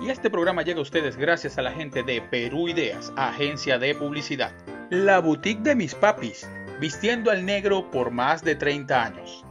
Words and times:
Y 0.00 0.10
este 0.10 0.28
programa 0.28 0.62
llega 0.62 0.78
a 0.78 0.82
ustedes 0.82 1.16
gracias 1.16 1.56
a 1.56 1.62
la 1.62 1.72
gente 1.72 2.02
de 2.02 2.20
Perú 2.20 2.68
Ideas, 2.68 3.12
agencia 3.16 3.78
de 3.78 3.94
publicidad. 3.94 4.52
La 4.90 5.20
boutique 5.20 5.62
de 5.62 5.74
mis 5.74 5.94
papis, 5.94 6.48
vistiendo 6.80 7.30
al 7.30 7.46
negro 7.46 7.90
por 7.90 8.10
más 8.10 8.44
de 8.44 8.56
30 8.56 9.02
años. 9.02 9.44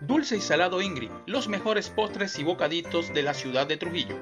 Dulce 0.00 0.38
y 0.38 0.40
Salado 0.40 0.82
Ingrid, 0.82 1.10
los 1.26 1.48
mejores 1.48 1.88
postres 1.88 2.38
y 2.38 2.44
bocaditos 2.44 3.14
de 3.14 3.22
la 3.22 3.32
ciudad 3.32 3.66
de 3.66 3.76
Trujillo. 3.76 4.16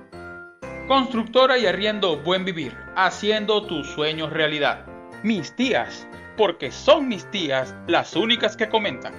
Constructora 0.86 1.56
y 1.58 1.66
arriendo 1.66 2.18
Buen 2.18 2.44
Vivir, 2.44 2.76
haciendo 2.94 3.66
tus 3.66 3.88
sueños 3.88 4.32
realidad. 4.32 4.86
Mis 5.22 5.56
tías, 5.56 6.06
porque 6.36 6.70
son 6.70 7.08
mis 7.08 7.30
tías 7.30 7.74
las 7.86 8.14
únicas 8.14 8.56
que 8.56 8.68
comentan. 8.68 9.14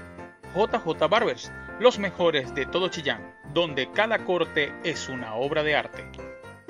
JJ 0.54 1.08
Barbers, 1.10 1.52
los 1.80 1.98
mejores 2.00 2.54
de 2.54 2.66
todo 2.66 2.90
Chillán, 2.90 3.37
donde 3.58 3.90
cada 3.92 4.24
corte 4.24 4.72
es 4.84 5.10
una 5.10 5.34
obra 5.34 5.64
de 5.64 5.76
arte. 5.76 6.06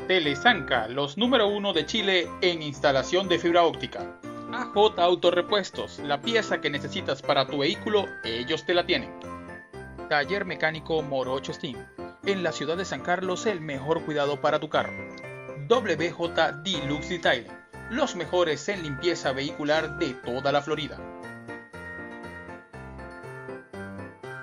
Telesanca, 0.07 0.88
los 0.88 1.17
número 1.17 1.49
uno 1.49 1.73
de 1.73 1.85
Chile 1.85 2.29
en 2.39 2.62
instalación 2.62 3.27
de 3.27 3.39
fibra 3.39 3.63
óptica. 3.63 4.17
AJ 4.53 4.98
Autorepuestos, 4.98 5.99
la 5.99 6.21
pieza 6.21 6.62
que 6.62 6.70
necesitas 6.70 7.21
para 7.21 7.45
tu 7.45 7.57
vehículo, 7.57 8.05
ellos 8.23 8.65
te 8.65 8.73
la 8.73 8.85
tienen. 8.85 9.13
Taller 10.07 10.45
Mecánico 10.45 11.02
Morocho 11.02 11.52
Steam, 11.52 11.76
en 12.26 12.41
la 12.41 12.53
ciudad 12.53 12.77
de 12.77 12.85
San 12.85 13.01
Carlos 13.01 13.48
el 13.48 13.59
mejor 13.59 14.05
cuidado 14.05 14.40
para 14.40 14.62
tu 14.62 14.70
carro. 14.70 14.93
WJ 15.67 16.54
Deluxe 16.63 17.09
Detailing, 17.09 17.51
los 17.90 18.15
mejores 18.15 18.70
en 18.70 18.84
limpieza 18.84 19.34
vehicular 19.34 19.99
de 19.99 20.13
toda 20.13 20.54
la 20.54 20.62
Florida. 20.62 20.98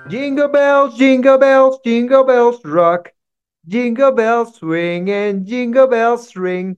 Jingle 0.07 0.49
bells, 0.49 0.99
jingle 0.99 1.39
bells, 1.39 1.81
jingle 1.83 2.25
bells 2.25 2.63
rock. 2.63 3.11
Jingle 3.67 4.13
bells 4.13 4.55
swing 4.57 5.11
and 5.11 5.47
jingle 5.47 5.87
bells 5.87 6.37
ring. 6.37 6.77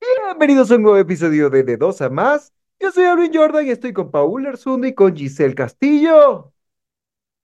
Bienvenidos 0.00 0.70
a 0.70 0.76
un 0.76 0.82
nuevo 0.82 0.96
episodio 0.96 1.50
de 1.50 1.64
De 1.64 1.76
Dos 1.76 2.00
a 2.00 2.08
Más. 2.08 2.52
Yo 2.78 2.92
soy 2.92 3.06
Alvin 3.06 3.32
Jordan 3.34 3.66
y 3.66 3.70
estoy 3.70 3.92
con 3.92 4.12
Paul 4.12 4.46
Erzundo 4.46 4.86
y 4.86 4.94
con 4.94 5.16
Giselle 5.16 5.56
Castillo. 5.56 6.52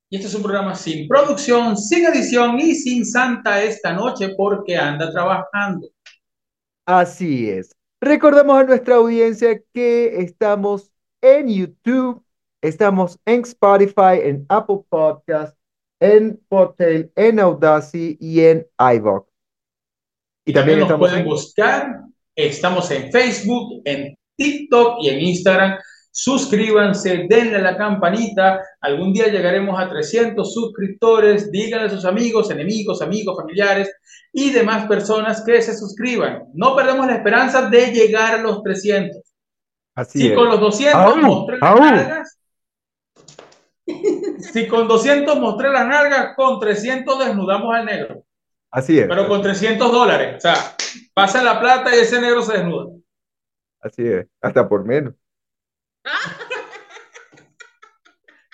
Y 0.09 0.17
este 0.17 0.29
es 0.29 0.35
un 0.37 0.43
programa 0.43 0.77
sin 0.77 1.09
producción, 1.09 1.77
sin 1.77 2.07
edición 2.07 2.61
y 2.61 2.77
sin 2.77 3.05
Santa 3.05 3.61
esta 3.61 3.93
noche 3.93 4.35
porque 4.37 4.77
anda 4.77 5.11
trabajando. 5.11 5.89
Así 6.87 7.51
es. 7.51 7.75
Recordamos 8.01 8.57
a 8.61 8.65
nuestra 8.65 8.95
audiencia 8.95 9.61
que 9.75 10.23
estamos 10.23 10.93
en 11.21 11.49
YouTube, 11.49 12.23
estamos 12.63 13.19
en 13.25 13.43
Spotify, 13.43 14.21
en 14.23 14.47
Apple 14.49 14.81
Podcast, 14.89 15.57
en 16.01 16.41
Podtail, 16.49 17.11
en 17.17 17.41
Audacity 17.41 18.17
y 18.21 18.41
en 18.41 18.67
iVoox. 18.79 19.27
Y 20.47 20.53
también 20.53 20.81
nos 20.81 20.93
pueden 20.99 21.25
buscar. 21.25 22.03
Estamos 22.35 22.91
en 22.91 23.11
Facebook, 23.11 23.83
en 23.85 24.15
TikTok 24.37 24.99
y 25.03 25.09
en 25.11 25.21
Instagram. 25.21 25.79
Suscríbanse, 26.11 27.27
denle 27.29 27.57
a 27.57 27.61
la 27.61 27.77
campanita. 27.77 28.61
Algún 28.81 29.13
día 29.13 29.29
llegaremos 29.29 29.79
a 29.79 29.89
300 29.89 30.53
suscriptores. 30.53 31.51
Díganle 31.51 31.87
a 31.87 31.91
sus 31.91 32.05
amigos, 32.05 32.51
enemigos, 32.51 33.03
amigos, 33.03 33.37
familiares 33.37 33.93
y 34.33 34.51
demás 34.51 34.87
personas 34.87 35.43
que 35.45 35.61
se 35.61 35.77
suscriban. 35.77 36.45
No 36.55 36.75
perdemos 36.75 37.07
la 37.07 37.17
esperanza 37.17 37.69
de 37.69 37.93
llegar 37.93 38.35
a 38.35 38.43
los 38.43 38.63
300. 38.63 39.21
Así 39.95 40.21
si 40.21 40.29
es. 40.29 40.35
con 40.35 40.49
los 40.49 40.61
200 40.61 40.95
Aún, 40.95 41.47
si 44.41 44.67
con 44.69 44.87
200 44.89 45.39
mostré 45.39 45.71
las 45.71 45.87
nalgas, 45.87 46.35
con 46.37 46.59
300 46.61 47.19
desnudamos 47.27 47.75
al 47.75 47.85
negro. 47.87 48.25
Así 48.71 48.99
es. 48.99 49.07
Pero 49.09 49.27
con 49.29 49.41
300 49.43 49.91
dólares. 49.91 50.37
O 50.37 50.41
sea, 50.41 50.55
pasa 51.15 51.43
la 51.43 51.59
plata 51.61 51.95
y 51.95 52.01
ese 52.01 52.21
negro 52.21 52.43
se 52.43 52.59
desnuda. 52.59 52.93
Así 53.81 54.07
es. 54.07 54.27
Hasta 54.41 54.69
por 54.69 54.85
menos. 54.85 55.15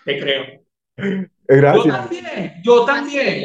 Te 0.04 0.20
creo. 0.20 0.42
Eh, 0.96 1.28
Yo 1.48 1.56
Gracias. 1.56 1.96
también, 1.96 2.52
yo 2.62 2.84
también. 2.84 3.44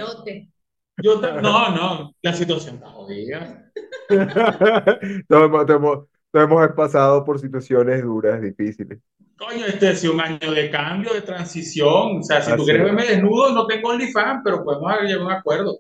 Yo 1.01 1.19
ta- 1.21 1.41
no, 1.41 1.69
no, 1.69 2.13
la 2.21 2.33
situación 2.33 2.75
está 2.75 2.87
jodida. 2.89 3.71
Todos 5.27 5.69
hemos- 5.69 6.07
todos 6.31 6.45
hemos 6.45 6.67
pasado 6.73 7.23
por 7.25 7.39
situaciones 7.39 8.03
duras, 8.03 8.41
difíciles. 8.41 8.99
Coño, 9.39 9.65
este 9.65 9.91
es 9.91 10.03
un 10.03 10.19
año 10.21 10.51
de 10.51 10.69
cambio, 10.69 11.13
de 11.13 11.21
transición. 11.21 12.19
O 12.19 12.23
sea, 12.23 12.41
si 12.41 12.55
tú 12.55 12.63
Así 12.63 12.65
quieres 12.65 12.81
es. 12.81 12.85
verme 12.85 13.05
desnudo, 13.05 13.51
no 13.53 13.65
tengo 13.67 13.89
OnlyFans, 13.89 14.41
pero 14.43 14.63
podemos 14.63 14.91
llegar 15.01 15.21
a 15.21 15.25
un 15.25 15.31
acuerdo. 15.31 15.79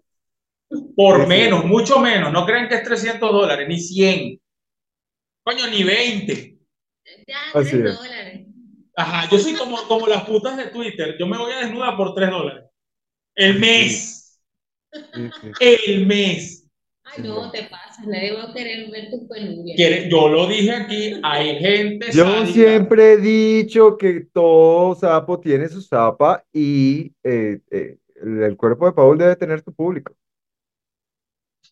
Por 0.95 1.27
Sí, 1.27 1.27
sí. 1.27 1.27
menos, 1.27 1.65
mucho 1.65 1.99
menos. 1.99 2.31
No 2.33 2.45
crean 2.45 2.69
que 2.69 2.75
es 2.75 2.83
300 2.83 3.31
dólares, 3.31 3.67
ni 3.67 3.79
100. 3.79 4.39
Coño, 5.43 5.67
ni 5.67 5.83
20. 5.83 6.59
Ya, 7.27 7.37
Así 7.53 7.81
tres 7.81 7.83
es. 7.83 7.97
dólares. 7.97 8.47
Ajá, 8.95 9.29
yo 9.29 9.39
soy 9.39 9.55
como, 9.55 9.77
como 9.87 10.07
las 10.07 10.25
putas 10.25 10.57
de 10.57 10.67
Twitter. 10.67 11.15
Yo 11.19 11.27
me 11.27 11.37
voy 11.37 11.51
a 11.53 11.59
desnudar 11.59 11.95
por 11.97 12.13
3 12.13 12.29
dólares. 12.29 12.65
El 13.35 13.59
mes. 13.59 14.39
Sí, 15.13 15.31
sí. 15.41 15.55
El 15.59 16.05
mes. 16.07 16.58
Ay, 17.15 17.23
no, 17.23 17.49
te 17.51 17.63
pasas. 17.63 18.05
Nadie 18.05 18.33
va 18.33 18.43
a 18.43 18.53
querer 18.53 18.89
ver 18.91 19.09
tus 19.09 19.27
penurias. 19.27 19.75
Quiere- 19.75 20.09
Yo 20.09 20.29
lo 20.29 20.47
dije 20.47 20.71
aquí, 20.71 21.19
hay 21.23 21.59
gente 21.59 22.11
Yo 22.11 22.23
sádica. 22.23 22.45
siempre 22.53 23.13
he 23.13 23.17
dicho 23.17 23.97
que 23.97 24.27
todo 24.31 24.95
sapo 24.95 25.39
tiene 25.39 25.67
su 25.69 25.81
zapa 25.81 26.45
y 26.53 27.11
eh, 27.23 27.59
eh, 27.71 27.97
el, 28.21 28.55
cuerpo 28.57 28.85
de 28.85 28.91
Paul 28.93 29.17
debe 29.17 29.35
tener 29.35 29.61
su 29.61 29.73
público. 29.73 30.15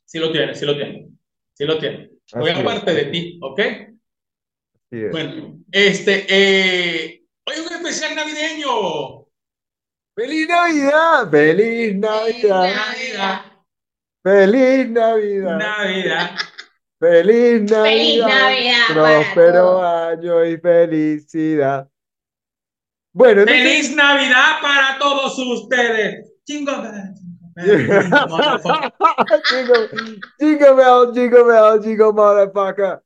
Sí 0.06 0.20
lo 0.20 0.32
tiene, 0.32 0.56
sí 0.56 0.66
lo 0.66 0.76
tiene. 0.76 1.10
Sí 1.54 1.66
lo 1.66 1.78
tiene. 1.78 2.12
Voy 2.34 2.50
aparte 2.50 2.94
de 2.94 3.06
ti, 3.06 3.40
¿ok? 3.42 3.60
Así 3.60 5.04
es. 5.04 5.12
Bueno, 5.12 5.60
este, 5.72 6.26
eh, 6.30 7.24
hoy 7.46 7.56
es 7.56 7.68
un 7.68 7.74
especial 7.74 8.16
navideño. 8.16 9.26
¡Feliz 10.16 10.48
Navidad! 10.48 11.30
¡Feliz 11.30 11.96
Navidad! 11.96 12.76
Navidad, 12.76 13.57
¡Feliz 14.28 14.90
Navidad! 14.90 15.58
Navidad. 15.58 16.32
¡Feliz 17.00 17.72
Navidad! 17.72 17.84
Feliz 17.86 18.26
Navidad 18.26 18.88
¡Próspero 18.94 19.82
año 19.82 20.44
y 20.44 20.58
felicidad! 20.58 21.88
Bueno, 23.14 23.42
entonces- 23.44 23.64
Feliz 23.64 23.96
Navidad 23.96 24.58
para 24.62 25.00
todos 25.00 25.40
ustedes. 25.40 26.34
Chingo. 26.46 26.74
jingle 30.38 30.74
bell, 30.74 31.14
jingle 31.14 31.44
bell, 31.44 31.82
jingle 31.82 32.12
motherfucker. 32.12 33.00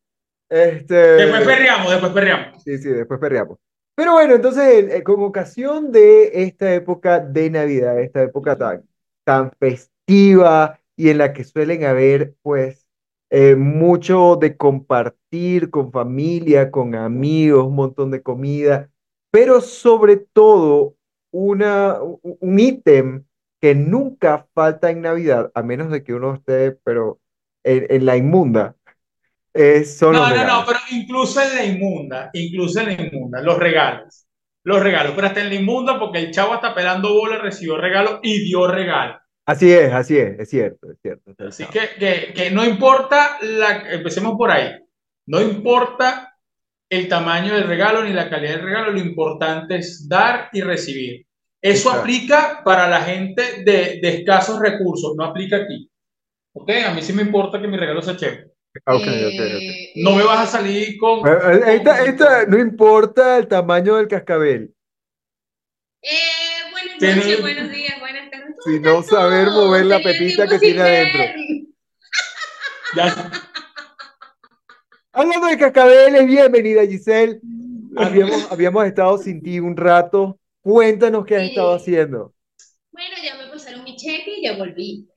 Este. 0.49 0.95
Después 0.95 1.43
perreamos, 1.45 1.91
después 1.91 2.13
perreamos. 2.13 2.63
Sí, 2.63 2.79
sí, 2.79 2.89
después 2.89 3.19
perreamos. 3.19 3.59
Pero 3.93 4.13
bueno, 4.13 4.33
entonces, 4.33 5.03
con 5.03 5.21
ocasión 5.21 5.91
de 5.91 6.43
esta 6.45 6.73
época 6.73 7.19
de 7.19 7.51
Navidad, 7.51 7.99
esta 7.99 8.23
época 8.23 8.57
tan, 8.57 8.83
tan 9.23 9.51
festiva 9.59 10.80
y 11.01 11.09
en 11.09 11.17
la 11.17 11.33
que 11.33 11.43
suelen 11.43 11.83
haber, 11.83 12.35
pues, 12.43 12.85
eh, 13.31 13.55
mucho 13.55 14.35
de 14.39 14.55
compartir 14.55 15.71
con 15.71 15.91
familia, 15.91 16.69
con 16.69 16.93
amigos, 16.93 17.65
un 17.65 17.75
montón 17.75 18.11
de 18.11 18.21
comida, 18.21 18.91
pero 19.31 19.61
sobre 19.61 20.17
todo 20.17 20.95
una, 21.31 21.97
un 22.03 22.59
ítem 22.59 23.25
que 23.59 23.73
nunca 23.73 24.47
falta 24.53 24.91
en 24.91 25.01
Navidad, 25.01 25.51
a 25.55 25.63
menos 25.63 25.89
de 25.91 26.03
que 26.03 26.13
uno 26.13 26.35
esté, 26.35 26.73
pero 26.83 27.19
en, 27.63 27.87
en 27.89 28.05
la 28.05 28.17
inmunda, 28.17 28.75
eh, 29.55 29.83
son 29.85 30.13
los 30.13 30.29
No, 30.29 30.35
no, 30.35 30.45
no, 30.45 30.65
pero 30.67 30.79
incluso 30.91 31.41
en 31.41 31.55
la 31.55 31.65
inmunda, 31.65 32.29
incluso 32.33 32.79
en 32.81 32.85
la 32.85 32.93
inmunda, 32.93 33.41
los 33.41 33.57
regalos. 33.57 34.27
Los 34.63 34.83
regalos, 34.83 35.13
pero 35.15 35.25
hasta 35.25 35.41
en 35.41 35.49
la 35.49 35.55
inmunda 35.55 35.99
porque 35.99 36.19
el 36.19 36.31
chavo 36.31 36.53
está 36.53 36.75
pelando 36.75 37.15
bola, 37.15 37.39
recibió 37.39 37.77
regalo 37.77 38.19
y 38.21 38.43
dio 38.43 38.67
regalo. 38.67 39.20
Así 39.45 39.71
es, 39.71 39.91
así 39.91 40.17
es, 40.17 40.39
es 40.39 40.49
cierto, 40.49 40.91
es 40.91 40.97
cierto. 41.01 41.31
es 41.31 41.39
Así 41.39 41.63
cierto. 41.65 41.95
que, 41.99 42.05
que, 42.27 42.33
que 42.33 42.51
no 42.51 42.63
importa, 42.63 43.37
la, 43.41 43.91
empecemos 43.91 44.35
por 44.37 44.51
ahí, 44.51 44.71
no 45.27 45.41
importa 45.41 46.37
el 46.89 47.07
tamaño 47.07 47.55
del 47.55 47.67
regalo 47.67 48.03
ni 48.03 48.13
la 48.13 48.29
calidad 48.29 48.53
del 48.55 48.63
regalo, 48.65 48.91
lo 48.91 48.99
importante 48.99 49.77
es 49.77 50.07
dar 50.07 50.49
y 50.53 50.61
recibir. 50.61 51.25
Eso 51.61 51.89
Exacto. 51.89 51.99
aplica 52.01 52.61
para 52.63 52.87
la 52.87 53.01
gente 53.01 53.63
de, 53.63 53.99
de 54.01 54.09
escasos 54.19 54.59
recursos, 54.59 55.13
no 55.15 55.25
aplica 55.25 55.57
aquí. 55.57 55.89
¿Ok? 56.53 56.69
A 56.87 56.93
mí 56.93 57.01
sí 57.01 57.13
me 57.13 57.21
importa 57.21 57.61
que 57.61 57.67
mi 57.67 57.77
regalo 57.77 58.01
sea 58.01 58.17
chévere. 58.17 58.47
Ah, 58.85 58.95
ok, 58.95 59.01
ok, 59.01 59.07
ok. 59.07 59.39
Eh, 59.39 59.91
No 59.97 60.15
me 60.15 60.23
vas 60.23 60.47
a 60.47 60.57
salir 60.59 60.97
con... 60.97 61.21
Bueno, 61.21 61.37
eh, 61.37 61.59
con- 61.59 61.69
esta- 61.69 62.03
esta, 62.05 62.45
no 62.45 62.57
importa 62.59 63.37
el 63.37 63.47
tamaño 63.47 63.95
del 63.95 64.07
cascabel, 64.07 64.73
eh, 66.01 66.17
buenas 66.71 66.97
Tiene- 66.97 67.15
noches, 67.15 67.41
buenos 67.41 67.71
días, 67.71 67.71
buenas 67.71 67.71
tardes. 67.71 67.99
¿Cómo 67.99 68.10
sino 68.65 69.03
saber 69.03 69.47
mover 69.49 69.85
la 69.85 69.99
pepita 69.99 70.47
que 70.47 70.59
tiene 70.59 70.81
adentro. 70.81 71.21
Ya, 72.95 73.31
Hablando 75.13 75.47
de 75.47 75.57
cascabeles, 75.57 76.25
bienvenida 76.25 76.85
Giselle. 76.85 77.39
Habíamos, 77.97 78.49
habíamos 78.51 78.85
estado 78.85 79.17
sin 79.17 79.41
ti 79.43 79.59
un 79.59 79.75
rato. 79.75 80.39
Cuéntanos 80.61 81.25
qué 81.25 81.35
has 81.35 81.41
Sí. 81.43 81.49
estado 81.49 81.73
haciendo. 81.75 82.33
Bueno, 82.91 83.15
ya 83.23 83.35
me 83.35 83.47
pasaron 83.51 83.83
mi 83.83 83.95
cheque 83.97 84.35
y 84.37 84.43
ya 84.43 84.55
volví. 84.57 85.07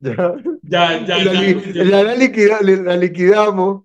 Ya, 0.00 0.34
Ya, 0.62 1.04
ya, 1.06 1.18
la, 1.18 1.24
ya. 1.24 1.40
li- 1.40 1.72
ya. 1.74 1.84
ya 1.84 2.02
la 2.04 2.14
liquida- 2.14 2.60
la 2.62 2.96
liquidamos. 2.96 3.84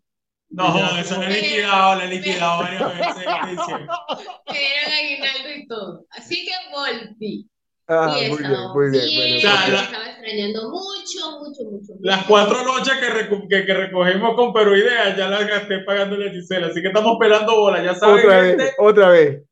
No, 0.52 0.98
eso 0.98 1.16
lo 1.18 1.24
he 1.24 1.42
liquidado, 1.42 1.96
lo 1.96 2.02
he 2.04 2.08
liquidado 2.08 2.62
varias 2.64 2.98
veces. 2.98 3.26
Me 3.26 4.60
dieron 4.60 4.94
aguinaldo 5.00 5.50
y 5.56 5.68
todo. 5.68 6.06
Así 6.12 6.46
que 6.46 6.52
volví. 6.72 7.50
Ah, 7.92 8.16
y 8.22 8.30
muy 8.30 8.38
bien, 8.38 8.52
muy 8.74 8.90
bien. 8.92 9.04
bien, 9.04 9.16
Bueno, 9.16 9.40
Ya, 9.42 9.52
porque- 9.58 9.72
la- 9.72 9.82
estaba 9.82 10.10
extrañando 10.12 10.70
mucho, 10.70 11.40
mucho, 11.40 11.64
mucho. 11.64 11.94
Las 12.02 12.26
cuatro 12.26 12.64
noches 12.64 12.94
que, 13.00 13.08
recu- 13.10 13.48
que, 13.50 13.66
que 13.66 13.74
recogimos 13.74 14.36
con 14.36 14.54
Perú 14.54 14.76
Idea 14.76 15.16
ya 15.18 15.28
las 15.28 15.48
gasté 15.48 15.80
pagándole 15.80 16.30
a 16.30 16.32
Gisela, 16.32 16.68
así 16.68 16.82
que 16.84 16.90
estamos 16.90 17.18
pelando 17.20 17.56
bola, 17.56 17.84
ya 17.84 17.96
saben, 17.96 18.26
otra 18.26 18.44
gente. 18.46 18.64
vez, 18.64 18.74
otra 18.78 19.10
vez. 19.10 19.44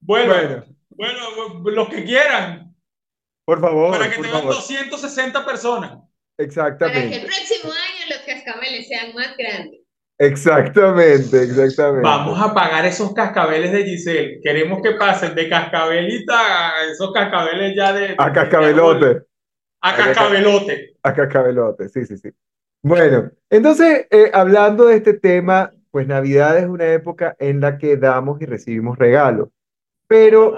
Bueno, 0.00 0.34
Bueno, 0.34 0.64
bueno, 0.90 1.70
los 1.70 1.88
que 1.88 2.04
quieran, 2.04 2.74
por 3.46 3.60
favor, 3.62 3.92
para 3.92 4.10
que 4.10 4.16
por 4.16 4.24
te 4.26 4.30
vean 4.30 4.42
favor. 4.42 4.56
260 4.56 5.44
personas. 5.46 5.90
Para 5.90 6.02
que 6.36 6.42
el 6.42 6.46
Exactamente, 6.48 7.20
próximo 7.20 7.72
año 7.72 8.06
los 8.10 8.18
cascabeles 8.26 8.88
sean 8.88 9.14
más 9.14 9.34
grandes. 9.38 9.80
Exactamente, 10.20 11.42
exactamente. 11.42 12.02
Vamos 12.02 12.40
a 12.40 12.54
pagar 12.54 12.84
esos 12.84 13.12
cascabeles 13.12 13.72
de 13.72 13.84
Giselle. 13.84 14.40
Queremos 14.42 14.80
que 14.82 14.92
pasen 14.92 15.34
de 15.34 15.48
cascabelita 15.48 16.34
a 16.38 16.84
esos 16.90 17.12
cascabeles 17.12 17.74
ya 17.76 17.92
de. 17.92 18.14
A 18.18 18.32
cascabelote, 18.32 19.22
A 19.80 19.96
cascabelote. 19.96 20.94
a 21.02 21.14
cascabelote, 21.14 21.88
sí, 21.88 22.04
sí, 22.06 22.16
sí. 22.18 22.30
Bueno, 22.82 23.30
entonces, 23.50 24.06
eh, 24.10 24.30
hablando 24.32 24.86
de 24.86 24.96
este 24.96 25.14
tema, 25.14 25.72
pues 25.90 26.06
Navidad 26.06 26.56
es 26.58 26.66
una 26.66 26.86
época 26.92 27.36
en 27.38 27.60
la 27.60 27.78
que 27.78 27.96
damos 27.96 28.40
y 28.40 28.46
recibimos 28.46 28.98
regalos, 28.98 29.48
pero 30.06 30.54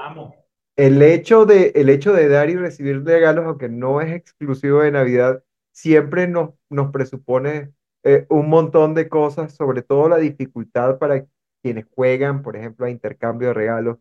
el 0.76 1.03
hecho 1.03 1.47
de, 1.47 1.73
el 1.75 1.88
hecho 1.88 2.12
de 2.12 2.29
dar 2.29 2.50
y 2.50 2.56
recibir 2.56 3.05
regalos, 3.05 3.44
aunque 3.47 3.69
no 3.69 4.00
es 4.00 4.12
exclusivo 4.12 4.82
de 4.82 4.93
Navidad, 4.93 5.43
siempre 5.73 6.29
nos, 6.29 6.50
nos 6.70 6.91
presupone 6.93 7.73
eh, 8.04 8.26
un 8.31 8.49
montón 8.49 8.94
de 8.94 9.08
cosas, 9.08 9.54
sobre 9.54 9.82
todo 9.82 10.08
la 10.08 10.19
dificultad 10.19 10.99
para 10.99 11.26
quienes 11.62 11.87
juegan, 11.94 12.43
por 12.43 12.56
ejemplo, 12.56 12.87
a 12.87 12.90
intercambio 12.90 13.49
de 13.49 13.54
regalos. 13.54 13.99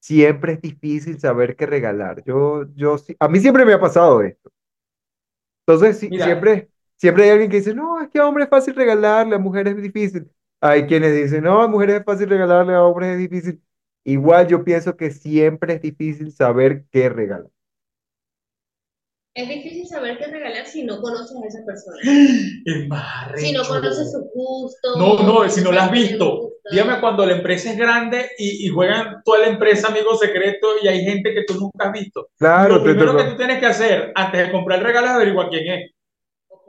Siempre 0.00 0.54
es 0.54 0.62
difícil 0.62 1.20
saber 1.20 1.56
qué 1.56 1.66
regalar. 1.66 2.22
Yo, 2.24 2.64
yo, 2.74 2.98
sí- 2.98 3.16
a 3.20 3.28
mí 3.28 3.40
siempre 3.40 3.64
me 3.66 3.74
ha 3.74 3.80
pasado 3.80 4.22
esto. 4.22 4.50
Entonces, 5.66 5.98
Mira. 6.08 6.16
siempre, 6.22 6.70
siempre 6.96 7.24
hay 7.24 7.30
alguien 7.30 7.50
que 7.50 7.56
dice, 7.58 7.74
no, 7.74 8.00
es 8.00 8.08
que 8.10 8.18
a 8.18 8.26
hombres 8.26 8.44
es 8.46 8.50
fácil 8.50 8.74
regalarle, 8.74 9.34
a 9.36 9.38
mujeres 9.38 9.76
es 9.76 9.82
difícil. 9.82 10.30
Hay 10.60 10.86
quienes 10.86 11.14
dicen, 11.14 11.44
no, 11.44 11.60
a 11.62 11.68
mujeres 11.68 11.96
es 12.00 12.04
fácil 12.04 12.28
regalarle, 12.28 12.74
a 12.74 12.82
hombres 12.84 13.10
es 13.12 13.18
difícil. 13.18 13.62
Igual 14.04 14.46
yo 14.48 14.64
pienso 14.64 14.96
que 14.96 15.10
siempre 15.10 15.74
es 15.74 15.82
difícil 15.82 16.32
saber 16.32 16.86
qué 16.90 17.08
regalar. 17.08 17.50
Es 19.36 19.48
difícil 19.50 19.86
saber 19.86 20.16
qué 20.16 20.28
regalar 20.28 20.64
si 20.64 20.82
no 20.82 20.98
conoces 20.98 21.36
a 21.36 21.46
esa 21.46 21.64
persona. 21.66 21.98
Es 22.64 22.88
más 22.88 23.30
Si 23.36 23.52
no 23.52 23.64
conoces 23.64 24.10
su 24.10 24.24
gusto. 24.34 24.96
No, 24.98 25.22
no, 25.22 25.48
si 25.50 25.62
no 25.62 25.72
la 25.72 25.84
has 25.84 25.90
visto. 25.92 26.52
Dígame 26.70 27.00
cuando 27.00 27.26
la 27.26 27.36
empresa 27.36 27.70
es 27.70 27.76
grande 27.76 28.30
y, 28.38 28.66
y 28.66 28.70
juegan 28.70 29.22
toda 29.24 29.40
la 29.40 29.48
empresa 29.48 29.88
amigo 29.88 30.16
secreto 30.16 30.68
y 30.82 30.88
hay 30.88 31.04
gente 31.04 31.34
que 31.34 31.44
tú 31.44 31.54
nunca 31.60 31.88
has 31.88 31.92
visto. 31.92 32.28
Claro, 32.38 32.76
Lo 32.76 32.82
te 32.82 32.90
primero 32.90 33.12
tocó. 33.12 33.24
que 33.24 33.30
tú 33.30 33.36
tienes 33.36 33.60
que 33.60 33.66
hacer 33.66 34.12
antes 34.14 34.46
de 34.46 34.52
comprar 34.52 34.78
el 34.78 34.84
regalo 34.86 35.06
es 35.06 35.12
averiguar 35.12 35.48
quién 35.50 35.70
es. 35.70 35.90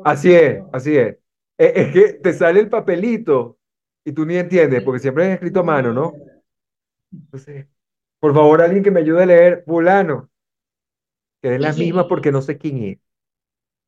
Así 0.04 0.36
es, 0.36 0.62
así 0.74 0.98
es. 0.98 1.16
Es 1.58 1.92
que 1.94 2.14
te 2.22 2.34
sale 2.34 2.60
el 2.60 2.70
papelito 2.70 3.58
y 4.06 4.12
tú 4.12 4.26
ni 4.26 4.36
entiendes, 4.36 4.84
porque 4.84 5.00
siempre 5.00 5.26
es 5.26 5.34
escrito 5.36 5.62
a 5.62 5.64
mano, 5.64 5.94
¿no? 5.94 6.14
Entonces, 7.12 7.66
por 8.20 8.34
favor, 8.34 8.62
alguien 8.62 8.84
que 8.84 8.92
me 8.92 9.00
ayude 9.00 9.24
a 9.24 9.26
leer, 9.26 9.64
fulano, 9.66 10.30
que 11.42 11.56
es 11.56 11.62
la 11.62 11.74
Sí. 11.74 11.84
misma 11.84 12.08
porque 12.08 12.32
no 12.32 12.42
sé 12.42 12.58
quién 12.58 12.84
es. 12.84 13.00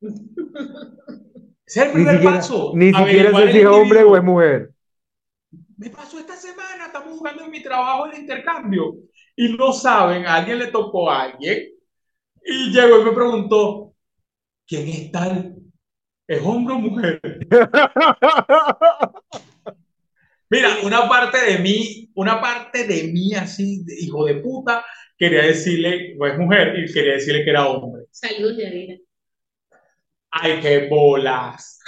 Ese 1.66 1.80
es 1.80 1.86
el 1.86 1.92
Ni 1.92 2.04
primer 2.04 2.14
siquiera, 2.14 2.34
paso. 2.36 2.72
ni 2.72 2.92
siquiera 2.94 3.34
sé 3.34 3.48
si 3.52 3.60
es 3.60 3.66
hombre 3.66 4.02
o 4.04 4.16
es 4.16 4.22
mujer. 4.22 4.72
Me 5.76 5.90
pasó 5.90 6.18
esta 6.18 6.36
semana, 6.36 6.86
estamos 6.86 7.18
jugando 7.18 7.44
en 7.44 7.50
mi 7.50 7.62
trabajo 7.62 8.06
el 8.06 8.18
intercambio 8.18 8.94
y 9.36 9.48
no 9.56 9.72
saben, 9.72 10.26
a 10.26 10.34
alguien 10.36 10.58
le 10.58 10.68
tocó 10.68 11.10
a 11.10 11.22
alguien 11.22 11.70
y 12.44 12.70
llegó 12.72 13.00
y 13.00 13.04
me 13.04 13.12
preguntó, 13.12 13.94
¿quién 14.66 14.88
es 14.88 15.12
tal? 15.12 15.56
¿Es 16.28 16.42
hombre 16.44 16.74
o 16.74 16.78
mujer? 16.80 17.20
Mira, 20.50 20.78
una 20.82 21.08
parte 21.08 21.38
de 21.38 21.58
mí, 21.58 22.10
una 22.14 22.40
parte 22.40 22.86
de 22.86 23.04
mí 23.04 23.34
así, 23.34 23.84
de 23.84 23.94
hijo 24.00 24.24
de 24.24 24.36
puta, 24.36 24.84
quería 25.20 25.42
decirle, 25.42 26.16
o 26.18 26.26
es 26.26 26.38
mujer, 26.38 26.74
y 26.78 26.90
quería 26.92 27.12
decirle 27.12 27.44
que 27.44 27.50
era 27.50 27.68
hombre. 27.68 28.04
Salud, 28.10 28.56
Yadira. 28.58 28.96
¡Ay, 30.30 30.60
qué 30.60 30.88
bolas! 30.88 31.78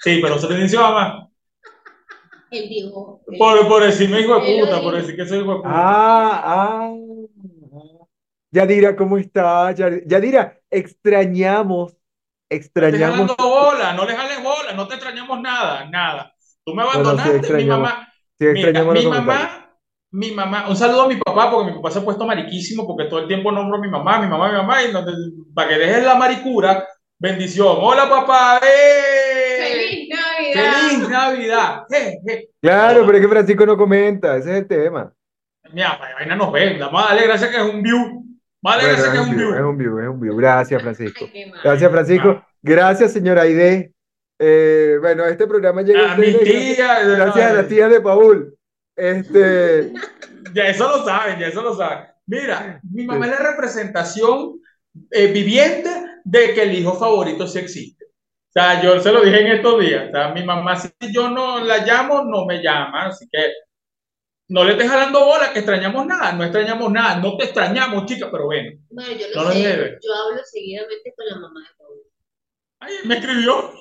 Sí, 0.00 0.18
pero 0.20 0.36
se 0.38 0.76
mamá. 0.76 1.28
Él 2.50 2.68
dijo. 2.68 3.22
él- 3.28 3.38
Por, 3.38 3.68
por 3.68 3.82
decirme 3.84 4.20
hijo 4.20 4.40
de 4.40 4.60
puta, 4.60 4.82
por 4.82 4.96
decir 4.96 5.14
que 5.14 5.24
soy 5.26 5.38
hijo 5.38 5.50
de 5.52 5.56
puta. 5.58 5.68
Ah, 5.72 6.42
ah. 6.44 6.94
Yadira, 8.50 8.96
¿cómo 8.96 9.16
estás? 9.16 9.76
Yadira, 9.78 10.04
Yadira, 10.06 10.60
extrañamos, 10.70 11.92
No 11.92 11.98
te 12.48 12.56
extrañamos. 12.56 13.36
bola, 13.38 13.92
no 13.94 14.04
le 14.04 14.14
jales 14.16 14.42
bola, 14.42 14.72
no 14.74 14.88
te 14.88 14.94
extrañamos 14.96 15.40
nada, 15.40 15.88
nada. 15.88 16.34
Tú 16.64 16.74
me 16.74 16.82
Bueno, 16.84 16.98
sí 17.00 17.06
abandonaste, 17.06 17.32
mi 17.32 17.38
extrañamos, 17.38 17.88
mamá, 17.90 18.12
sí 18.38 18.44
mira, 18.44 18.50
extrañamos 18.50 18.94
mi 18.94 19.04
comentarios. 19.04 19.26
mamá, 19.26 19.61
mi 20.12 20.30
mamá, 20.32 20.68
un 20.68 20.76
saludo 20.76 21.02
a 21.02 21.08
mi 21.08 21.16
papá, 21.16 21.50
porque 21.50 21.70
mi 21.70 21.76
papá 21.76 21.90
se 21.90 21.98
ha 21.98 22.04
puesto 22.04 22.24
mariquísimo, 22.26 22.86
porque 22.86 23.08
todo 23.08 23.20
el 23.20 23.26
tiempo 23.28 23.50
nombro 23.50 23.78
a 23.78 23.80
mi 23.80 23.88
mamá, 23.88 24.20
mi 24.20 24.28
mamá, 24.28 24.48
mi 24.48 24.56
mamá, 24.56 24.82
y 24.82 24.92
no 24.92 25.04
te- 25.04 25.12
para 25.54 25.68
que 25.70 25.78
dejes 25.78 26.04
la 26.04 26.14
maricura, 26.16 26.86
bendición. 27.18 27.76
Hola 27.80 28.08
papá, 28.08 28.60
¡eh! 28.62 29.58
¡Feliz 29.58 30.08
Navidad! 30.10 30.72
¡Feliz 30.90 31.08
Navidad! 31.08 31.82
¡Eh, 31.90 32.18
eh! 32.28 32.48
Claro, 32.60 33.04
pero 33.06 33.18
es 33.18 33.22
que 33.24 33.28
Francisco 33.28 33.64
no 33.66 33.76
comenta, 33.76 34.36
ese 34.36 34.50
es 34.52 34.58
el 34.58 34.66
tema. 34.68 35.12
Mira, 35.72 35.98
vaina 36.18 36.36
nos 36.36 36.52
ven, 36.52 36.78
vamos 36.78 37.02
a 37.02 37.08
darle 37.08 37.26
gracias 37.26 37.50
que 37.50 37.56
es 37.56 37.62
un 37.62 37.82
view. 37.82 38.24
Vale, 38.62 38.82
Bueno, 38.84 38.88
gracias 39.02 39.06
es 39.06 39.12
que 39.12 39.18
es 39.18 39.28
un 39.28 39.36
view, 39.36 39.48
view. 39.48 39.54
es 39.58 39.62
un 39.64 39.78
view, 39.78 39.98
es 39.98 40.08
un 40.08 40.20
view. 40.20 40.36
Gracias, 40.36 40.82
Francisco. 40.82 41.24
Ay. 41.32 41.52
Gracias, 41.64 41.90
Francisco. 41.90 42.28
Ah. 42.38 42.48
Gracias, 42.60 43.12
señora 43.12 43.42
Aide. 43.42 43.92
Eh, 44.38 44.98
bueno, 45.00 45.24
este 45.24 45.46
programa 45.46 45.82
llega 45.82 46.10
a 46.10 46.12
A 46.12 46.16
mi 46.16 46.26
gracias, 46.32 46.44
tía, 46.76 47.00
gracias 47.04 47.46
a 47.46 47.54
no, 47.54 47.62
la 47.62 47.68
tía 47.68 47.88
de 47.88 48.00
Paul. 48.00 48.54
Este, 48.96 49.92
Ya 50.54 50.66
eso 50.66 50.88
lo 50.88 51.04
saben, 51.04 51.38
ya 51.38 51.46
eso 51.46 51.62
lo 51.62 51.74
saben. 51.74 52.08
Mira, 52.26 52.80
mi 52.90 53.04
mamá 53.04 53.26
es 53.26 53.32
la 53.32 53.50
representación 53.52 54.60
eh, 55.10 55.26
viviente 55.28 55.90
de 56.24 56.54
que 56.54 56.62
el 56.62 56.74
hijo 56.74 56.94
favorito 56.94 57.46
sí 57.46 57.58
existe. 57.58 58.04
O 58.04 58.52
sea, 58.52 58.82
yo 58.82 59.00
se 59.00 59.12
lo 59.12 59.22
dije 59.22 59.40
en 59.40 59.52
estos 59.52 59.80
días. 59.80 60.08
O 60.08 60.12
sea, 60.12 60.28
mi 60.32 60.44
mamá, 60.44 60.76
si 60.76 60.90
yo 61.12 61.30
no 61.30 61.60
la 61.64 61.78
llamo, 61.78 62.24
no 62.24 62.44
me 62.44 62.62
llama. 62.62 63.06
Así 63.06 63.26
que 63.30 63.38
no 64.48 64.64
le 64.64 64.72
estés 64.72 64.88
jalando 64.88 65.24
bola, 65.24 65.52
que 65.52 65.60
extrañamos 65.60 66.06
nada. 66.06 66.32
No 66.32 66.44
extrañamos 66.44 66.92
nada. 66.92 67.16
No 67.16 67.36
te 67.36 67.44
extrañamos, 67.44 68.04
chica, 68.04 68.28
pero 68.30 68.44
bueno. 68.44 68.78
Bueno, 68.90 69.12
yo 69.12 69.26
No 69.34 69.42
lo 69.44 69.48
lo 69.48 69.54
sé. 69.54 69.98
Yo 70.02 70.14
hablo 70.14 70.42
seguidamente 70.44 71.14
con 71.16 71.26
la 71.26 71.36
mamá 71.36 71.60
de 71.60 71.74
Paul. 71.78 71.98
Ay, 72.80 72.94
me 73.04 73.14
escribió. 73.16 73.72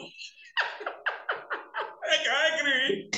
Me 2.12 2.18
acaba 2.18 2.44
de 2.44 2.50
escribir. 2.50 3.10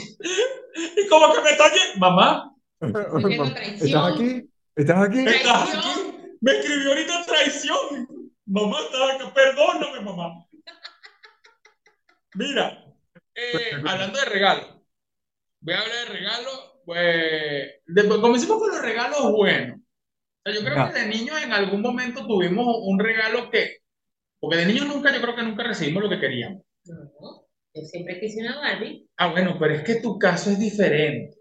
Y 0.97 1.07
como 1.07 1.33
que 1.33 1.41
me 1.41 1.49
está. 1.49 1.71
Mamá, 1.97 2.53
¿estás 2.79 4.13
aquí? 4.13 4.49
¿Estás 4.75 5.07
aquí? 5.07 5.19
¿estás 5.25 5.75
aquí? 5.75 6.35
Me 6.41 6.51
escribió 6.51 6.89
ahorita 6.89 7.25
traición. 7.25 8.07
Mamá, 8.45 8.77
estaba 8.81 9.13
acá. 9.13 9.33
Perdóname, 9.33 10.01
mamá. 10.01 10.45
Mira, 12.35 12.85
eh, 13.33 13.81
hablando 13.83 14.19
de 14.19 14.25
regalos. 14.25 14.77
Voy 15.61 15.73
a 15.73 15.79
hablar 15.79 15.97
de 16.07 16.13
regalos. 16.13 16.69
Pues, 16.85 17.71
después, 17.87 18.19
comencemos 18.19 18.59
con 18.59 18.69
los 18.69 18.81
regalos 18.81 19.31
buenos. 19.31 19.79
O 19.79 20.51
sea, 20.51 20.53
yo 20.53 20.63
creo 20.63 20.91
que 20.91 20.99
de 20.99 21.07
niños 21.07 21.41
en 21.41 21.51
algún 21.51 21.81
momento 21.81 22.27
tuvimos 22.27 22.67
un 22.81 22.99
regalo 22.99 23.49
que, 23.49 23.77
porque 24.39 24.57
de 24.57 24.65
niños 24.67 24.85
nunca, 24.85 25.11
yo 25.11 25.21
creo 25.21 25.35
que 25.35 25.43
nunca 25.43 25.63
recibimos 25.63 26.03
lo 26.03 26.09
que 26.09 26.19
queríamos. 26.19 26.63
Yo 27.75 27.81
siempre 27.83 28.19
quise 28.19 28.41
una 28.41 28.59
Barbie. 28.59 29.07
Ah, 29.17 29.31
bueno, 29.31 29.55
pero 29.59 29.73
es 29.73 29.83
que 29.83 29.95
tu 29.95 30.17
caso 30.19 30.51
es 30.51 30.59
diferente. 30.59 31.35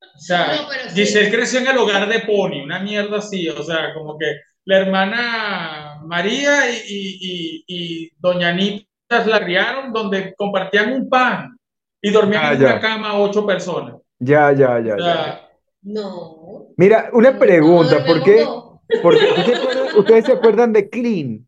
O 0.00 0.18
sea, 0.20 0.56
No, 0.56 0.68
pero 0.68 0.90
sí. 0.90 0.96
Giselle 1.00 1.30
creció 1.30 1.60
en 1.60 1.68
el 1.68 1.78
hogar 1.78 2.08
de 2.08 2.20
Pony, 2.20 2.62
una 2.64 2.80
mierda 2.80 3.18
así, 3.18 3.48
o 3.48 3.62
sea, 3.62 3.94
como 3.94 4.18
que 4.18 4.26
la 4.64 4.78
hermana 4.78 6.00
María 6.04 6.70
y, 6.70 6.76
y, 6.76 7.18
y, 7.20 7.64
y 7.68 8.10
doña 8.18 8.48
Anita 8.48 8.86
la 9.26 9.44
criaron 9.44 9.92
donde 9.92 10.34
compartían 10.34 10.92
un 10.92 11.08
pan 11.08 11.56
y 12.02 12.10
dormían 12.10 12.42
Ah, 12.44 12.52
en 12.54 12.60
ya. 12.60 12.66
una 12.66 12.80
cama 12.80 13.18
ocho 13.20 13.46
personas. 13.46 13.94
Ya, 14.18 14.52
ya, 14.52 14.80
ya, 14.80 14.94
O 14.94 14.98
ya. 14.98 15.04
sea, 15.04 15.50
No. 15.82 16.66
Mira, 16.76 17.10
una 17.12 17.38
pregunta, 17.38 18.04
¿por 18.04 18.22
qué? 18.24 18.44
No, 18.44 18.82
Porque, 19.02 19.26
¿tú 19.36 19.42
te 19.44 19.54
acuerdas- 19.56 19.94
¿ustedes 19.94 20.24
se 20.26 20.32
acuerdan 20.32 20.72
de 20.72 20.88
Clean? 20.90 21.46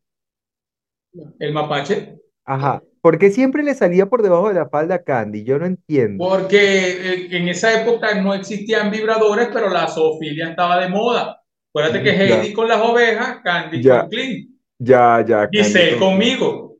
el 1.40 1.52
mapache, 1.52 2.20
Ajá. 2.44 2.80
¿Por 3.02 3.18
qué 3.18 3.30
siempre 3.30 3.62
le 3.62 3.74
salía 3.74 4.06
por 4.06 4.22
debajo 4.22 4.48
de 4.48 4.54
la 4.54 4.68
falda 4.68 4.96
a 4.96 5.02
Candy? 5.02 5.42
Yo 5.44 5.58
no 5.58 5.66
entiendo. 5.66 6.22
porque 6.28 6.58
eh, 6.90 7.28
en 7.30 7.48
esa 7.48 7.80
época 7.82 8.14
no 8.20 8.34
existían 8.34 8.90
vibradores, 8.90 9.48
pero 9.52 9.70
la 9.70 9.88
zoofilia 9.88 10.50
estaba 10.50 10.78
de 10.80 10.88
moda. 10.88 11.40
Acuérdate 11.72 12.02
que 12.02 12.16
Ya. 12.28 12.36
Heidi 12.40 12.52
con 12.52 12.68
las 12.68 12.80
ovejas, 12.80 13.38
Candy 13.42 13.82
Ya. 13.82 14.00
con 14.00 14.10
Clean, 14.10 14.48
Ya, 14.78 15.24
ya. 15.26 15.48
Giselle 15.50 15.98
con- 15.98 16.10
conmigo. 16.10 16.76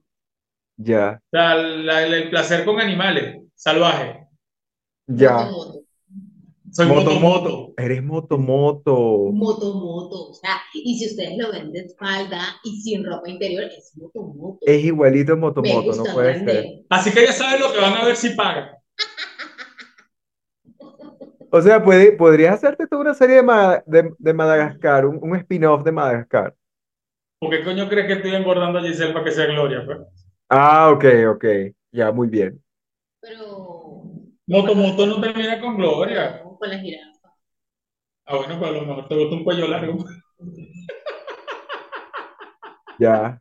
Ya, 0.77 1.21
O 1.23 1.29
sea, 1.37 1.55
la- 1.57 2.07
el 2.07 2.31
placer 2.31 2.65
con 2.65 2.81
animales 2.81 3.37
salvajes. 3.55 4.17
ya. 5.07 5.49
Soy 6.73 6.87
Moto, 6.87 7.11
moto, 7.11 7.21
moto. 7.21 7.75
Eres 7.77 8.03
moto, 8.03 8.39
moto. 8.39 8.93
moto, 9.33 9.75
moto. 9.75 10.31
O 10.31 10.35
sea, 10.35 10.61
y 10.75 10.99
si 10.99 11.07
ustedes 11.07 11.37
lo 11.37 11.51
ven 11.51 11.73
de 11.73 11.81
espalda 11.81 12.41
y 12.63 12.81
sin 12.81 13.05
ropa 13.05 13.29
interior, 13.29 13.65
es 13.65 13.93
moto, 13.97 14.23
moto. 14.23 14.59
Es 14.63 14.85
igualito 14.85 15.37
moto, 15.37 15.63
Me 15.63 15.73
moto, 15.75 15.93
no 15.97 16.05
puede 16.05 16.39
ser. 16.45 16.67
Así 16.89 17.11
que 17.13 17.27
ya 17.27 17.33
saben 17.33 17.61
lo 17.61 17.73
que 17.73 17.81
van 17.81 17.95
a 17.95 18.05
ver 18.05 18.17
si 18.17 18.31
pagan. 18.31 18.71
O 21.53 21.61
sea, 21.61 21.83
puede, 21.83 22.13
podrías 22.13 22.55
hacerte 22.55 22.87
toda 22.87 23.03
una 23.03 23.15
serie 23.15 23.37
de, 23.37 23.43
Ma- 23.43 23.83
de, 23.87 24.15
de 24.19 24.33
Madagascar, 24.35 25.07
un, 25.07 25.19
un 25.21 25.37
spin-off 25.37 25.83
de 25.83 25.93
Madagascar. 25.93 26.55
¿Por 27.41 27.51
qué 27.51 27.65
coño 27.65 27.89
crees 27.89 28.07
que 28.07 28.13
estoy 28.15 28.35
engordando 28.35 28.79
a 28.79 28.83
Giselle 28.83 29.13
para 29.13 29.25
que 29.25 29.33
sea 29.33 29.47
Gloria? 29.47 29.83
pues? 29.85 29.99
Ah, 30.49 30.91
ok, 30.93 31.05
ok. 31.35 31.45
Ya, 31.91 32.13
muy 32.13 32.29
bien. 32.29 32.63
Pero. 33.21 34.05
Moto, 34.47 34.75
moto 34.75 35.07
no 35.07 35.21
termina 35.21 35.61
con 35.61 35.77
Gloria. 35.77 36.43
Con 36.61 36.71
la 36.71 36.79
jirafa. 36.79 37.35
Ah, 38.27 38.37
bueno, 38.37 38.59
pues 38.59 38.71
a 38.71 38.75
lo 38.75 38.83
mejor 38.87 39.09
te 39.09 39.17
gusta 39.17 39.37
un 39.37 39.45
cuello 39.45 39.67
largo. 39.69 40.05
Ya. 42.99 43.41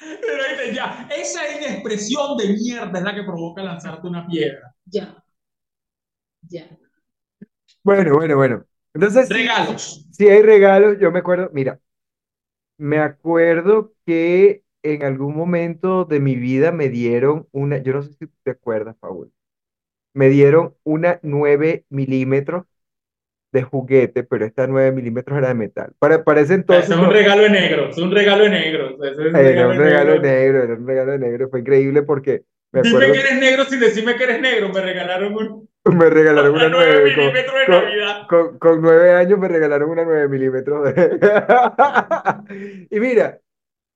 Pero 0.00 0.72
ya, 0.72 1.08
esa 1.16 1.44
expresión 1.46 2.36
de 2.36 2.48
mierda 2.54 2.98
es 2.98 3.04
la 3.04 3.14
que 3.14 3.22
provoca 3.24 3.62
lanzarte 3.62 4.06
una 4.06 4.26
piedra. 4.26 4.74
Ya. 4.86 5.22
Ya. 6.50 6.68
Bueno, 7.82 8.14
bueno, 8.14 8.36
bueno. 8.36 8.64
Entonces, 8.94 9.28
Regalos. 9.28 10.06
sí 10.12 10.28
hay 10.28 10.42
regalos. 10.42 10.98
Yo 11.00 11.10
me 11.10 11.20
acuerdo, 11.20 11.50
mira, 11.52 11.80
me 12.78 12.98
acuerdo 13.00 13.94
que 14.06 14.64
en 14.82 15.04
algún 15.04 15.36
momento 15.36 16.04
de 16.04 16.20
mi 16.20 16.36
vida 16.36 16.72
me 16.72 16.88
dieron 16.88 17.48
una, 17.52 17.78
yo 17.78 17.92
no 17.94 18.02
sé 18.02 18.12
si 18.14 18.26
te 18.42 18.52
acuerdas, 18.52 18.96
Paul, 19.00 19.32
me 20.18 20.28
dieron 20.30 20.74
una 20.84 21.20
9 21.22 21.84
milímetros 21.90 22.66
de 23.52 23.62
juguete, 23.62 24.24
pero 24.24 24.44
esta 24.46 24.66
9 24.66 24.92
milímetros 24.92 25.38
era 25.38 25.48
de 25.48 25.54
metal. 25.54 25.94
Para, 25.98 26.24
para 26.24 26.40
ese 26.42 26.54
entonces 26.54 26.90
es 26.90 26.98
un 26.98 27.06
no- 27.06 27.10
regalo 27.10 27.42
de 27.42 27.50
negro, 27.50 27.88
es 27.90 27.98
un 27.98 28.10
regalo 28.10 28.44
de 28.44 28.50
negro. 28.50 29.02
es 29.04 29.16
un 29.18 29.24
era 29.32 29.42
regalo 29.42 29.70
un 29.70 29.74
de 29.74 29.78
regalo 29.78 30.12
negro. 30.12 30.22
negro, 30.22 30.62
era 30.64 30.74
un 30.74 30.86
regalo 30.86 31.18
negro. 31.18 31.48
Fue 31.50 31.60
increíble 31.60 32.02
porque 32.02 32.44
me 32.72 32.80
Dime 32.80 32.88
acuerdo 32.90 33.12
que 33.12 33.20
eres 33.20 33.38
negro 33.40 33.64
sin 33.66 33.80
decirme 33.80 34.16
que 34.16 34.24
eres 34.24 34.40
negro. 34.40 34.68
Me 34.72 34.80
regalaron 34.80 35.34
un, 35.34 35.68
me 35.84 36.10
regalaron 36.10 36.54
una 36.54 36.66
una 36.66 36.68
9 36.68 36.94
9 36.96 37.12
con, 37.12 37.24
milímetros 37.24 37.54
de 37.60 37.66
con- 37.66 37.74
Navidad. 37.84 38.26
con, 38.26 38.58
con 38.58 38.82
nueve 38.82 39.12
años 39.12 39.38
me 39.38 39.48
regalaron 39.48 39.90
una 39.90 40.04
9 40.04 40.28
milímetros. 40.28 40.94
de- 40.94 41.18
Y 42.90 43.00
mira, 43.00 43.40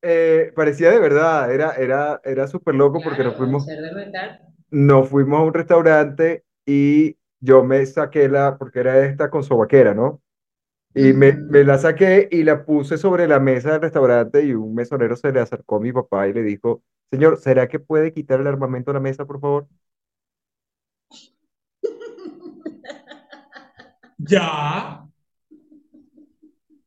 eh, 0.02 0.52
parecía 0.56 0.90
de 0.90 1.00
verdad, 1.00 1.52
era, 1.52 1.72
era, 1.76 2.20
era 2.24 2.48
súper 2.48 2.74
loco 2.76 3.02
porque 3.02 3.24
nos 3.24 3.36
Claro, 3.36 3.36
fuimos, 3.36 3.64
ser 3.64 3.80
de 3.80 3.92
metal. 3.94 4.51
Nos 4.72 5.10
fuimos 5.10 5.40
a 5.40 5.44
un 5.44 5.54
restaurante 5.54 6.44
y 6.66 7.18
yo 7.40 7.64
me 7.64 7.86
saqué 7.86 8.28
la, 8.30 8.58
porque 8.58 8.80
era 8.80 9.04
esta 9.06 9.30
con 9.30 9.44
sobaquera, 9.44 9.94
¿no? 9.94 10.22
Y 10.94 11.12
me, 11.14 11.34
me 11.34 11.64
la 11.64 11.78
saqué 11.78 12.28
y 12.30 12.44
la 12.44 12.64
puse 12.66 12.98
sobre 12.98 13.28
la 13.28 13.40
mesa 13.40 13.72
del 13.72 13.82
restaurante 13.82 14.44
y 14.44 14.54
un 14.54 14.74
mesonero 14.74 15.16
se 15.16 15.32
le 15.32 15.40
acercó 15.40 15.76
a 15.76 15.80
mi 15.80 15.92
papá 15.92 16.28
y 16.28 16.34
le 16.34 16.42
dijo, 16.42 16.82
señor, 17.10 17.38
¿será 17.38 17.68
que 17.68 17.80
puede 17.80 18.12
quitar 18.14 18.40
el 18.40 18.46
armamento 18.48 18.90
de 18.92 18.94
la 18.96 19.00
mesa, 19.00 19.26
por 19.26 19.40
favor? 19.40 19.68
Ya, 24.28 25.08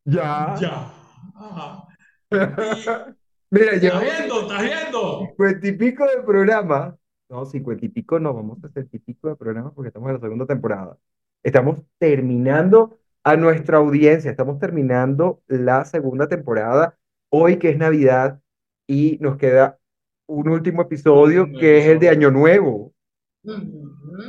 Ya. 0.06 0.58
ya. 0.62 0.92
Ajá. 1.36 1.86
Mira, 3.52 3.74
¿Estás 3.74 3.82
llevamos 3.82 4.18
viendo? 4.18 4.42
¿Estás 4.42 4.64
viendo? 4.64 5.20
cincuenta 5.20 5.68
y 5.68 5.72
pico 5.74 6.06
de 6.06 6.24
programa. 6.24 6.98
No, 7.30 7.46
cincuenta 7.46 7.86
y 7.86 7.90
pico 7.90 8.20
no, 8.20 8.34
vamos 8.34 8.60
a 8.64 8.80
y 8.92 9.00
pico 9.00 9.30
de 9.30 9.36
programa 9.36 9.74
porque 9.74 9.88
estamos 9.88 10.10
en 10.10 10.16
la 10.16 10.22
segunda 10.22 10.46
temporada. 10.46 10.98
Estamos 11.44 11.82
terminando 11.98 13.00
a 13.24 13.36
nuestra 13.36 13.78
audiencia, 13.78 14.30
estamos 14.30 14.60
terminando 14.60 15.42
la 15.48 15.86
segunda 15.86 16.28
temporada 16.28 16.98
hoy 17.30 17.58
que 17.58 17.70
es 17.70 17.78
Navidad 17.78 18.40
y 18.88 19.18
nos 19.22 19.38
queda 19.38 19.80
un 20.28 20.50
último 20.50 20.84
episodio 20.84 21.48
que 21.60 21.80
es 21.80 21.88
el 21.88 22.00
de. 22.00 22.10
Año 22.10 22.32
Nuevo 22.32 22.94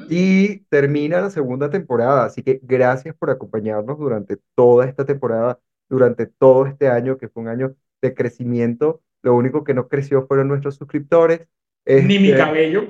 y 0.09 0.61
termina 0.71 1.21
la 1.21 1.31
segunda 1.31 1.71
temporada. 1.71 2.25
Así 2.25 2.43
que 2.43 2.61
gracias 2.62 3.15
por 3.17 3.31
acompañarnos 3.31 3.99
durante 3.99 4.38
toda 4.55 4.87
esta 4.87 5.05
temporada, 5.05 5.61
durante 5.88 6.26
todo 6.26 6.67
este 6.67 6.88
año 6.88 7.19
que 7.19 7.29
fue 7.29 7.43
un 7.43 7.49
año 7.49 7.76
de 8.03 8.15
crecimiento. 8.15 9.03
Lo 9.23 9.35
único 9.35 9.65
que 9.65 9.75
no 9.75 9.88
creció 9.88 10.26
fueron 10.26 10.49
nuestros 10.49 10.76
suscriptores. 10.76 11.47
Ni 11.87 12.19
mi 12.19 12.28
este, 12.28 12.38
cabello, 12.38 12.88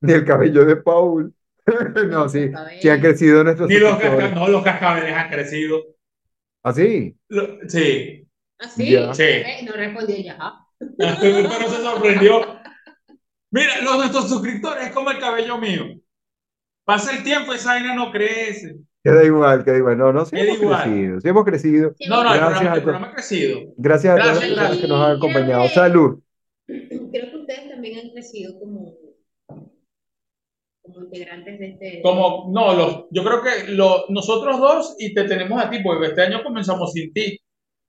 ni 0.00 0.12
el 0.12 0.24
cabello 0.24 0.64
de 0.64 0.76
Paul. 0.76 1.32
No, 2.08 2.28
sí, 2.30 2.50
sí 2.80 2.88
han 2.88 3.00
crecido 3.00 3.44
nuestros 3.44 3.68
ni 3.68 3.76
los 3.76 3.98
cascabeles. 3.98 4.34
No, 4.34 4.48
los 4.48 4.64
cascabeles 4.64 5.12
han 5.14 5.28
crecido. 5.28 5.82
¿Ah, 6.62 6.72
sí? 6.72 7.14
Lo- 7.28 7.58
Sí. 7.68 8.26
¿Ah, 8.58 8.68
sí? 8.68 8.90
Ya. 8.90 9.12
Sí. 9.12 9.22
Eh, 9.22 9.60
No 9.66 9.72
respondió 9.72 10.16
ya. 10.16 10.38
Pero 10.98 11.68
se 11.70 11.82
sorprendió. 11.82 12.40
Mira, 13.50 13.82
los 13.82 13.96
nuestros 13.98 14.28
suscriptores 14.30 14.86
es 14.86 14.92
como 14.92 15.10
el 15.10 15.18
cabello 15.18 15.58
mío. 15.58 15.84
Pasa 16.84 17.14
el 17.14 17.22
tiempo, 17.22 17.52
esa 17.52 17.74
vaina 17.74 17.94
no 17.94 18.10
crece. 18.10 18.76
Queda 19.04 19.22
igual, 19.24 19.62
queda 19.64 19.76
igual. 19.76 19.98
No, 19.98 20.10
no, 20.12 20.24
sí 20.24 20.36
Queda 20.36 20.44
hemos 20.46 20.62
igual. 20.62 20.82
crecido, 20.84 21.20
sí 21.20 21.28
hemos 21.28 21.44
crecido. 21.44 21.94
No, 22.08 22.24
no, 22.24 22.32
el 22.34 22.40
Gracias 22.40 22.58
programa, 22.58 22.58
a 22.58 22.62
el 22.62 22.66
todos. 22.70 22.82
programa 22.84 23.06
ha 23.08 23.14
crecido. 23.14 23.60
Gracias 23.76 24.14
a 24.14 24.16
todas 24.18 24.26
las 24.26 24.36
Gracias, 24.40 24.58
personas 24.58 24.78
que 24.80 24.88
nos 24.88 25.06
han 25.06 25.16
acompañado. 25.16 25.68
Salud. 25.68 26.18
También 27.78 27.98
han 28.06 28.10
crecido 28.10 28.58
como, 28.58 28.92
como 30.82 31.00
integrantes 31.04 31.58
de 31.60 31.68
este. 31.68 32.02
Como, 32.02 32.50
no, 32.50 32.74
los, 32.74 33.04
yo 33.10 33.22
creo 33.22 33.42
que 33.42 33.72
lo, 33.72 34.06
nosotros 34.08 34.58
dos 34.58 34.96
y 34.98 35.14
te 35.14 35.24
tenemos 35.24 35.62
a 35.62 35.70
ti, 35.70 35.78
porque 35.82 36.08
este 36.08 36.22
año 36.22 36.42
comenzamos 36.42 36.92
sin 36.92 37.12
ti. 37.12 37.38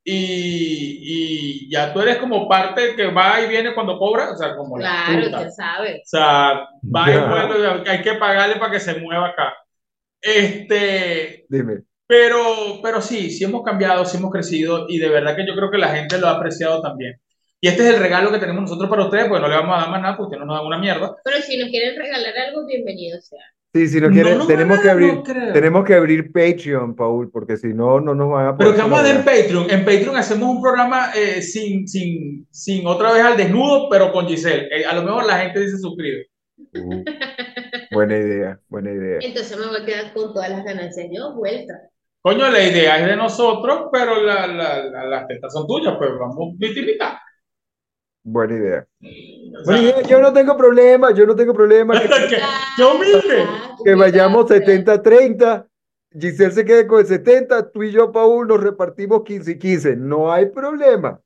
Y, 0.03 1.65
y 1.65 1.71
ya 1.71 1.91
tú 1.93 2.01
eres 2.01 2.17
como 2.17 2.47
parte 2.47 2.95
que 2.95 3.07
va 3.07 3.41
y 3.41 3.49
viene 3.49 3.73
cuando 3.73 3.97
cobra, 3.97 4.31
o 4.31 4.37
sea, 4.37 4.55
como 4.55 4.77
la 4.77 4.89
Claro, 5.05 5.21
fruta. 5.23 5.37
usted 5.39 5.49
sabe. 5.51 5.95
O 5.97 6.05
sea, 6.05 6.67
va 6.83 7.09
y 7.09 7.13
Ya. 7.13 7.25
vuelve, 7.25 7.89
hay 7.89 8.01
que 8.01 8.13
pagarle 8.13 8.55
para 8.57 8.71
que 8.73 8.79
se 8.79 8.99
mueva 8.99 9.29
acá. 9.29 9.53
Este, 10.21 11.49
Dime. 11.49 11.83
pero, 12.07 12.81
pero 12.83 13.01
sí, 13.01 13.31
sí 13.31 13.43
hemos 13.43 13.63
cambiado, 13.63 14.05
sí 14.05 14.17
hemos 14.17 14.31
crecido 14.31 14.85
y 14.89 14.99
de 14.99 15.09
verdad 15.09 15.35
que 15.35 15.47
yo 15.47 15.55
creo 15.55 15.71
que 15.71 15.77
la 15.79 15.89
gente 15.95 16.17
lo 16.19 16.27
ha 16.27 16.31
apreciado 16.37 16.81
también. 16.81 17.19
Y 17.61 17.67
este 17.67 17.83
es 17.87 17.93
el 17.95 17.99
regalo 18.01 18.31
que 18.31 18.37
tenemos 18.39 18.61
nosotros 18.63 18.89
para 18.89 19.03
ustedes, 19.05 19.27
pues 19.27 19.41
no 19.41 19.47
le 19.49 19.55
vamos 19.55 19.77
a 19.77 19.81
dar 19.81 19.89
más 19.91 20.01
nada 20.01 20.17
porque 20.17 20.37
no 20.37 20.45
nos 20.45 20.57
dan 20.57 20.65
una 20.65 20.77
mierda. 20.79 21.15
Pero 21.25 21.37
si 21.37 21.57
nos 21.57 21.69
quieren 21.69 21.97
regalar 21.99 22.33
algo, 22.47 22.65
bienvenido 22.65 23.19
sea. 23.21 23.39
Sí, 23.73 23.87
si 23.87 23.99
no 24.01 24.07
No 24.07 24.13
quieren, 24.13 24.37
nos 24.39 24.47
tenemos 24.47 24.79
a 24.79 24.81
que 24.81 24.89
abrir, 24.89 25.13
no 25.13 25.23
tenemos 25.53 25.85
que 25.85 25.93
abrir 25.93 26.31
Patreon, 26.31 26.95
Paul, 26.95 27.29
porque 27.31 27.57
si 27.57 27.67
no, 27.67 27.99
no 27.99 28.15
nos 28.15 28.29
van 28.31 28.47
a 28.47 28.57
Pero 28.57 28.71
poder 28.71 28.75
¿qué 28.75 28.81
vamos 28.81 28.99
a 28.99 29.01
hacer 29.03 29.15
en. 29.17 29.23
Patreon? 29.25 29.67
En 29.69 29.79
Patreon 29.85 30.15
hacemos 30.15 30.49
un 30.55 30.61
programa 30.61 31.11
eh, 31.15 31.41
sin, 31.41 31.87
sin, 31.87 32.47
sin 32.49 32.87
otra 32.87 33.11
vez 33.11 33.21
al 33.23 33.37
desnudo, 33.37 33.87
pero 33.89 34.11
con 34.11 34.25
Giselle. 34.27 34.67
Eh, 34.71 34.85
a 34.85 34.95
lo 34.95 35.03
mejor 35.03 35.25
la 35.25 35.37
gente 35.39 35.59
dice 35.59 35.77
suscribe. 35.77 36.27
Uh, 36.75 37.03
buena 37.91 38.17
idea, 38.17 38.59
buena 38.69 38.91
idea. 38.91 39.19
Entonces 39.21 39.57
me 39.57 39.67
voy 39.67 39.81
a 39.81 39.85
quedar 39.85 40.13
con 40.13 40.33
todas 40.33 40.49
las 40.49 40.63
ganancias 40.63 41.07
yo, 41.11 41.35
vuelta. 41.35 41.73
Coño, 42.21 42.49
la 42.49 42.63
idea 42.63 42.99
es 42.99 43.05
de 43.05 43.15
nosotros, 43.15 43.83
pero 43.91 44.21
la, 44.23 44.47
la- 44.47 44.83
la- 44.83 45.05
las 45.05 45.27
tetas 45.27 45.53
son 45.53 45.67
tuyas, 45.67 45.93
pues 45.97 46.09
vamos 46.19 46.55
y 46.59 46.81
mitad. 46.81 47.13
Buena 48.31 48.53
idea. 48.55 48.87
O 49.01 49.63
sea, 49.63 49.63
Buena 49.63 49.81
idea. 49.81 50.01
Yo 50.03 50.21
no 50.21 50.31
tengo 50.31 50.55
problema, 50.55 51.11
yo 51.11 51.25
no 51.25 51.35
tengo 51.35 51.53
problema. 51.53 51.99
Que, 51.99 52.07
¿Qué? 52.29 52.37
¡Qué 52.77 52.83
humilde! 52.83 53.47
que 53.83 53.95
vayamos 53.95 54.45
70-30. 54.45 55.65
Giselle 56.11 56.51
se 56.51 56.65
quede 56.65 56.87
con 56.87 56.99
el 57.01 57.05
70, 57.07 57.71
tú 57.71 57.83
y 57.83 57.91
yo, 57.91 58.11
Paul, 58.11 58.47
nos 58.47 58.61
repartimos 58.61 59.23
15 59.23 59.51
y 59.51 59.59
15. 59.59 59.95
No 59.95 60.31
hay 60.31 60.47
problema. 60.47 61.19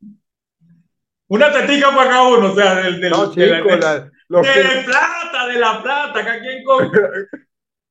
Una 1.28 1.52
tetica 1.52 1.90
para 1.96 2.10
cada 2.10 2.28
uno, 2.28 2.52
o 2.52 2.56
sea, 2.56 2.76
del, 2.76 3.00
del- 3.02 3.10
No, 3.12 3.28
de 3.28 3.48
la- 3.48 3.58
chicos, 3.58 3.80
la- 3.80 4.12
los 4.30 4.42
de 4.46 4.54
que- 4.54 4.64
la 4.64 4.86
plata, 4.86 5.48
de 5.48 5.60
la 5.60 5.84
plata, 5.84 6.14
cada 6.26 6.40
quien 6.40 6.64
con... 6.64 6.92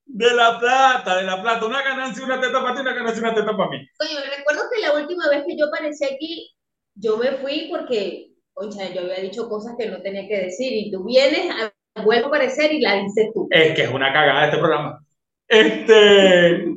De 0.04 0.34
la 0.34 0.58
plata, 0.58 1.16
de 1.16 1.22
la 1.24 1.40
plata. 1.42 1.64
Una 1.66 1.82
ganancia, 1.82 2.24
una 2.24 2.38
teta 2.40 2.62
para 2.62 2.74
ti, 2.74 2.80
una 2.82 2.92
ganancia, 2.92 3.22
una 3.22 3.34
teta 3.34 3.56
para 3.56 3.70
mí. 3.70 3.88
Oye, 4.00 4.36
recuerdo 4.36 4.62
que 4.72 4.80
la 4.82 4.92
última 4.94 5.28
vez 5.30 5.44
que 5.46 5.56
yo 5.56 5.66
aparecí 5.68 6.04
aquí, 6.04 6.54
yo 6.94 7.16
me 7.16 7.32
fui 7.38 7.68
porque, 7.70 8.31
concha, 8.52 8.92
yo 8.92 9.02
había 9.02 9.20
dicho 9.20 9.48
cosas 9.48 9.74
que 9.78 9.88
no 9.88 10.02
tenía 10.02 10.26
que 10.28 10.44
decir 10.44 10.72
y 10.72 10.90
tú 10.90 11.04
vienes, 11.04 11.48
a, 11.50 12.02
vuelvo 12.02 12.26
a 12.26 12.28
aparecer 12.28 12.72
y 12.72 12.80
la 12.80 12.96
dices 13.02 13.30
tú. 13.34 13.46
Es 13.50 13.74
que 13.74 13.82
es 13.82 13.90
una 13.90 14.12
cagada 14.12 14.46
este 14.46 14.58
programa. 14.58 15.04
Este. 15.48 16.64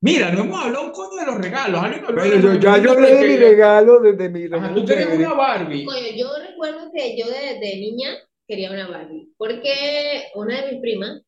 Mira, 0.00 0.30
no 0.30 0.42
hemos 0.44 0.64
hablado 0.64 0.84
un 0.86 0.92
coño 0.92 1.18
de 1.18 1.26
los 1.26 1.38
regalos. 1.38 1.82
¿Alguien 1.82 2.04
habló 2.04 2.28
de 2.28 2.38
Bueno, 2.38 2.54
yo, 2.54 2.54
ya 2.60 2.78
yo 2.78 2.92
hablé 2.92 3.14
de 3.16 3.24
mi 3.24 3.36
regalo, 3.36 4.00
desde 4.00 4.28
mi 4.28 4.44
Ajá, 4.52 4.68
regalo 4.68 4.74
tú 4.74 4.86
querías 4.86 5.08
chévere. 5.08 5.26
una 5.26 5.34
Barbie. 5.34 5.84
Coño, 5.84 6.06
yo 6.16 6.28
recuerdo 6.48 6.90
que 6.94 7.16
yo 7.18 7.26
de, 7.26 7.58
de 7.58 7.76
niña 7.80 8.10
quería 8.46 8.70
una 8.70 8.88
Barbie, 8.88 9.32
porque 9.36 10.30
una 10.34 10.62
de 10.62 10.72
mis 10.72 10.80
primas, 10.80 11.22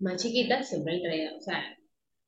más 0.00 0.22
chiquita, 0.22 0.62
siempre 0.62 0.94
le 0.94 1.00
traía, 1.02 1.36
o 1.36 1.40
sea, 1.40 1.62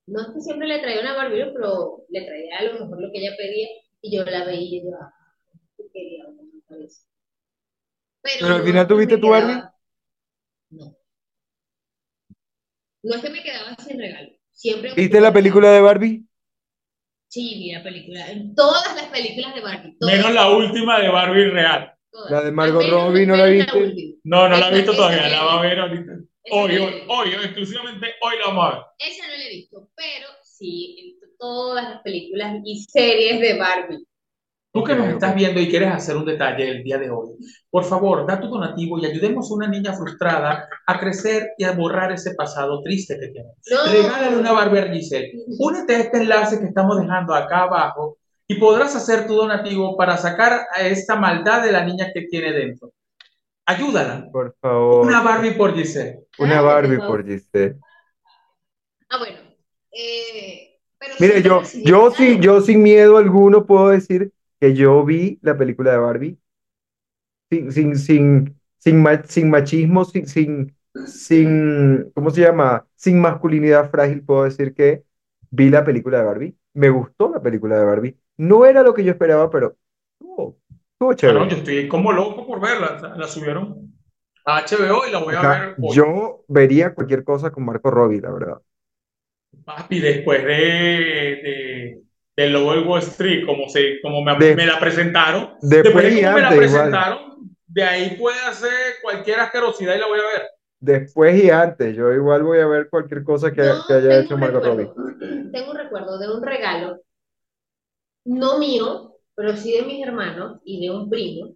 no 0.06 0.20
es 0.22 0.28
que 0.34 0.40
siempre 0.40 0.68
le 0.68 0.80
traía 0.80 1.00
una 1.00 1.14
Barbie, 1.16 1.52
pero 1.52 2.04
le 2.08 2.24
traía 2.24 2.58
a 2.58 2.64
lo 2.64 2.72
mejor 2.74 3.00
lo 3.02 3.12
que 3.12 3.18
ella 3.20 3.36
pedía 3.36 3.68
y 4.02 4.16
yo 4.16 4.24
la 4.24 4.44
veía 4.44 4.78
y 4.78 4.84
yo, 4.84 4.90
ah, 5.00 5.12
yo 5.78 5.84
quería 5.92 6.26
una, 6.28 6.42
me 6.42 6.60
parece. 6.68 7.02
Pero, 8.22 8.36
Pero 8.40 8.54
al 8.54 8.62
final 8.64 8.86
tuviste 8.86 9.18
tu 9.18 9.28
Barbie. 9.30 9.62
No. 10.70 10.96
No 13.02 13.14
es 13.16 13.22
que 13.22 13.30
me 13.30 13.42
quedaba 13.42 13.74
sin 13.76 13.98
regalo. 13.98 14.30
Siempre 14.52 14.92
¿Viste 14.94 15.20
la 15.20 15.32
película 15.32 15.70
de 15.70 15.80
Barbie? 15.80 16.24
Sí, 17.28 17.54
vi 17.58 17.72
la 17.72 17.82
película. 17.82 18.26
Todas 18.56 18.94
las 18.96 19.06
películas 19.06 19.54
de 19.54 19.60
Barbie. 19.60 19.96
Todas, 19.98 20.16
Menos 20.16 20.34
la 20.34 20.50
última 20.50 21.00
de 21.00 21.08
Barbie 21.08 21.44
real. 21.50 21.94
todas. 22.10 22.30
La 22.30 22.42
de 22.42 22.52
Margot 22.52 22.84
Robbie, 22.90 23.26
¿no 23.26 23.36
la 23.36 23.46
viste? 23.46 23.78
última. 23.78 24.14
No, 24.24 24.48
no 24.48 24.56
la 24.58 24.68
he 24.68 24.74
visto 24.74 24.94
todavía, 24.94 25.22
la 25.22 25.28
la 25.28 25.44
va 25.44 25.58
a 25.58 25.62
ver 25.62 25.78
ahorita. 25.78 26.12
Hoy, 26.52 26.74
no 26.74 26.90
la 26.90 26.96
hoy, 27.14 27.28
hoy, 27.34 27.44
exclusivamente 27.44 28.06
hoy 28.20 28.34
la 28.38 28.46
vamos 28.48 28.64
a 28.66 28.70
ver. 28.74 28.84
Esa 28.98 29.26
no 29.28 29.32
la 29.36 29.44
he 29.44 29.50
visto, 29.50 29.90
pero 29.94 30.26
sí, 30.42 30.96
he 30.98 31.02
visto 31.04 31.26
todas 31.38 31.84
las 31.88 32.02
películas 32.02 32.56
y 32.64 32.82
series 32.82 33.40
de 33.40 33.58
Barbie. 33.58 34.06
Tú 34.72 34.84
que 34.84 34.94
nos 34.94 35.06
Ok, 35.08 35.12
estás 35.14 35.34
viendo 35.34 35.60
y 35.60 35.68
quieres 35.68 35.92
hacer 35.92 36.16
un 36.16 36.24
detalle 36.24 36.68
el 36.68 36.84
día 36.84 36.96
de 36.96 37.10
hoy, 37.10 37.30
por 37.70 37.84
favor, 37.84 38.24
da 38.24 38.40
tu 38.40 38.46
donativo 38.48 38.98
y 39.00 39.06
ayudemos 39.06 39.50
a 39.50 39.54
una 39.54 39.66
niña 39.66 39.92
frustrada 39.94 40.68
a 40.86 41.00
crecer 41.00 41.50
y 41.58 41.64
a 41.64 41.72
borrar 41.72 42.12
ese 42.12 42.34
pasado 42.36 42.80
triste 42.82 43.18
que 43.18 43.28
tiene. 43.28 43.48
No. 43.68 43.92
Regálale 43.92 44.36
una 44.36 44.52
Barbie 44.52 44.78
a 44.78 44.92
Giselle. 44.92 45.32
Únete 45.58 45.96
a 45.96 45.98
este 45.98 46.18
enlace 46.18 46.60
que 46.60 46.66
estamos 46.66 47.00
dejando 47.00 47.34
acá 47.34 47.64
abajo 47.64 48.18
y 48.46 48.56
podrás 48.60 48.94
hacer 48.94 49.26
tu 49.26 49.34
donativo 49.34 49.96
para 49.96 50.16
sacar 50.16 50.60
a 50.76 50.82
esta 50.86 51.16
maldad 51.16 51.64
de 51.64 51.72
la 51.72 51.84
niña 51.84 52.10
que 52.14 52.22
tiene 52.22 52.52
dentro. 52.52 52.92
Ayúdala. 53.66 54.28
Por 54.32 54.54
favor. 54.60 55.04
Una 55.06 55.20
Barbie 55.20 55.52
por 55.52 55.74
Giselle. 55.74 56.20
Una 56.38 56.60
Barbie 56.60 56.98
por 56.98 57.24
Giselle. 57.24 57.76
Ah, 59.08 59.18
bueno. 59.18 59.38
Eh, 59.92 60.78
pero 60.98 61.14
Mire, 61.18 61.42
yo, 61.42 61.62
yo, 61.84 62.10
sí, 62.12 62.24
regalos. 62.24 62.44
yo 62.44 62.60
sin 62.60 62.82
miedo 62.82 63.16
alguno 63.16 63.66
puedo 63.66 63.88
decir 63.88 64.32
que 64.60 64.74
yo 64.74 65.04
vi 65.04 65.38
la 65.42 65.56
película 65.56 65.92
de 65.92 65.98
Barbie 65.98 66.38
sin, 67.50 67.72
sin, 67.72 67.96
sin, 67.98 68.60
sin, 68.78 69.02
ma- 69.02 69.22
sin 69.24 69.50
machismo, 69.50 70.04
sin, 70.04 70.26
sin, 70.26 70.76
sin, 71.02 72.10
¿cómo 72.14 72.30
se 72.30 72.42
llama? 72.42 72.86
Sin 72.96 73.20
masculinidad 73.20 73.90
frágil, 73.90 74.22
puedo 74.24 74.44
decir 74.44 74.74
que 74.74 75.04
vi 75.50 75.70
la 75.70 75.84
película 75.84 76.18
de 76.18 76.24
Barbie. 76.24 76.56
Me 76.74 76.90
gustó 76.90 77.30
la 77.30 77.42
película 77.42 77.78
de 77.78 77.84
Barbie. 77.84 78.18
No 78.36 78.64
era 78.66 78.82
lo 78.82 78.94
que 78.94 79.04
yo 79.04 79.10
esperaba, 79.12 79.50
pero 79.50 79.76
estuvo, 80.20 81.14
Ah, 81.22 81.32
chévere. 81.32 81.34
no, 81.34 81.48
yo 81.48 81.56
estoy 81.58 81.88
como 81.88 82.12
loco 82.12 82.46
por 82.46 82.60
verla. 82.60 83.14
La 83.16 83.26
subieron 83.28 83.92
a 84.44 84.58
HBO 84.58 85.06
y 85.06 85.10
la 85.12 85.18
voy 85.18 85.34
a 85.34 85.44
ver 85.44 85.78
hoy. 85.80 85.98
yo 85.98 86.44
vería 86.48 86.94
cualquier 86.94 87.24
cosa 87.24 87.50
con 87.52 87.64
Marco 87.64 87.90
Robbie, 87.90 88.20
la 88.20 88.30
verdad. 88.32 88.62
Papi, 89.64 90.00
después 90.00 90.44
de, 90.44 90.52
de, 91.42 92.02
del 92.42 92.52
Lobo 92.52 92.72
de 92.74 92.80
Wall 92.80 93.00
Street, 93.00 93.44
como, 93.46 93.68
se, 93.68 94.00
como 94.02 94.22
me, 94.22 94.36
De- 94.38 94.56
me 94.56 94.66
la 94.66 94.78
presentaron, 94.80 95.50
después 95.62 95.82
después 95.84 96.04
de 96.04 96.20
y 96.20 96.22
cómo 96.22 96.34
me 96.34 96.40
la 96.42 96.48
antes, 96.48 96.70
igual. 96.70 96.90
presentaron, 96.90 97.18
de 97.66 97.82
ahí 97.84 98.16
puede 98.18 98.38
hacer 98.40 98.70
cualquier 99.02 99.40
asquerosidad 99.40 99.94
y 99.94 99.98
la 99.98 100.06
voy 100.06 100.18
a 100.20 100.38
ver. 100.38 100.48
Después 100.80 101.44
y 101.44 101.50
antes, 101.50 101.94
yo 101.94 102.10
igual 102.12 102.42
voy 102.42 102.58
a 102.58 102.66
ver 102.66 102.88
cualquier 102.88 103.22
cosa 103.22 103.52
que, 103.52 103.62
Yo 103.62 103.84
que 103.86 103.92
haya 103.94 104.20
hecho 104.20 104.36
Marco 104.38 104.60
Robbie. 104.60 104.88
tengo 105.52 105.70
un 105.72 105.76
recuerdo 105.76 106.18
de 106.18 106.32
un 106.32 106.42
regalo, 106.42 106.98
no 108.24 108.58
mío, 108.58 109.16
pero 109.34 109.56
sí 109.56 109.72
de 109.72 109.82
mis 109.82 110.06
hermanos 110.06 110.60
y 110.64 110.80
de 110.86 110.90
un 110.94 111.08
primo, 111.10 111.54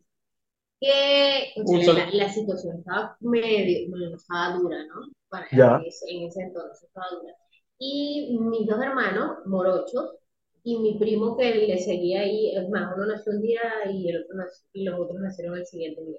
que 0.80 1.52
o 1.56 1.66
sea, 1.66 1.78
Usa- 1.78 1.94
la, 1.94 2.10
la 2.12 2.28
situación 2.32 2.78
estaba 2.78 3.16
medio, 3.20 3.90
bueno, 3.90 4.16
estaba 4.16 4.56
dura, 4.56 4.78
¿no? 4.86 5.02
Para 5.28 5.48
Ya. 5.52 5.76
en 5.76 5.86
ese, 5.86 6.06
en 6.10 6.22
ese 6.28 6.42
entonces 6.42 6.84
estaba 6.84 7.06
dura. 7.20 7.34
Y 7.78 8.38
mis 8.40 8.66
dos 8.66 8.80
hermanos, 8.82 9.38
morochos, 9.46 10.16
y 10.64 10.78
mi 10.78 10.99
primo 10.99 11.37
que 11.37 11.54
le 11.54 11.78
seguía 11.78 12.23
ahí, 12.23 12.56
es 12.56 12.68
más, 12.71 12.92
uno 12.97 13.06
nació 13.06 13.33
un 13.33 13.42
día 13.42 13.61
y, 13.92 14.09
el 14.11 14.25
otro 14.25 14.37
nació- 14.37 14.66
y 14.73 14.85
los 14.85 14.99
otros 15.00 15.21
nacieron 15.21 15.59
el 15.59 15.66
siguiente 15.66 16.02
día. 16.04 16.18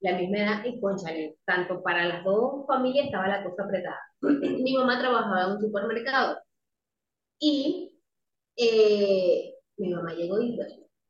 La 0.00 0.18
misma 0.18 0.38
edad 0.38 0.64
y 0.66 0.80
conchale, 0.80 1.38
tanto 1.46 1.82
para 1.82 2.06
las 2.06 2.24
dos 2.24 2.66
familias 2.66 3.06
estaba 3.06 3.28
la 3.28 3.44
cosa 3.44 3.64
apretada. 3.64 3.98
Mi 4.20 4.74
mamá 4.74 4.98
trabajaba 5.00 5.44
en 5.46 5.50
un 5.52 5.60
supermercado 5.60 6.38
y 7.38 7.92
eh, 8.56 9.54
mi 9.78 9.90
mamá 9.94 10.14
llegó 10.14 10.40
y 10.40 10.58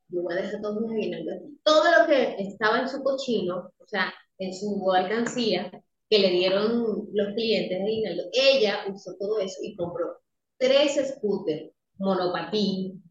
yo 0.09 0.23
voy 0.23 0.35
a 0.35 0.43
dejar 0.43 0.61
todos 0.61 0.81
mis 0.81 0.93
aguinaldos. 0.93 1.43
Todo 1.65 1.85
lo 2.01 2.07
que 2.07 2.37
estaba 2.39 2.81
en 2.81 2.89
su 2.89 3.03
cochino, 3.03 3.73
o 3.79 3.87
sea, 3.87 4.13
en 4.39 4.55
su 4.55 4.93
alcancía, 4.93 5.71
que 6.09 6.19
le 6.19 6.31
dieron 6.31 7.09
los 7.13 7.35
clientes 7.35 7.79
de 7.79 7.85
aguinaldo, 7.85 8.23
ella 8.33 8.85
usó 8.93 9.17
todo 9.19 9.41
eso 9.41 9.59
y 9.63 9.77
compró 9.77 10.19
tres 10.59 10.95
scooters, 11.17 11.73
monopatín, 11.99 13.03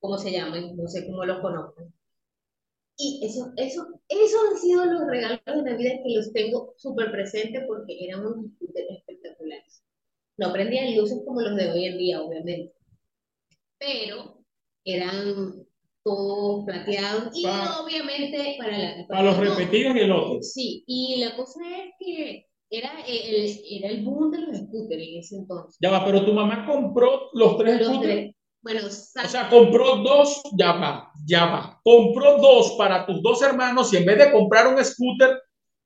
¿cómo 0.00 0.18
se 0.18 0.32
llaman? 0.32 0.76
No 0.76 0.88
sé 0.88 1.06
cómo 1.06 1.24
los 1.24 1.40
conozcan. 1.40 1.92
Y 2.96 3.20
eso, 3.24 3.52
eso, 3.56 3.86
esos 4.08 4.40
han 4.50 4.58
sido 4.58 4.84
los 4.84 5.06
regalos 5.06 5.40
de 5.46 5.62
Navidad 5.62 5.92
que 6.04 6.14
los 6.16 6.32
tengo 6.32 6.74
súper 6.76 7.12
presentes 7.12 7.62
porque 7.68 7.96
eran 8.04 8.26
unos 8.26 8.46
espectaculares. 8.60 9.84
No 10.36 10.52
prendían 10.52 10.96
luces 10.96 11.20
como 11.24 11.40
los 11.40 11.56
de 11.56 11.70
hoy 11.70 11.84
en 11.84 11.98
día, 11.98 12.20
obviamente, 12.22 12.72
pero 13.78 14.38
eran 14.84 15.54
todos 16.02 16.64
plateados 16.64 17.36
y 17.36 17.42
Pa- 17.44 17.80
obviamente 17.82 18.56
para 18.58 18.78
la 18.78 19.06
Para 19.06 19.22
los 19.22 19.38
no, 19.38 19.44
repetidos 19.44 19.96
y 19.96 20.00
el 20.00 20.12
otro. 20.12 20.42
Sí, 20.42 20.84
y 20.86 21.20
la 21.20 21.36
cosa 21.36 21.60
es 21.84 21.92
que 22.00 22.47
era 22.70 22.90
el, 23.06 23.58
era 23.70 23.88
el 23.88 24.04
boom 24.04 24.30
de 24.30 24.38
los 24.40 24.56
scooters 24.58 25.02
en 25.02 25.18
ese 25.18 25.36
entonces. 25.36 25.76
Ya 25.80 25.90
va, 25.90 26.04
pero 26.04 26.24
tu 26.24 26.32
mamá 26.32 26.66
compró 26.66 27.30
los 27.32 27.56
tres 27.58 27.78
Los 27.78 27.88
scooters. 27.88 28.14
tres- 28.14 28.34
bueno, 28.60 28.80
O 28.86 29.28
sea, 29.28 29.48
compró 29.48 29.96
dos, 29.98 30.42
ya 30.56 30.72
va, 30.72 31.10
ya 31.24 31.46
va. 31.46 31.80
Compró 31.84 32.38
dos 32.38 32.74
para 32.76 33.06
tus 33.06 33.22
dos 33.22 33.40
hermanos 33.42 33.92
y 33.94 33.98
en 33.98 34.04
vez 34.04 34.18
de 34.18 34.32
comprar 34.32 34.66
un 34.66 34.84
scooter 34.84 35.40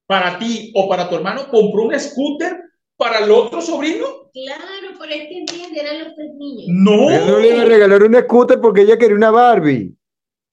para 0.07 0.38
ti 0.38 0.73
o 0.75 0.88
para 0.88 1.09
tu 1.09 1.14
hermano, 1.16 1.49
compró 1.51 1.83
un 1.85 2.01
scooter 2.01 2.57
para 2.97 3.18
el 3.25 3.31
otro 3.31 3.61
sobrino. 3.61 4.07
claro, 4.33 4.97
pero 4.99 5.12
es 5.12 5.29
que 5.29 5.38
entiende, 5.38 5.81
eran 5.81 5.99
los 6.05 6.14
tres 6.16 6.31
niños. 6.35 6.64
No, 6.68 7.11
no 7.27 7.38
le 7.38 7.49
iba 7.49 7.62
a 7.62 7.66
regalar 7.66 8.03
un 8.03 8.14
scooter 8.16 8.61
porque 8.61 8.83
ella 8.83 8.97
quería 8.99 9.16
una 9.16 9.31
Barbie. 9.31 9.95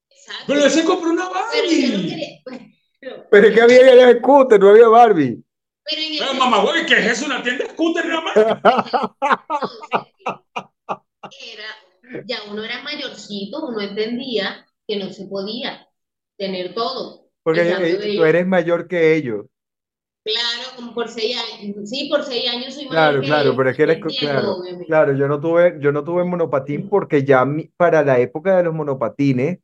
Exacto. 0.09 0.43
pero 0.47 0.65
ese 0.65 0.83
compró 0.83 1.09
una 1.11 1.29
Pero 1.29 1.65
yo 1.71 1.87
no 1.87 1.93
Barbie. 1.93 2.09
quería. 2.09 2.27
pues, 2.43 2.59
Pero, 2.99 3.25
Pero 3.31 3.47
es 3.47 3.53
que 3.55 3.61
había 3.61 3.95
ya 3.95 4.17
scooter, 4.19 4.59
no 4.59 4.69
había 4.69 4.87
Barbie. 4.89 5.43
Pero 5.89 6.01
en 6.01 6.13
ese 6.13 6.33
mamá, 6.37 6.61
güey, 6.61 6.85
¿qué 6.85 6.99
es 6.99 7.05
eso? 7.13 7.25
¿Una 7.25 7.41
tienda 7.43 7.65
de 7.65 7.71
scooter 7.71 8.05
nada 8.05 8.21
más? 8.21 8.35
era, 11.53 11.63
ya 12.21 12.37
uno 12.51 12.63
era 12.63 12.81
mayorcito, 12.83 13.67
uno 13.67 13.81
entendía 13.81 14.65
que 14.87 14.97
no 14.97 15.11
se 15.11 15.25
podía 15.27 15.87
tener 16.37 16.73
todo. 16.73 17.29
Porque 17.43 17.61
eh, 17.79 18.11
tú 18.15 18.23
eres 18.23 18.45
mayor 18.47 18.87
que 18.87 19.15
ellos. 19.15 19.45
Claro, 20.23 20.75
como 20.75 20.93
por 20.93 21.09
seis 21.09 21.35
años. 21.37 21.89
Sí, 21.89 22.07
por 22.09 22.23
seis 22.23 22.49
años 22.49 22.73
soy 22.75 22.85
mayor 22.87 23.15
Claro, 23.15 23.19
que 23.19 23.25
claro, 23.25 23.55
ellos, 23.55 23.55
pero 23.55 23.69
es 23.69 23.77
que 23.77 23.83
eres, 23.83 23.99
claro, 24.17 24.59
claro, 24.87 25.13
yo 25.13 25.27
no 25.27 25.39
tuve, 25.39 25.77
yo 25.79 25.91
no 25.91 26.03
tuve 26.03 26.23
monopatín 26.23 26.89
porque 26.89 27.23
ya 27.23 27.45
mi- 27.45 27.67
para 27.77 28.03
la 28.03 28.19
época 28.19 28.57
de 28.57 28.63
los 28.63 28.73
monopatines, 28.73 29.59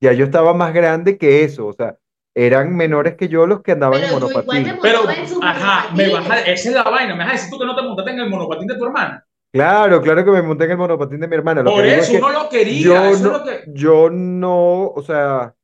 ya 0.00 0.12
yo 0.14 0.26
estaba 0.26 0.54
más 0.54 0.74
grande 0.74 1.18
que 1.18 1.44
eso, 1.44 1.66
o 1.68 1.72
sea, 1.74 1.98
eran 2.34 2.74
menores 2.74 3.14
que 3.14 3.28
yo 3.28 3.46
los 3.46 3.62
que 3.62 3.72
andaban 3.72 4.02
en 4.02 4.08
Pero 4.08 4.18
yo 4.20 4.28
igual 4.30 4.44
monopatín. 4.44 4.64
me 4.64 4.80
Pero, 4.82 5.10
en 5.10 5.42
ajá, 5.42 5.94
me 5.94 6.08
vas 6.08 6.30
a, 6.30 6.40
esa 6.40 6.68
es 6.68 6.74
la 6.74 6.82
vaina. 6.82 7.14
Me 7.14 7.24
vas 7.24 7.28
a 7.28 7.32
decir 7.36 7.50
tú 7.50 7.58
que 7.58 7.66
no 7.66 7.76
te 7.76 7.82
montaste 7.82 8.10
en 8.10 8.20
el 8.20 8.28
monopatín 8.30 8.66
de 8.66 8.76
tu 8.76 8.84
hermana. 8.84 9.24
Claro, 9.52 10.02
claro 10.02 10.24
que 10.24 10.30
me 10.32 10.42
monté 10.42 10.64
en 10.64 10.72
el 10.72 10.76
monopatín 10.78 11.20
de 11.20 11.28
mi 11.28 11.36
hermana. 11.36 11.62
Lo 11.62 11.70
Por 11.70 11.82
que 11.84 11.92
es 11.94 11.98
eso 12.08 12.12
que 12.12 12.18
uno 12.18 12.32
lo 12.32 12.48
quería. 12.48 12.82
yo 12.82 12.94
Eso 12.96 13.12
es 13.14 13.20
no, 13.22 13.32
lo 13.38 13.44
que. 13.44 13.60
yo 13.68 14.10
no, 14.10 14.86
o 14.88 15.02
sea, 15.02 15.54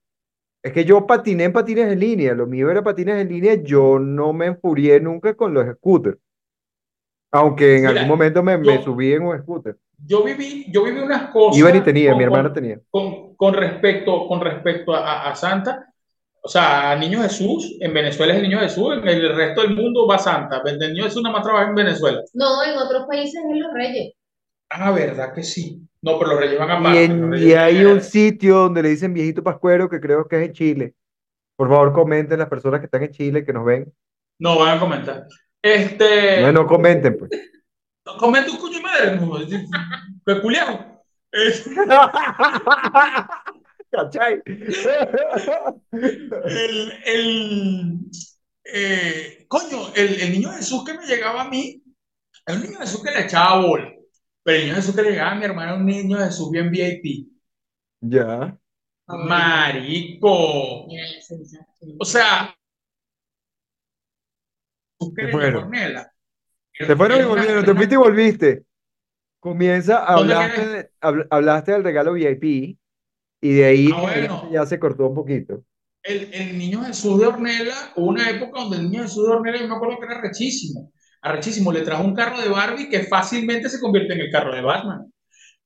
es 0.62 0.72
que 0.72 0.84
yo 0.84 1.06
patiné 1.08 1.44
en 1.44 1.52
patines 1.52 1.90
en 1.92 1.98
línea, 1.98 2.34
lo 2.34 2.46
mío 2.46 2.70
era 2.70 2.82
patines 2.84 3.16
en 3.16 3.28
línea, 3.28 3.54
yo 3.54 3.98
no 3.98 4.32
me 4.32 4.46
enfurié 4.46 5.00
nunca 5.00 5.34
con 5.34 5.52
los 5.54 5.66
scooters, 5.74 6.18
aunque 7.32 7.76
en 7.78 7.86
Mira, 7.86 7.90
algún 8.02 8.08
momento 8.08 8.42
me, 8.42 8.56
me 8.58 8.76
yo- 8.76 8.82
subí 8.82 9.12
en 9.12 9.22
un 9.22 9.38
scooter. 9.40 9.76
Yo 10.06 10.22
viví, 10.24 10.66
yo 10.72 10.84
viví 10.84 10.98
unas 11.00 11.30
cosas. 11.30 11.58
Iván 11.58 11.76
y 11.76 11.80
tenía, 11.82 12.10
con- 12.10 12.18
mi 12.18 12.24
hermana 12.24 12.52
tenía. 12.52 12.80
con, 12.90 13.34
con 13.36 13.54
respecto, 13.54 14.26
con 14.28 14.40
respecto 14.40 14.94
a, 14.94 15.00
a- 15.26 15.30
a 15.30 15.34
Santa, 15.36 15.89
o 16.42 16.48
sea, 16.48 16.90
a 16.92 16.96
Niño 16.96 17.22
Jesús, 17.22 17.76
en 17.80 17.92
Venezuela 17.92 18.32
es 18.32 18.38
el 18.38 18.48
Niño 18.48 18.60
Jesús, 18.60 18.94
en 18.96 19.06
el 19.08 19.34
resto 19.36 19.62
del 19.62 19.74
mundo 19.76 20.06
va 20.06 20.18
Santa. 20.18 20.62
El 20.64 20.78
Niño 20.78 21.04
Jesús 21.04 21.22
nada 21.22 21.34
más 21.36 21.44
trabaja 21.44 21.68
en 21.68 21.74
Venezuela. 21.74 22.20
No, 22.34 22.62
en 22.64 22.76
otros 22.78 23.06
países 23.06 23.42
es 23.52 23.58
los 23.58 23.72
reyes. 23.74 24.14
Ah, 24.70 24.90
verdad 24.92 25.34
que 25.34 25.42
sí. 25.42 25.80
No, 26.02 26.18
pero 26.18 26.30
los 26.32 26.40
reyes 26.40 26.58
van 26.58 26.68
Y, 26.68 26.72
aparte. 26.72 27.04
en- 27.04 27.30
los 27.30 27.40
y 27.40 27.54
hay 27.54 27.84
un 27.84 28.00
sitio 28.00 28.56
donde 28.56 28.82
le 28.82 28.88
dicen 28.90 29.12
viejito 29.12 29.42
pascuero 29.42 29.88
que 29.88 30.00
creo 30.00 30.26
que 30.26 30.36
es 30.40 30.46
en 30.48 30.52
Chile. 30.54 30.94
Por 31.56 31.68
favor, 31.68 31.92
comenten 31.92 32.38
las 32.38 32.48
personas 32.48 32.80
que 32.80 32.86
están 32.86 33.02
en 33.02 33.10
Chile, 33.10 33.44
que 33.44 33.52
nos 33.52 33.64
ven. 33.66 33.92
No, 34.38 34.58
van 34.58 34.78
a 34.78 34.80
comentar. 34.80 35.26
Este. 35.60 36.40
No, 36.40 36.52
no 36.52 36.66
comenten, 36.66 37.18
pues. 37.18 37.30
Comenta 38.18 38.50
un 38.50 38.56
coño 38.56 38.80
madre, 38.80 39.16
no. 39.16 39.38
Peculiar. 40.24 41.00
Es- 41.30 41.68
¿Cachai? 44.04 44.42
el, 45.92 46.92
el, 47.04 47.98
eh, 48.64 49.44
coño, 49.48 49.92
el, 49.94 50.20
el 50.20 50.32
niño 50.32 50.50
Jesús 50.52 50.84
que 50.84 50.94
me 50.94 51.06
llegaba 51.06 51.42
a 51.42 51.48
mí, 51.48 51.82
es 52.46 52.56
un 52.56 52.62
niño 52.62 52.78
Jesús 52.78 53.02
que 53.02 53.10
le 53.10 53.24
echaba 53.24 53.66
bola. 53.66 53.92
Pero 54.42 54.58
el 54.58 54.64
niño 54.64 54.76
Jesús 54.76 54.96
que 54.96 55.02
le 55.02 55.10
llegaba 55.10 55.32
a 55.32 55.34
mi 55.34 55.44
hermano 55.44 55.72
era 55.72 55.80
un 55.80 55.86
niño 55.86 56.18
Jesús 56.18 56.50
bien 56.50 56.70
VIP. 56.70 57.28
Ya. 58.00 58.56
Marico. 59.06 60.86
O 61.98 62.04
sea, 62.04 62.54
Bueno. 65.32 65.60
Ornella. 65.60 66.12
Se 66.72 66.96
fueron 66.96 67.20
y 67.20 67.24
volvieron, 67.24 67.64
te 67.64 67.74
fuiste 67.74 67.94
y 67.94 67.98
volviste. 67.98 68.64
Comienza, 69.38 70.04
¿Dónde 70.08 70.34
hablaste, 70.34 70.92
hablaste 71.30 71.72
del 71.72 71.84
regalo 71.84 72.12
VIP 72.12 72.78
y 73.40 73.54
de 73.54 73.64
ahí 73.64 73.90
Ah, 73.94 74.00
bueno. 74.02 74.48
ya 74.52 74.66
se 74.66 74.78
cortó 74.78 75.08
un 75.08 75.14
poquito. 75.14 75.62
El, 76.02 76.32
el 76.32 76.58
niño 76.58 76.82
Jesús 76.84 77.20
de 77.20 77.26
Ornella, 77.26 77.74
hubo 77.96 78.08
una 78.08 78.28
época 78.30 78.60
donde 78.60 78.78
el 78.78 78.84
niño 78.90 79.02
Jesús 79.02 79.26
de 79.26 79.34
Ornella, 79.34 79.58
yo 79.60 79.68
me 79.68 79.74
acuerdo 79.76 79.98
que 79.98 80.06
era 80.06 80.20
rechísimo. 80.20 80.92
Arrechísimo, 81.22 81.72
le 81.72 81.82
trajo 81.82 82.02
un 82.04 82.14
carro 82.14 82.40
de 82.40 82.48
Barbie 82.48 82.88
que 82.88 83.00
fácilmente 83.04 83.68
se 83.68 83.80
convierte 83.80 84.14
en 84.14 84.20
el 84.20 84.30
carro 84.30 84.54
de 84.54 84.62
Batman. 84.62 85.12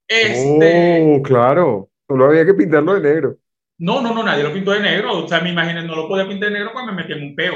Este, 0.09 1.03
Oh, 1.19 1.23
claro. 1.23 1.91
Solo 2.09 2.27
había 2.27 2.45
que 2.45 2.55
pintarlo 2.55 2.95
de 2.95 3.01
negro. 3.01 3.37
no, 3.79 4.01
no, 4.01 4.15
no, 4.15 4.23
nadie 4.23 4.43
lo 4.45 4.53
pintó 4.53 4.73
de 4.73 4.81
negro. 4.81 5.25
O 5.25 5.29
sea, 5.29 5.41
me 5.41 5.51
imagino, 5.51 5.83
no 5.83 5.97
lo 5.97 6.09
podía 6.09 6.29
pintar 6.29 6.51
de 6.51 6.55
negro 6.59 6.73
cuando 6.73 6.93
me 6.93 7.03
metí 7.03 7.13
en 7.13 7.23
un 7.25 7.35
peo. 7.37 7.55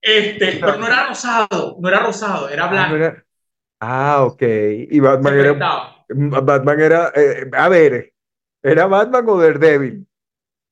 Este, 0.00 0.58
pero 0.60 0.76
no 0.78 0.86
era 0.86 1.06
rosado, 1.08 1.76
no 1.80 1.88
era 1.88 2.00
rosado, 2.00 2.48
era 2.48 2.68
Ah, 2.68 2.86
no 2.88 2.94
blanco. 2.94 2.96
era- 2.96 3.24
Ah, 3.80 4.24
ok. 4.24 4.42
Y 4.90 5.00
Batman 5.00 5.34
era, 5.34 5.50
prestaba. 5.50 6.06
Batman 6.08 6.80
era, 6.80 7.12
eh, 7.14 7.50
a 7.52 7.68
ver, 7.68 8.09
¿era 8.62 8.86
Batman 8.86 9.24
o 9.28 9.38
Daredevil? 9.38 10.06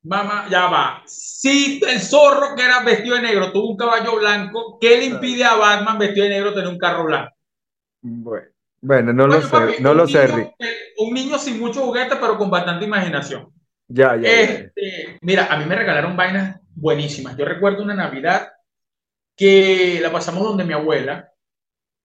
Mamá, 0.03 0.47
ya 0.49 0.67
va. 0.67 1.03
Si 1.07 1.81
el 1.87 2.01
zorro 2.01 2.55
que 2.57 2.63
era 2.63 2.83
vestido 2.83 3.17
de 3.17 3.23
negro 3.23 3.53
tuvo 3.53 3.71
un 3.71 3.77
caballo 3.77 4.17
blanco, 4.17 4.79
¿qué 4.81 4.97
le 4.97 5.07
impide 5.07 5.45
a 5.45 5.57
Batman 5.57 5.99
vestido 5.99 6.25
de 6.25 6.31
negro 6.31 6.55
tener 6.55 6.69
un 6.69 6.79
carro 6.79 7.05
blanco? 7.05 7.35
Bueno, 8.01 8.47
bueno, 8.81 9.13
no 9.13 9.27
lo 9.27 9.43
sé, 9.43 9.81
no 9.81 9.91
un 9.91 9.97
lo 9.97 10.07
sé, 10.07 10.27
Rick. 10.29 10.55
Un 10.99 11.15
niño 11.15 11.39
sin 11.39 11.59
mucho 11.59 11.83
juguete, 11.83 12.17
pero 12.17 12.39
con 12.39 12.51
bastante 12.51 12.85
imaginación. 12.85 13.53
Ya, 13.89 14.15
ya, 14.17 14.23
ya. 14.23 14.41
Este, 14.41 15.19
mira, 15.21 15.47
a 15.47 15.59
mí 15.59 15.65
me 15.65 15.75
regalaron 15.75 16.17
vainas 16.17 16.61
buenísimas. 16.75 17.37
Yo 17.37 17.45
recuerdo 17.45 17.83
una 17.83 17.95
Navidad 17.95 18.53
que 19.37 19.99
la 20.01 20.13
pasamos 20.13 20.43
donde 20.45 20.65
mi 20.65 20.75
abuela, 20.75 21.33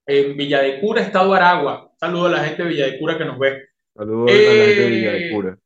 en 0.06 0.36
Villa 0.36 0.62
de 0.62 0.80
Cura, 0.80 1.02
Estado 1.02 1.34
Aragua. 1.34 1.92
Saludo 2.00 2.28
a 2.28 2.32
la 2.32 2.44
gente 2.44 2.64
de 2.64 2.70
Villa 2.70 2.86
de 2.86 3.00
Cura 3.00 3.18
que 3.18 3.26
nos 3.26 3.40
ve. 3.40 3.70
Saludos 3.96 4.30
a 4.30 4.34
la 4.34 4.40
gente 4.40 4.82
de 4.82 4.90
Villa 4.90 5.12
de 5.12 5.32
Cura. 5.32 5.58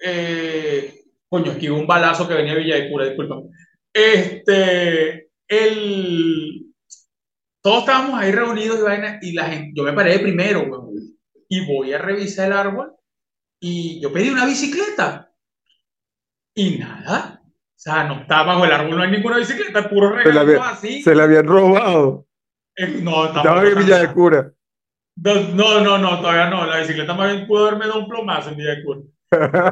Eh, 0.00 1.02
coño, 1.28 1.52
esquivé 1.52 1.72
un 1.72 1.86
balazo 1.86 2.26
que 2.26 2.34
venía 2.34 2.54
de 2.54 2.60
Villa 2.60 2.76
de 2.76 2.90
Cura, 2.90 3.04
disculpa. 3.06 3.36
Este, 3.92 5.30
el, 5.48 6.66
todos 7.62 7.80
estábamos 7.80 8.20
ahí 8.20 8.32
reunidos 8.32 8.78
y 8.78 8.82
vaina, 8.82 9.18
y 9.20 9.32
la 9.32 9.46
gente, 9.46 9.72
yo 9.74 9.82
me 9.82 9.92
paré 9.92 10.12
de 10.12 10.18
primero, 10.20 10.90
y 11.48 11.66
voy 11.66 11.92
a 11.92 11.98
revisar 11.98 12.46
el 12.46 12.56
árbol, 12.56 12.92
y 13.60 14.00
yo 14.00 14.12
pedí 14.12 14.30
una 14.30 14.46
bicicleta, 14.46 15.32
y 16.54 16.78
nada, 16.78 17.42
o 17.44 17.80
sea, 17.80 18.04
no 18.04 18.20
está 18.20 18.42
bajo 18.42 18.64
el 18.64 18.72
árbol, 18.72 18.96
no 18.96 19.02
hay 19.02 19.10
ninguna 19.10 19.38
bicicleta, 19.38 19.88
puro 19.88 20.10
Se 20.20 20.32
la 20.32 20.42
regalo 20.42 20.64
así. 20.64 21.02
Se 21.02 21.14
la 21.14 21.24
habían 21.24 21.46
robado. 21.46 22.26
Eh, 22.74 22.98
no, 23.02 23.26
Estaba 23.26 23.64
en 23.66 23.78
Villa 23.78 23.98
de 23.98 24.12
Cura. 24.12 24.52
No, 25.16 25.34
no, 25.54 25.80
no, 25.80 25.98
no, 25.98 26.20
todavía 26.20 26.50
no. 26.50 26.66
La 26.66 26.78
bicicleta 26.78 27.14
más 27.14 27.32
bien 27.32 27.46
pudo 27.46 27.66
haberme 27.66 27.86
dado 27.86 28.00
un 28.00 28.08
plomazo 28.08 28.50
en 28.50 28.56
Villa 28.56 28.74
de 28.74 28.84
Cura. 28.84 29.00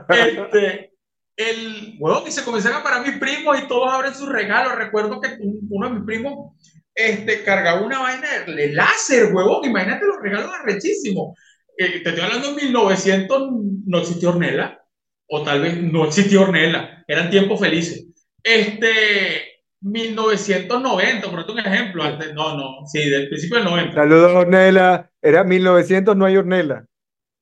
Este, 0.08 0.92
el 1.36 1.96
huevón, 1.98 2.24
y 2.26 2.30
se 2.32 2.44
comenzaron 2.44 2.80
a 2.80 2.82
parar 2.82 3.06
mis 3.06 3.18
primos 3.18 3.58
y 3.60 3.68
todos 3.68 3.92
abren 3.92 4.14
sus 4.14 4.28
regalos. 4.28 4.74
Recuerdo 4.76 5.20
que 5.20 5.36
un- 5.40 5.60
uno 5.70 5.88
de 5.88 5.94
mis 5.96 6.04
primos 6.04 6.52
este, 6.94 7.42
cargaba 7.44 7.82
una 7.82 7.98
vaina 8.00 8.26
de 8.46 8.72
láser, 8.72 9.32
huevón. 9.34 9.64
Imagínate 9.64 10.06
los 10.06 10.16
regalos 10.22 10.50
arrechísimos. 10.60 11.38
Eh, 11.76 12.00
te 12.02 12.08
estoy 12.08 12.24
hablando 12.24 12.48
en 12.48 12.56
1900, 12.56 13.50
no 13.86 13.98
existió 13.98 14.30
Ornella, 14.30 14.80
o 15.28 15.42
tal 15.42 15.60
vez 15.60 15.76
no 15.82 16.06
existió 16.06 16.42
Ornella. 16.42 17.04
Eran 17.06 17.28
tiempos 17.28 17.60
felices. 17.60 18.06
Este, 18.42 19.56
1990, 19.82 21.30
por 21.30 21.50
un 21.50 21.58
ejemplo. 21.58 22.02
Antes, 22.02 22.32
no, 22.32 22.56
no, 22.56 22.86
sí, 22.86 23.10
del 23.10 23.28
principio 23.28 23.56
del 23.58 23.64
90. 23.66 23.94
Saludos, 23.94 24.32
Ornella. 24.32 25.10
Era 25.20 25.44
1900, 25.44 26.16
no 26.16 26.24
hay 26.24 26.36
Ornella. 26.38 26.86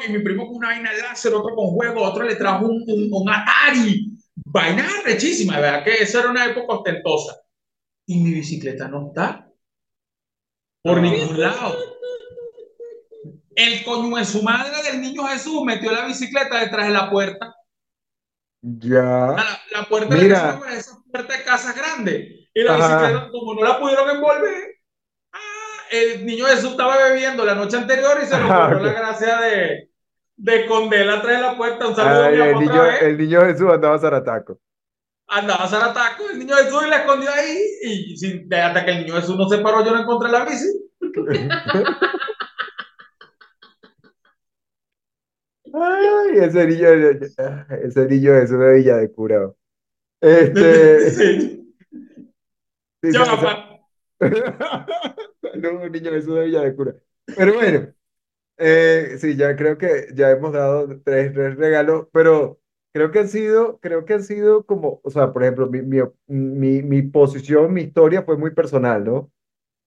y 0.08 0.12
mi 0.13 0.20
primo 0.24 0.48
con 0.48 0.56
una 0.58 0.70
vaina 0.70 0.91
láser, 0.93 1.34
otro 1.34 1.56
con 1.56 1.67
juego, 1.67 2.02
otro 2.04 2.24
le 2.24 2.36
trajo 2.36 2.65
un, 2.65 2.84
un, 2.88 3.10
un 3.12 3.30
Atari. 3.30 4.13
Vaina 4.46 4.88
rechísima, 5.06 5.56
de 5.58 5.62
verdad 5.62 5.84
que 5.84 5.93
eso 6.04 6.20
era 6.20 6.30
una 6.32 6.46
época 6.46 6.74
ostentosa. 6.76 7.36
Y 8.06 8.20
mi 8.20 8.32
bicicleta 8.34 8.88
no 8.88 9.08
está. 9.08 9.50
Por 10.84 10.98
Ah. 11.00 11.02
ningún 11.02 11.39
lado. 11.41 11.76
El 13.56 13.84
coño 13.84 14.15
de 14.15 14.26
su 14.26 14.43
madre 14.43 14.84
del 14.84 15.02
niño 15.02 15.24
Jesús 15.24 15.63
metió 15.63 15.91
la 15.91 16.06
bicicleta 16.06 16.60
detrás 16.60 16.88
de 16.88 16.93
la 16.93 17.10
puerta. 17.10 17.56
Ya. 18.62 19.02
La, 19.02 19.60
la 19.72 19.84
puerta 19.89 20.15
de 20.15 20.22
Mira. 20.22 20.60
casa, 20.60 20.74
esa 20.78 21.04
puerta 21.12 21.38
de 21.38 21.43
casas 21.43 21.76
grande. 21.76 22.48
Y 22.54 22.62
la 22.63 22.76
Ajá. 22.76 23.00
bicicleta, 23.00 23.30
como 23.32 23.54
no 23.56 23.63
la 23.63 23.80
pudieron 23.80 24.10
envolver, 24.10 24.76
ah, 25.34 25.39
el 25.91 26.26
niño 26.26 26.46
Jesús 26.46 26.72
estaba 26.72 26.98
bebiendo 27.10 27.43
la 27.46 27.56
noche 27.56 27.78
anterior 27.78 28.17
y 28.22 28.26
se 28.28 28.38
nos 28.38 28.50
Ah, 28.52 28.70
la 28.80 28.93
gracia 28.93 29.38
de, 29.41 29.89
de 30.38 30.56
esconder 30.62 31.10
atrás 31.10 31.36
de 31.38 31.41
la 31.41 31.58
puerta. 31.58 31.88
Un 31.88 31.95
saludo 31.95 32.23
Ay, 32.26 32.39
el 32.39 32.60
niño, 32.60 32.84
vez. 32.84 33.02
el 33.02 33.17
niño 33.17 33.41
Jesús 33.41 33.69
andaba 33.71 34.00
zarataco. 34.00 34.60
Andaba 35.30 35.65
a 35.65 35.67
Zarataco, 35.67 36.30
el 36.32 36.39
niño 36.39 36.56
Jesús 36.56 36.84
y 36.86 36.89
la 36.89 36.97
escondió 37.00 37.30
ahí. 37.30 37.58
Y 37.84 38.15
sin- 38.17 38.54
hasta 38.54 38.86
que 38.86 38.91
el 38.91 39.00
niño 39.06 39.15
Jesús 39.15 39.36
no 39.36 39.50
se 39.50 39.58
paró, 39.58 39.84
yo 39.84 39.91
no 39.91 40.02
encontré 40.02 40.30
la 40.32 40.45
bici. 40.45 40.67
Ay, 45.73 46.38
ese 46.38 46.65
niño, 46.65 46.88
ese 47.84 48.08
niño 48.08 48.34
Jesús 48.34 48.60
de 48.60 48.73
Villa 48.73 48.97
de 48.97 49.12
Cura. 49.12 49.52
Este, 50.21 51.10
sí, 51.12 51.54
Sí. 53.04 53.10
esa- 53.10 53.26
papá. 53.26 53.80
Saludos, 55.41 55.91
niño 55.91 56.12
Jesús 56.12 56.36
de 56.36 56.45
Villa 56.45 56.62
de 56.62 56.76
Cura. 56.76 56.95
Pero 57.36 57.54
bueno, 57.54 57.93
eh, 58.58 59.15
sí, 59.20 59.36
ya 59.36 59.56
creo 59.56 59.78
que 59.78 60.08
ya 60.13 60.32
hemos 60.32 60.54
dado 60.54 60.88
tres, 61.04 61.34
tres 61.34 61.56
regalos, 61.56 62.08
pero 62.12 62.60
creo 62.93 63.12
que 63.12 63.20
han 63.20 63.30
sido, 63.30 63.80
creo 63.80 64.06
que 64.06 64.13
han 64.15 64.24
sido 64.24 64.65
como, 64.65 65.00
o 65.04 65.10
sea, 65.10 65.32
por 65.32 65.43
ejemplo, 65.43 65.67
mi, 65.70 65.82
mi, 65.82 66.00
mi, 66.28 66.82
mi 66.82 67.02
posición, 67.04 67.74
mi 67.74 67.84
historia 67.84 68.24
fue 68.24 68.38
muy 68.38 68.52
personal, 68.52 69.04
¿no? 69.04 69.32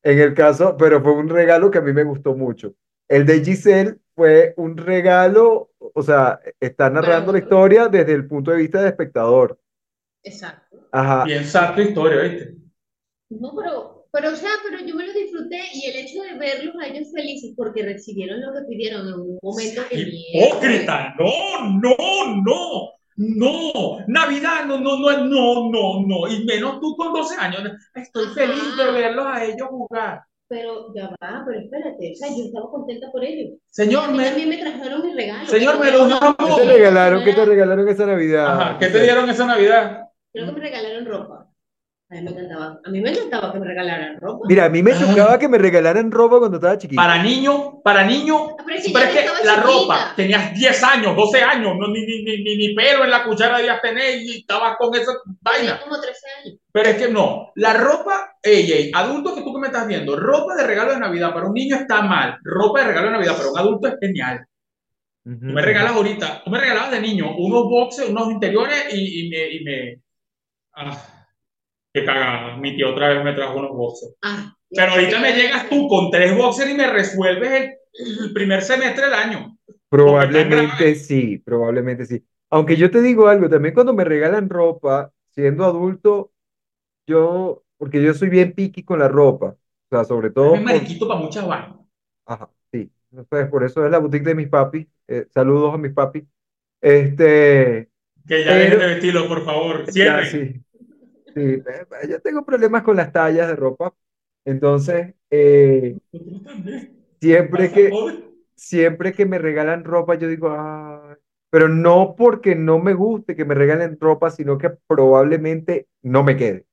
En 0.02 0.18
el 0.18 0.34
caso, 0.34 0.76
pero 0.76 1.02
fue 1.02 1.12
un 1.12 1.28
regalo 1.28 1.70
que 1.70 1.78
a 1.78 1.82
mí 1.82 1.92
me 1.92 2.04
gustó 2.04 2.34
mucho. 2.34 2.74
El 3.08 3.26
de 3.26 3.44
Giselle 3.44 3.96
fue 4.14 4.54
un 4.56 4.76
regalo, 4.76 5.70
o 5.78 6.02
sea, 6.02 6.40
está 6.60 6.88
narrando 6.88 7.32
la 7.32 7.38
historia 7.38 7.88
desde 7.88 8.12
el 8.12 8.26
punto 8.26 8.50
de 8.50 8.58
vista 8.58 8.78
del 8.78 8.88
espectador. 8.88 9.58
Exacto. 10.22 10.88
Ajá. 10.92 11.24
Bien 11.24 11.44
tu 11.74 11.80
historia, 11.80 12.22
¿viste? 12.22 12.54
No, 13.30 13.54
pero, 13.56 13.99
pero, 14.12 14.30
o 14.30 14.36
sea, 14.36 14.50
pero 14.68 14.84
yo 14.84 14.94
me 14.94 15.06
lo 15.06 15.12
disfruté 15.12 15.60
y 15.72 15.86
el 15.88 15.96
hecho 15.96 16.22
de 16.22 16.38
verlos 16.38 16.74
a 16.80 16.86
ellos 16.86 17.08
felices 17.14 17.52
porque 17.56 17.82
recibieron 17.82 18.40
lo 18.40 18.52
que 18.52 18.66
pidieron 18.68 19.06
en 19.06 19.14
un 19.14 19.38
momento 19.42 19.82
que 19.88 19.96
ni 19.96 20.24
Hipócrita, 20.32 21.14
no, 21.18 21.80
no, 21.80 22.42
no, 22.42 22.90
no, 23.16 24.04
Navidad, 24.08 24.64
no, 24.66 24.78
no, 24.78 24.98
no, 24.98 25.16
no, 25.24 25.70
no, 25.70 26.06
no, 26.06 26.28
y 26.28 26.44
menos 26.44 26.80
tú 26.80 26.96
con 26.96 27.12
12 27.12 27.36
años. 27.38 27.62
Estoy 27.94 28.24
Ajá. 28.24 28.34
feliz 28.34 28.76
de 28.76 28.90
verlos 28.90 29.26
a 29.26 29.44
ellos 29.44 29.68
jugar. 29.68 30.22
Pero 30.48 30.92
ya 30.92 31.08
va, 31.10 31.44
pero 31.46 31.60
espérate, 31.60 32.12
o 32.12 32.16
sea, 32.16 32.28
yo 32.36 32.44
estaba 32.46 32.68
contenta 32.68 33.08
por 33.12 33.24
ellos. 33.24 33.52
Señor, 33.70 34.04
A 34.04 34.08
mí 34.08 34.18
me, 34.18 34.24
también 34.24 34.48
me 34.48 34.56
trajeron 34.58 35.06
mis 35.06 35.14
regalos. 35.14 35.48
Señor, 35.48 35.78
me 35.78 35.92
lo 35.92 36.08
no, 36.08 36.36
¿Qué 36.36 36.44
te 36.56 36.64
regalaron? 36.64 37.24
¿Qué 37.24 37.32
te 37.32 37.44
regalaron 37.44 37.88
esa 37.88 38.06
Navidad? 38.06 38.46
Ajá, 38.46 38.78
¿qué 38.80 38.88
te 38.88 39.00
dieron 39.00 39.30
esa 39.30 39.46
Navidad? 39.46 40.08
Creo 40.32 40.46
que 40.46 40.52
me 40.52 40.60
regalaron 40.60 41.06
ropa. 41.06 41.49
A 42.10 42.14
mí 42.16 42.22
me 42.22 42.30
encantaba. 42.32 42.80
A 42.84 42.90
mí 42.90 43.00
me 43.00 43.10
encantaba 43.10 43.52
que 43.52 43.60
me 43.60 43.66
regalaran 43.66 44.18
ropa. 44.20 44.46
Mira, 44.48 44.64
a 44.64 44.68
mí 44.68 44.82
me 44.82 44.90
Ah. 44.92 44.98
chocaba 44.98 45.38
que 45.38 45.48
me 45.48 45.58
regalaran 45.58 46.10
ropa 46.10 46.38
cuando 46.40 46.56
estaba 46.56 46.76
chiquito. 46.76 47.00
Para 47.00 47.22
niño, 47.22 47.80
para 47.84 48.02
niño, 48.04 48.56
Pero 48.66 48.76
es 48.78 48.84
que 48.84 48.92
pero 48.92 49.04
es 49.04 49.10
que 49.12 49.24
la 49.26 49.32
chiquita. 49.32 49.62
ropa, 49.62 50.12
tenías 50.16 50.52
10 50.54 50.82
años, 50.82 51.14
12 51.14 51.40
años, 51.40 51.72
no, 51.78 51.86
ni, 51.86 52.00
ni, 52.04 52.22
ni, 52.24 52.42
ni, 52.42 52.56
ni 52.56 52.74
pelo 52.74 53.04
en 53.04 53.10
la 53.10 53.22
cuchara 53.22 53.58
debías 53.58 53.80
tener 53.80 54.20
y 54.22 54.38
estabas 54.38 54.76
con 54.76 54.92
esa 54.94 55.12
vaina. 55.40 55.78
Tenía 55.78 55.80
como 55.82 56.00
13 56.00 56.26
años. 56.44 56.58
Pero 56.72 56.88
es 56.88 56.96
que 56.96 57.08
no, 57.12 57.52
la 57.54 57.74
ropa, 57.74 58.36
ey, 58.42 58.72
ey, 58.72 58.90
adulto 58.92 59.34
que 59.36 59.42
tú 59.42 59.54
que 59.54 59.60
me 59.60 59.66
estás 59.68 59.86
viendo, 59.86 60.16
ropa 60.16 60.56
de 60.56 60.66
regalo 60.66 60.92
de 60.92 60.98
Navidad 60.98 61.32
para 61.32 61.46
un 61.46 61.54
niño 61.54 61.76
está 61.76 62.02
mal, 62.02 62.38
ropa 62.42 62.80
de 62.80 62.86
regalo 62.88 63.06
de 63.06 63.12
Navidad 63.12 63.36
para 63.36 63.50
un 63.50 63.58
adulto 63.58 63.86
es 63.86 63.94
genial. 64.00 64.44
Tú 65.22 65.30
me 65.46 65.62
regalas 65.62 65.92
ahorita, 65.92 66.42
tú 66.44 66.50
me 66.50 66.58
regalabas 66.58 66.90
de 66.90 67.00
niño 67.00 67.36
unos 67.36 67.64
boxes, 67.64 68.08
unos 68.08 68.30
interiores 68.32 68.92
y, 68.92 69.26
y 69.26 69.28
me, 69.30 69.48
y 69.52 69.64
me, 69.64 70.00
ah, 70.74 70.96
qué 71.92 72.04
cagada, 72.04 72.56
mi 72.56 72.76
tío 72.76 72.90
otra 72.90 73.08
vez 73.10 73.24
me 73.24 73.32
trajo 73.32 73.58
unos 73.58 73.70
boxes. 73.76 74.14
Ah, 74.22 74.54
Pero 74.70 74.92
ahorita 74.92 75.20
me 75.20 75.32
llegas 75.32 75.68
tú 75.68 75.88
con 75.88 76.10
tres 76.10 76.36
boxers 76.36 76.70
y 76.70 76.74
me 76.74 76.90
resuelves 76.90 77.50
el, 77.52 77.70
el 78.24 78.32
primer 78.32 78.62
semestre 78.62 79.06
del 79.06 79.14
año. 79.14 79.56
Probablemente 79.88 80.94
sí, 80.94 81.38
probablemente 81.38 82.06
sí. 82.06 82.24
Aunque 82.50 82.76
yo 82.76 82.90
te 82.90 83.00
digo 83.02 83.28
algo, 83.28 83.48
también 83.48 83.74
cuando 83.74 83.92
me 83.92 84.04
regalan 84.04 84.48
ropa, 84.48 85.12
siendo 85.30 85.64
adulto, 85.64 86.32
yo, 87.06 87.62
porque 87.76 88.02
yo 88.02 88.14
soy 88.14 88.28
bien 88.28 88.52
picky 88.52 88.82
con 88.84 88.98
la 88.98 89.08
ropa, 89.08 89.46
o 89.56 89.56
sea, 89.90 90.04
sobre 90.04 90.30
todo 90.30 90.54
Es 90.54 90.62
mariquito 90.62 91.08
para 91.08 91.20
muchas 91.20 91.46
vainas. 91.46 91.76
Ajá, 92.26 92.48
sí. 92.72 92.90
Entonces, 93.12 93.48
por 93.48 93.64
eso 93.64 93.84
es 93.84 93.90
la 93.90 93.98
boutique 93.98 94.24
de 94.24 94.34
mis 94.36 94.48
papis. 94.48 94.86
Eh, 95.08 95.26
saludos 95.30 95.74
a 95.74 95.78
mis 95.78 95.92
papis. 95.92 96.22
Este, 96.80 97.90
Que 98.26 98.44
ya 98.44 98.50
Pero- 98.52 98.54
dejen 98.58 98.78
de 98.78 98.86
vestirlo, 98.86 99.28
por 99.28 99.44
favor. 99.44 99.84
ya, 99.86 99.92
Cierren. 99.92 100.30
sí. 100.30 100.60
Sí, 101.40 101.62
yo 102.08 102.20
tengo 102.20 102.44
problemas 102.44 102.82
con 102.82 102.96
las 102.96 103.12
tallas 103.12 103.48
de 103.48 103.56
ropa. 103.56 103.94
Entonces, 104.44 105.14
eh, 105.30 105.98
siempre 107.20 107.70
que, 107.70 107.90
siempre 108.54 109.12
que 109.12 109.26
me 109.26 109.38
regalan 109.38 109.84
ropa, 109.84 110.14
yo 110.14 110.28
digo, 110.28 110.50
"Ay", 110.50 111.16
pero 111.50 111.68
no 111.68 112.14
porque 112.16 112.54
no 112.54 112.78
me 112.78 112.94
guste 112.94 113.36
que 113.36 113.44
me 113.44 113.54
regalen 113.54 113.98
ropa, 114.00 114.30
sino 114.30 114.56
que 114.58 114.70
probablemente 114.86 115.88
no 116.02 116.22
me 116.22 116.36
quede. 116.36 116.64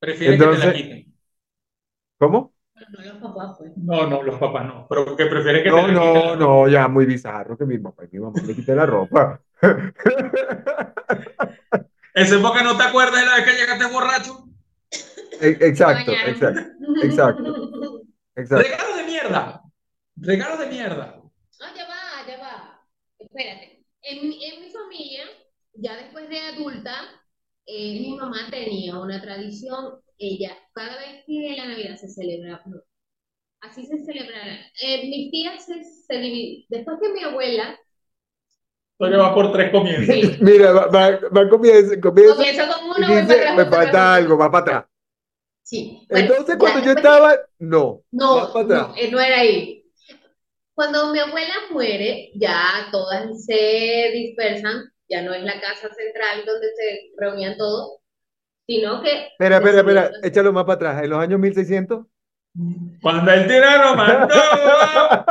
Prefieren 0.00 0.38
que 0.38 0.44
te 0.44 0.50
la 0.50 0.54
Entonces- 0.56 0.82
quiten. 0.82 1.12
¿Cómo? 2.18 2.52
Pero 2.74 2.90
no 2.90 3.02
los 3.12 3.16
papás, 3.22 3.56
pues. 3.58 3.76
No, 3.76 4.06
no, 4.08 4.22
los 4.22 4.38
papás 4.38 4.66
no. 4.66 4.86
Pero 4.88 5.16
que 5.16 5.26
prefieren 5.26 5.62
que 5.62 5.70
No, 5.70 5.86
te 5.86 5.88
la 5.88 5.92
no, 5.92 6.12
quiten. 6.12 6.38
no, 6.38 6.68
ya 6.68 6.88
muy 6.88 7.06
bizarro 7.06 7.56
que 7.56 7.64
mi 7.64 7.78
papá 7.78 8.04
y 8.04 8.08
mi 8.16 8.22
mamá 8.24 8.40
le 8.44 8.54
quiten 8.54 8.76
la 8.76 8.86
ropa. 8.86 9.40
Esa 12.14 12.34
es 12.36 12.40
porque 12.42 12.62
no 12.62 12.76
te 12.76 12.82
acuerdas 12.84 13.20
de 13.20 13.26
la 13.26 13.36
vez 13.36 13.44
que 13.44 13.60
llegaste 13.60 13.86
borracho. 13.86 14.44
E- 15.40 15.58
Exacto, 15.60 16.12
exacto, 16.12 16.60
exacto. 17.02 18.02
exacto. 18.36 18.62
Regalos 18.68 18.96
de 18.96 19.04
mierda. 19.04 19.62
Regalos 20.16 20.58
de 20.60 20.66
mierda. 20.66 21.16
No, 21.60 21.76
ya 21.76 21.86
va, 21.88 22.26
ya 22.26 22.38
va. 22.38 22.86
Espérate. 23.18 23.84
En, 24.02 24.28
mi- 24.28 24.44
en 24.44 24.60
mi 24.62 24.70
familia, 24.70 25.24
ya 25.74 25.96
después 25.96 26.28
de 26.28 26.38
adulta, 26.40 26.94
eh, 27.66 28.00
mi 28.00 28.16
mamá 28.16 28.48
tenía 28.50 28.98
una 28.98 29.20
tradición. 29.20 30.00
Ella, 30.18 30.56
cada 30.74 30.98
vez 30.98 31.24
que 31.26 31.54
la 31.56 31.66
Navidad 31.66 31.96
se 31.96 32.08
celebraba, 32.08 32.62
no, 32.66 32.80
así 33.62 33.86
se 33.86 34.04
celebrara. 34.04 34.58
Eh, 34.80 35.08
mis 35.08 35.30
tías 35.30 35.64
se, 35.64 35.82
se 35.82 36.14
divi- 36.20 36.66
Después 36.68 36.98
que 37.02 37.12
mi 37.12 37.22
abuela, 37.24 37.76
Porque 39.02 39.16
va 39.16 39.34
por 39.34 39.50
tres 39.52 39.72
comienzos. 39.72 40.14
Sí. 40.14 40.36
Mira, 40.40 40.70
va, 40.72 40.86
va, 40.86 41.10
va 41.36 41.48
comienza, 41.48 42.00
comienza 42.00 42.36
comienza 42.36 42.68
con 42.68 42.86
y 42.96 43.04
uno, 43.04 43.08
voy 43.08 43.22
dice, 43.22 43.34
para 43.34 43.50
atrás, 43.50 43.56
me 43.56 43.64
falta 43.66 43.88
atrás". 43.88 44.18
algo, 44.18 44.38
va 44.38 44.50
para 44.52 44.62
atrás. 44.62 44.84
Sí. 45.64 46.06
Bueno, 46.08 46.26
Entonces, 46.28 46.54
ya 46.54 46.58
cuando 46.58 46.78
yo 46.80 46.92
estaba, 46.92 47.34
no, 47.58 48.04
No, 48.12 48.36
va 48.36 48.52
para 48.52 48.64
atrás. 48.64 48.88
no, 48.90 48.96
eh, 48.96 49.10
no 49.10 49.18
era 49.20 49.38
ahí. 49.40 49.84
Cuando 50.74 51.12
mi 51.12 51.18
abuela 51.18 51.52
muere, 51.72 52.30
ya 52.36 52.88
todas 52.92 53.44
se 53.44 54.10
dispersan, 54.12 54.84
ya 55.08 55.22
no 55.22 55.34
es 55.34 55.42
la 55.42 55.60
casa 55.60 55.92
central 55.92 56.44
donde 56.46 56.68
se 56.76 57.10
reunían 57.18 57.56
todos, 57.56 57.98
sino 58.68 59.02
que... 59.02 59.26
Espera, 59.26 59.56
espera, 59.56 59.78
espera, 59.80 60.10
échalo 60.22 60.52
más 60.52 60.64
para 60.64 60.74
atrás. 60.76 61.02
En 61.02 61.10
los 61.10 61.18
años 61.18 61.40
1600, 61.40 62.06
Cuando 63.02 63.32
el 63.32 63.48
tirano 63.48 63.96
mandó. 63.96 64.34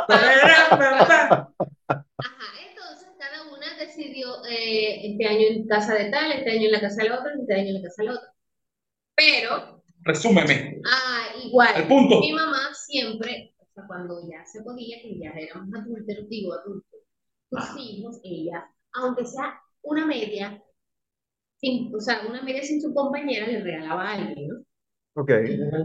Ajá, 0.09 1.53
entonces 2.67 3.07
cada 3.17 3.43
una 3.43 3.77
decidió 3.79 4.40
eh, 4.51 5.11
este 5.11 5.25
año 5.27 5.47
en 5.49 5.67
casa 5.67 5.93
de 5.95 6.09
tal, 6.11 6.31
este 6.31 6.51
año 6.51 6.65
en 6.67 6.71
la 6.71 6.81
casa 6.81 7.03
de 7.03 7.09
la 7.09 7.19
otra, 7.19 7.31
este 7.39 7.53
año 7.53 7.67
en 7.69 7.73
la 7.75 7.81
casa 7.83 8.03
de 8.03 8.07
la 8.09 8.13
otra. 8.15 8.33
Pero, 9.15 9.83
Resúmeme. 10.03 10.81
ah, 10.85 11.23
igual, 11.43 11.73
Al 11.75 11.87
punto. 11.87 12.19
mi 12.21 12.33
mamá 12.33 12.73
siempre, 12.73 13.53
o 13.59 13.65
sea, 13.73 13.83
cuando 13.87 14.21
ya 14.29 14.45
se 14.45 14.61
podía, 14.63 15.01
que 15.01 15.19
ya 15.19 15.29
éramos 15.31 15.73
adultos, 15.75 16.29
digo 16.29 16.53
adultos, 16.53 16.99
tus 17.49 17.63
hijos, 17.79 18.19
ella, 18.23 18.65
aunque 18.93 19.25
sea 19.25 19.59
una 19.83 20.05
media, 20.05 20.61
sin, 21.57 21.93
o 21.95 21.99
sea, 21.99 22.21
una 22.27 22.41
media 22.41 22.63
sin 22.63 22.81
su 22.81 22.93
compañera, 22.93 23.47
le 23.47 23.61
regalaba 23.63 24.09
a 24.09 24.13
alguien, 24.15 24.47
¿no? 24.49 24.63
ok, 25.15 25.31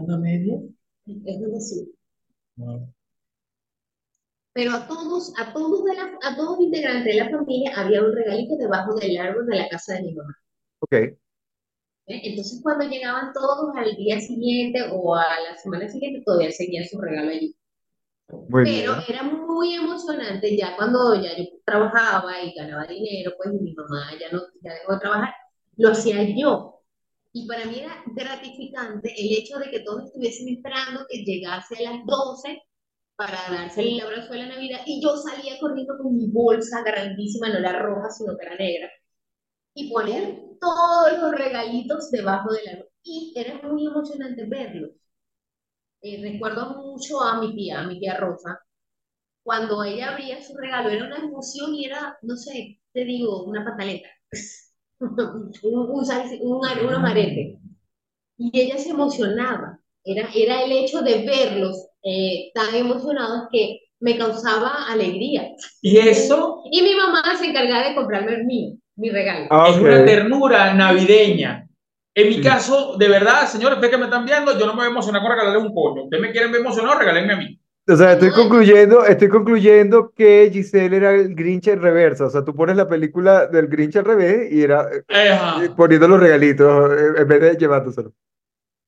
una 0.05 0.17
media? 0.17 0.55
Es 1.05 1.39
decir, 1.39 1.87
pero 4.57 4.71
a 4.71 4.87
todos, 4.87 5.31
a 5.37 5.53
todos 5.53 5.83
de 5.83 5.93
la, 5.93 6.17
a 6.23 6.35
todos 6.35 6.59
integrantes 6.59 7.05
de 7.05 7.21
la 7.21 7.29
familia 7.29 7.73
había 7.75 8.01
un 8.01 8.11
regalito 8.11 8.57
debajo 8.57 8.95
del 8.95 9.15
árbol 9.15 9.45
de 9.45 9.55
la 9.55 9.69
casa 9.69 9.93
de 9.93 10.01
mi 10.01 10.15
mamá. 10.15 10.35
ok. 10.79 10.93
¿eh? 10.93 11.17
Entonces, 12.07 12.59
cuando 12.63 12.85
llegaban 12.85 13.33
todos 13.33 13.75
al 13.75 13.95
día 13.95 14.19
siguiente 14.19 14.81
o 14.91 15.13
a 15.13 15.25
la 15.47 15.55
semana 15.57 15.87
siguiente, 15.87 16.23
todavía 16.25 16.51
seguía 16.51 16.83
su 16.87 16.99
regalo 16.99 17.29
allí. 17.29 17.55
Muy 18.49 18.63
bien. 18.63 18.85
Pero 18.87 18.95
era 19.07 19.21
muy 19.21 19.75
emocionante 19.75 20.57
ya 20.57 20.75
cuando 20.75 21.13
ya 21.21 21.37
yo 21.37 21.43
trabajaba 21.63 22.41
y 22.41 22.51
ganaba 22.55 22.87
dinero, 22.87 23.33
pues 23.37 23.53
mi 23.61 23.75
mamá 23.75 24.09
ya 24.19 24.31
no 24.31 24.41
ya 24.63 24.73
dejó 24.73 24.93
de 24.93 24.99
trabajar, 24.99 25.35
lo 25.75 25.91
hacía 25.91 26.23
yo. 26.35 26.81
Y 27.31 27.45
para 27.45 27.65
mí 27.65 27.81
era 27.81 28.03
gratificante 28.07 29.13
el 29.15 29.37
hecho 29.37 29.59
de 29.59 29.69
que 29.69 29.81
todos 29.81 30.05
estuviesen 30.05 30.49
esperando 30.49 31.05
que 31.07 31.23
llegase 31.23 31.85
a 31.85 31.91
las 31.91 32.05
12 32.07 32.59
para 33.17 33.49
darse 33.51 33.81
el 33.83 33.99
abrazo 34.01 34.33
de 34.33 34.39
la 34.39 34.47
Navidad 34.49 34.81
y 34.85 35.01
yo 35.03 35.17
salía 35.17 35.59
corriendo 35.59 35.97
con 35.97 36.15
mi 36.15 36.27
bolsa 36.29 36.83
grandísima, 36.83 37.49
no 37.49 37.59
era 37.59 37.79
roja, 37.79 38.09
sino 38.11 38.37
que 38.37 38.45
era 38.45 38.55
negra, 38.57 38.89
y 39.75 39.91
poner 39.91 40.41
todos 40.61 41.19
los 41.21 41.31
regalitos 41.33 42.11
debajo 42.11 42.53
del 42.53 42.69
árbol. 42.69 42.89
Y 43.03 43.33
era 43.37 43.61
muy 43.63 43.85
emocionante 43.87 44.45
verlos. 44.45 44.91
Eh, 46.01 46.19
recuerdo 46.21 46.75
mucho 46.81 47.21
a 47.21 47.39
mi 47.39 47.55
tía, 47.55 47.79
a 47.81 47.87
mi 47.87 47.99
tía 47.99 48.17
Rosa, 48.17 48.59
cuando 49.43 49.83
ella 49.83 50.11
abría 50.11 50.43
su 50.43 50.55
regalo, 50.57 50.89
era 50.89 51.05
una 51.07 51.17
emoción 51.17 51.75
y 51.75 51.85
era, 51.85 52.17
no 52.23 52.35
sé, 52.37 52.81
te 52.93 53.05
digo, 53.05 53.43
una 53.45 53.65
pataleta, 53.65 54.09
un, 54.99 55.19
un, 55.63 55.75
un 55.79 55.89
unos 55.89 56.09
aretes. 57.05 57.59
Y 58.37 58.51
ella 58.59 58.77
se 58.79 58.89
emocionaba. 58.91 59.79
Era, 60.05 60.29
era 60.35 60.63
el 60.63 60.71
hecho 60.73 61.01
de 61.01 61.25
verlos 61.25 61.87
eh, 62.07 62.51
tan 62.53 62.73
emocionados 62.75 63.49
que 63.51 63.81
me 63.99 64.17
causaba 64.17 64.85
alegría. 64.87 65.51
Y 65.81 65.97
eso 65.97 66.61
Y 66.71 66.81
mi 66.81 66.95
mamá 66.95 67.21
se 67.37 67.47
encargaba 67.47 67.89
de 67.89 67.95
comprarme 67.95 68.33
el 68.35 68.45
mío, 68.45 68.75
mi 68.95 69.09
regalo. 69.09 69.47
Ah, 69.49 69.67
es 69.69 69.75
ok. 69.77 69.81
una 69.83 70.05
ternura 70.05 70.73
navideña. 70.73 71.67
En 72.15 72.27
mi 72.29 72.35
Sí. 72.35 72.41
caso, 72.41 72.95
de 72.97 73.09
verdad, 73.09 73.47
señores, 73.47 73.75
ustedes 73.77 73.91
que 73.91 73.97
me 73.99 74.05
están 74.05 74.25
viendo, 74.25 74.57
yo 74.57 74.65
no 74.65 74.73
me 74.73 74.77
voy 74.79 74.85
a 74.87 74.89
emocionar 74.91 75.21
con 75.21 75.31
regalarle 75.31 75.59
un 75.59 75.73
coño. 75.73 76.03
Ustedes 76.05 76.21
me 76.21 76.31
quieren 76.31 76.51
ver 76.51 76.61
emocionado, 76.61 76.97
regálenme 76.99 77.33
a 77.33 77.37
mí. 77.37 77.59
O 77.89 77.95
sea, 77.95 78.13
estoy 78.13 78.31
concluyendo, 78.31 79.05
estoy 79.05 79.29
concluyendo 79.29 80.11
que 80.15 80.49
Giselle 80.51 80.97
era 80.97 81.11
el 81.11 81.33
Grinch 81.35 81.67
en 81.69 81.81
reversa. 81.81 82.25
O 82.25 82.29
sea, 82.29 82.43
tú 82.43 82.53
pones 82.55 82.75
la 82.75 82.87
película 82.87 83.45
del 83.47 83.67
Grinch 83.67 83.95
al 83.97 84.05
revés 84.05 84.51
y 84.51 84.61
era 84.61 84.89
eh, 85.07 85.29
Ajá. 85.29 85.61
poniendo 85.75 86.07
los 86.07 86.19
regalitos 86.19 86.91
eh, 86.91 87.21
en 87.21 87.27
vez 87.27 87.41
de 87.41 87.55
llevándoselo. 87.55 88.13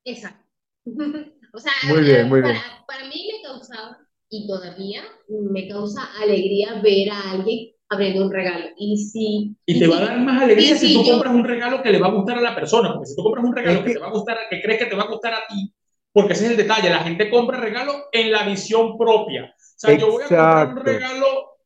Exacto. 0.05 0.43
O 1.51 1.57
sea, 1.57 1.71
Muy 1.87 2.01
bien, 2.03 2.29
muy 2.29 2.41
para, 2.41 2.53
bien. 2.53 2.63
Para 2.89 3.07
mí 3.07 3.29
me 3.31 3.47
causaba, 3.47 3.97
y 4.29 4.47
todavía 4.47 5.03
me 5.51 5.67
causa 5.67 6.01
alegría 6.21 6.81
ver 6.81 7.09
a 7.11 7.31
alguien 7.31 7.71
abriendo 7.89 8.25
un 8.25 8.31
regalo. 8.31 8.65
Y 8.77 8.97
si, 8.97 9.55
Y 9.65 9.79
te 9.79 9.87
va 9.87 9.97
a 9.97 10.05
dar 10.05 10.19
más 10.19 10.43
alegría 10.43 10.75
si 10.75 10.93
tú 10.93 11.03
yo- 11.03 11.13
compras 11.13 11.33
un 11.33 11.43
regalo 11.43 11.81
que 11.81 11.91
le 11.91 11.99
va 11.99 12.07
a 12.07 12.11
gustar 12.11 12.37
a 12.37 12.41
la 12.41 12.55
persona. 12.55 12.93
Porque 12.93 13.07
si 13.07 13.15
tú 13.15 13.23
compras 13.23 13.45
un 13.45 13.55
regalo 13.55 13.79
que 13.79 13.85
que- 13.87 13.93
te 13.93 13.99
va 13.99 14.07
a 14.07 14.11
gustar, 14.11 14.37
que 14.49 14.61
crees 14.61 14.79
que 14.79 14.85
te 14.85 14.95
va 14.95 15.03
a 15.03 15.07
gustar 15.07 15.33
a 15.33 15.47
ti, 15.47 15.73
porque 16.11 16.33
ese 16.33 16.45
es 16.45 16.51
el 16.51 16.57
detalle, 16.57 16.89
la 16.89 16.99
gente 17.03 17.29
compra 17.29 17.59
regalo 17.59 17.93
en 18.11 18.31
la 18.31 18.43
visión 18.43 18.97
propia. 18.97 19.45
O 19.45 19.79
sea, 19.79 19.97
yo 19.97 20.11
voy 20.11 20.23
a 20.23 20.27
comprar 20.27 20.67
un 20.67 20.75
regalo 20.85 21.25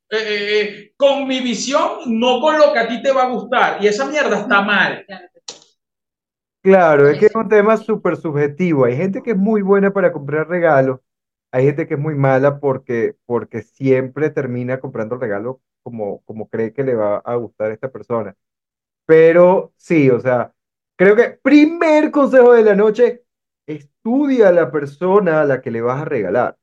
eh, 0.09 0.17
eh, 0.17 0.59
eh, 0.61 0.93
con 0.95 1.27
mi 1.27 1.39
visión, 1.41 1.89
no 2.07 2.39
con 2.39 2.57
lo 2.57 2.71
que 2.71 2.79
a 2.79 2.87
ti 2.87 3.01
te 3.01 3.11
va 3.11 3.23
a 3.23 3.29
gustar. 3.29 3.83
Y 3.83 3.87
esa 3.87 4.05
mierda 4.05 4.41
está 4.41 4.61
mal. 4.61 5.03
Claro, 6.61 7.09
es 7.09 7.19
que 7.19 7.25
es 7.25 7.35
un 7.35 7.49
tema 7.49 7.75
súper 7.77 8.15
subjetivo. 8.15 8.85
Hay 8.85 8.95
gente 8.95 9.21
que 9.21 9.31
es 9.31 9.37
muy 9.37 9.61
buena 9.61 9.91
para 9.91 10.13
comprar 10.13 10.47
regalos, 10.47 10.99
hay 11.53 11.65
gente 11.65 11.87
que 11.87 11.93
es 11.95 11.99
muy 11.99 12.15
mala 12.15 12.59
porque, 12.59 13.15
porque 13.27 13.61
siempre 13.61 14.31
termina 14.31 14.79
comprando 14.79 15.15
el 15.15 15.21
regalo 15.21 15.61
como, 15.83 16.23
como 16.25 16.49
cree 16.49 16.73
que 16.73 16.83
le 16.83 16.95
va 16.95 17.17
a 17.19 17.35
gustar 17.35 17.71
a 17.71 17.75
esta 17.75 17.91
persona. 17.91 18.35
Pero 19.05 19.73
sí, 19.77 20.09
o 20.09 20.19
sea, 20.19 20.53
creo 20.97 21.15
que 21.15 21.39
primer 21.43 22.11
consejo 22.11 22.53
de 22.53 22.63
la 22.63 22.75
noche, 22.75 23.23
estudia 23.67 24.49
a 24.49 24.51
la 24.51 24.71
persona 24.71 25.41
a 25.41 25.45
la 25.45 25.61
que 25.61 25.71
le 25.71 25.81
vas 25.81 26.01
a 26.01 26.05
regalar. 26.05 26.57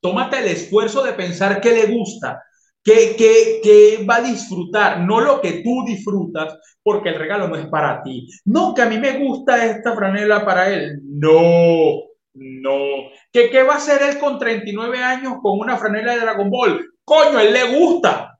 Tómate 0.00 0.38
el 0.38 0.46
esfuerzo 0.46 1.02
de 1.02 1.12
pensar 1.14 1.60
qué 1.60 1.72
le 1.72 1.86
gusta, 1.86 2.42
qué, 2.84 3.16
qué, 3.18 3.60
qué 3.62 4.06
va 4.08 4.16
a 4.16 4.22
disfrutar, 4.22 5.00
no 5.00 5.20
lo 5.20 5.40
que 5.40 5.62
tú 5.64 5.84
disfrutas, 5.84 6.56
porque 6.82 7.08
el 7.08 7.16
regalo 7.16 7.48
no 7.48 7.56
es 7.56 7.66
para 7.66 8.02
ti. 8.04 8.28
No, 8.44 8.74
que 8.74 8.82
a 8.82 8.86
mí 8.88 8.98
me 8.98 9.18
gusta 9.18 9.66
esta 9.66 9.96
franela 9.96 10.44
para 10.44 10.72
él. 10.72 11.00
No, 11.04 12.07
no. 12.38 13.10
¿Que 13.32 13.50
qué 13.50 13.62
va 13.62 13.74
a 13.74 13.76
hacer 13.78 14.02
él 14.02 14.18
con 14.18 14.38
39 14.38 14.98
años 15.02 15.34
con 15.42 15.58
una 15.58 15.76
franela 15.76 16.14
de 16.14 16.20
Dragon 16.20 16.50
Ball? 16.50 16.88
Coño, 17.04 17.38
a 17.38 17.42
él 17.42 17.52
le 17.52 17.78
gusta. 17.78 18.38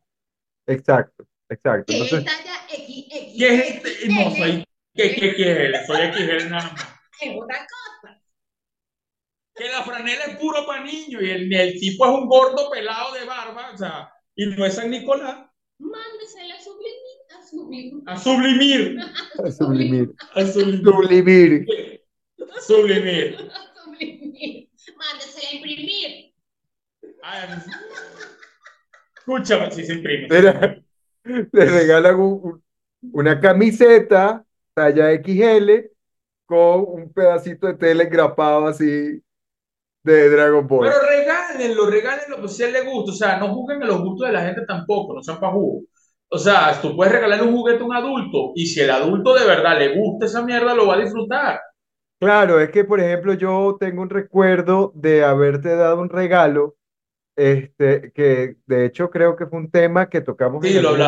Exacto, 0.67 1.25
exacto. 1.49 1.93
Entonces, 1.93 2.25
¿Qué 3.39 3.55
es 3.55 3.71
este? 3.71 4.09
No, 4.09 4.31
soy, 4.31 4.65
¿qué, 4.95 5.15
qué, 5.15 5.35
qué 5.35 5.71
es? 5.71 5.87
Soy 5.87 6.13
XL 6.13 6.51
nada 6.51 6.71
más. 6.73 6.89
es 7.21 7.37
otra 7.37 7.67
cosa. 7.67 8.21
Que 9.55 9.69
la 9.69 9.83
franela 9.83 10.25
es 10.25 10.37
puro 10.37 10.67
para 10.67 10.85
niños 10.85 11.23
y 11.23 11.31
el, 11.31 11.53
el 11.53 11.73
tipo 11.81 12.05
es 12.07 12.13
un 12.13 12.29
gordo 12.29 12.71
pelado 12.71 13.15
de 13.15 13.25
barba, 13.25 13.71
o 13.73 13.77
sea, 13.77 14.13
y 14.37 14.47
no 14.47 14.65
es 14.67 14.75
San 14.75 14.91
Nicolás. 14.91 15.47
Mándesela 15.79 16.55
a 16.57 16.61
sublimir, 16.61 17.29
a 17.39 17.43
sublimir, 17.47 18.03
A 18.07 18.17
sublimir. 18.19 18.99
a 19.45 19.51
sublimir. 19.51 20.15
A 20.35 20.45
sublimir. 20.47 21.67
Sublimir. 21.67 21.67
Sublimir. 22.61 23.51
Mándesela 24.97 25.49
a 25.51 25.55
imprimir. 25.55 26.33
Ay, 27.23 27.49
Escúchame 29.17 29.71
si 29.71 29.85
se 29.85 29.95
imprime. 29.95 30.29
Mira, 30.31 30.83
le 31.53 31.65
regalan 31.67 32.17
un- 32.17 32.41
un- 32.43 32.65
una 33.13 33.39
camiseta 33.41 34.45
talla 34.75 35.13
XL 35.13 35.91
con 36.47 36.85
un 36.87 37.13
pedacito 37.13 37.67
de 37.67 37.75
tela 37.75 38.05
engrapado 38.05 38.67
así 38.67 39.23
de 40.03 40.31
Dragon 40.31 40.67
Ball. 40.67 40.89
Pero 40.89 41.01
regálenlo, 41.07 41.87
regálenlo, 41.91 42.39
pues 42.41 42.57
si 42.57 42.63
a 42.63 42.67
él 42.69 42.73
le 42.73 42.83
gusta. 42.83 43.13
O 43.13 43.15
sea, 43.15 43.39
no 43.39 43.55
juzguen 43.55 43.83
a 43.83 43.87
los 43.87 44.01
gustos 44.03 44.27
de 44.29 44.33
la 44.33 44.43
gente 44.47 44.63
tampoco, 44.67 45.15
no 45.15 45.23
sean 45.23 45.39
pa' 45.41 45.53
jugo. 45.53 45.83
O 46.31 46.39
sea, 46.39 46.79
tú 46.81 46.95
puedes 46.97 47.13
regalarle 47.13 47.45
un 47.45 47.57
juguete 47.57 47.83
a 47.83 47.87
un 47.87 47.95
adulto 47.95 48.53
y 48.55 48.67
si 48.67 48.81
el 48.81 48.91
adulto 48.91 49.35
de 49.35 49.47
verdad 49.47 49.79
le 49.79 49.99
gusta 49.99 50.27
esa 50.27 50.43
mierda, 50.43 50.75
lo 50.75 50.87
va 50.87 50.95
a 50.97 50.99
disfrutar. 51.01 51.61
Claro, 52.21 52.61
es 52.61 52.71
que 52.71 52.85
por 52.85 53.01
ejemplo 53.01 53.35
yo 53.35 53.77
tengo 53.79 54.03
un 54.03 54.11
recuerdo 54.11 54.93
de 54.95 55.25
haberte 55.25 55.77
dado 55.77 56.01
un 56.01 56.09
regalo, 56.09 56.77
este, 57.37 58.11
que 58.13 58.57
de 58.67 58.85
hecho 58.87 59.11
creo 59.11 59.37
que 59.37 59.47
fue 59.47 59.61
un 59.61 59.71
tema 59.71 60.09
que 60.09 60.21
tocamos 60.21 60.65
Sí, 60.67 60.77
en 60.77 60.83
lo 60.83 60.97
el 60.97 60.99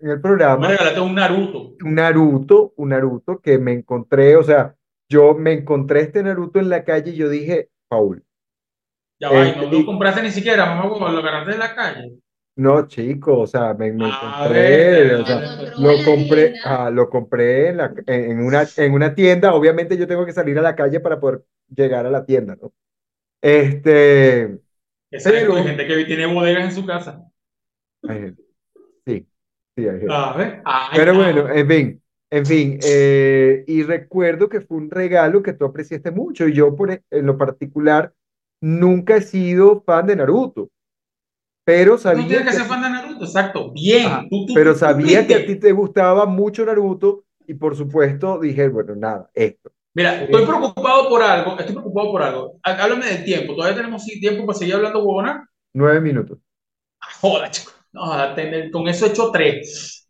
Me 0.00 0.16
programa, 0.18 0.68
regalaste 0.68 1.00
un 1.00 1.14
Naruto. 1.14 1.76
un 1.84 1.94
Naruto, 1.94 2.72
un 2.76 2.88
Naruto 2.88 3.40
que 3.40 3.58
me 3.58 3.72
encontré, 3.72 4.34
o 4.36 4.42
sea, 4.42 4.74
yo 5.08 5.34
me 5.34 5.52
encontré 5.52 6.00
este 6.00 6.22
Naruto 6.24 6.58
en 6.58 6.68
la 6.68 6.84
calle 6.84 7.12
y 7.12 7.16
yo 7.16 7.28
dije, 7.28 7.70
Paul, 7.88 8.24
Ya 9.20 9.30
va, 9.30 9.46
y 9.46 9.48
Este, 9.50 9.66
no 9.66 9.72
lo 9.72 9.86
compraste 9.86 10.22
ni 10.22 10.30
siquiera, 10.32 10.66
mamá, 10.66 10.86
lo 10.88 11.18
agarraste 11.18 11.52
de 11.52 11.58
la 11.58 11.74
calle. 11.74 12.18
No 12.56 12.86
chico, 12.86 13.40
o 13.40 13.46
sea, 13.46 13.74
me, 13.74 13.92
me 13.92 14.06
A 14.06 14.48
encontré, 14.48 14.50
ver, 14.50 15.14
o 15.16 15.26
sea, 15.26 15.40
Lo 15.78 16.02
compré, 16.04 16.54
ah, 16.64 16.90
lo 16.90 17.08
compré 17.10 17.68
en, 17.70 17.76
la- 17.78 17.94
en, 18.06 18.40
una, 18.40 18.64
en 18.76 18.92
una 18.92 19.14
tienda. 19.14 19.54
Obviamente 19.54 19.96
yo 19.96 20.06
tengo 20.06 20.24
que 20.26 20.32
salir 20.32 20.58
a 20.58 20.62
la 20.62 20.74
calle 20.76 21.00
para 21.00 21.20
poder 21.20 21.44
llegar 21.68 22.06
a 22.06 22.10
la 22.10 22.24
tienda, 22.24 22.56
¿no? 22.60 22.72
Este, 23.42 24.58
Esa 25.10 25.30
es 25.30 25.34
Pero- 25.40 25.56
hay 25.56 25.64
gente 25.64 25.86
que 25.86 26.04
tiene 26.04 26.26
bodegas 26.26 26.64
en 26.64 26.72
su 26.72 26.86
casa. 26.86 27.28
hay 28.08 28.20
gente. 28.20 28.42
Sí, 29.06 29.28
sí, 29.76 29.88
hay 29.88 30.00
gente. 30.00 30.06
A 30.14 30.32
ver. 30.36 30.62
Ay, 30.64 30.98
Pero 30.98 31.12
no. 31.14 31.18
bueno, 31.20 31.48
en 31.50 31.68
fin, 31.68 32.02
en 32.30 32.46
fin, 32.46 32.78
eh, 32.84 33.64
y 33.66 33.82
recuerdo 33.84 34.48
que 34.48 34.60
fue 34.62 34.78
un 34.78 34.90
regalo 34.90 35.42
que 35.42 35.52
tú 35.54 35.64
apreciaste 35.64 36.10
mucho 36.10 36.48
y 36.48 36.54
yo 36.54 36.74
por, 36.76 36.90
e- 36.92 37.02
en 37.10 37.26
lo 37.26 37.38
particular 37.38 38.14
nunca 38.60 39.16
he 39.16 39.22
sido 39.22 39.82
fan 39.82 40.06
de 40.06 40.16
Naruto, 40.16 40.70
pero 41.66 41.92
No 41.94 41.98
sabía 41.98 42.26
tienes 42.28 42.44
que 42.44 42.50
que 42.52 42.56
ser 42.58 42.66
fan 42.66 42.80
de 42.80 42.90
Naruto, 42.90 43.24
exacto. 43.24 43.72
Bien. 43.72 44.06
Ajá, 44.06 44.24
tú- 44.30 44.46
tú- 44.46 44.54
pero 44.54 44.72
tú 44.72 44.78
sabía 44.78 45.26
que 45.26 45.34
a 45.34 45.44
ti 45.44 45.56
te 45.56 45.72
gustaba 45.72 46.24
mucho 46.24 46.64
Naruto 46.64 47.24
y 47.44 47.54
por 47.54 47.74
supuesto 47.74 48.38
dije, 48.38 48.68
bueno, 48.68 48.94
nada, 48.94 49.28
esto. 49.34 49.72
Mira, 49.92 50.22
estoy 50.22 50.46
preocupado 50.46 51.08
por 51.08 51.22
algo, 51.22 51.58
estoy 51.58 51.74
preocupado 51.74 52.12
por 52.12 52.22
algo. 52.22 52.60
Há- 52.62 52.84
Háblame 52.84 53.06
del 53.06 53.24
tiempo. 53.24 53.56
Todavía 53.56 53.76
tenemos 53.78 54.04
tiempo 54.04 54.46
para 54.46 54.58
seguir 54.58 54.74
hablando 54.76 55.00
huevona. 55.00 55.50
Nueve 55.74 56.00
minutos. 56.00 56.38
Ah, 57.00 57.08
Joda, 57.20 57.50
chico. 57.50 57.72
No, 57.92 58.12
con 58.70 58.86
eso 58.88 59.06
he 59.06 59.08
hecho 59.08 59.32
tres. 59.32 60.08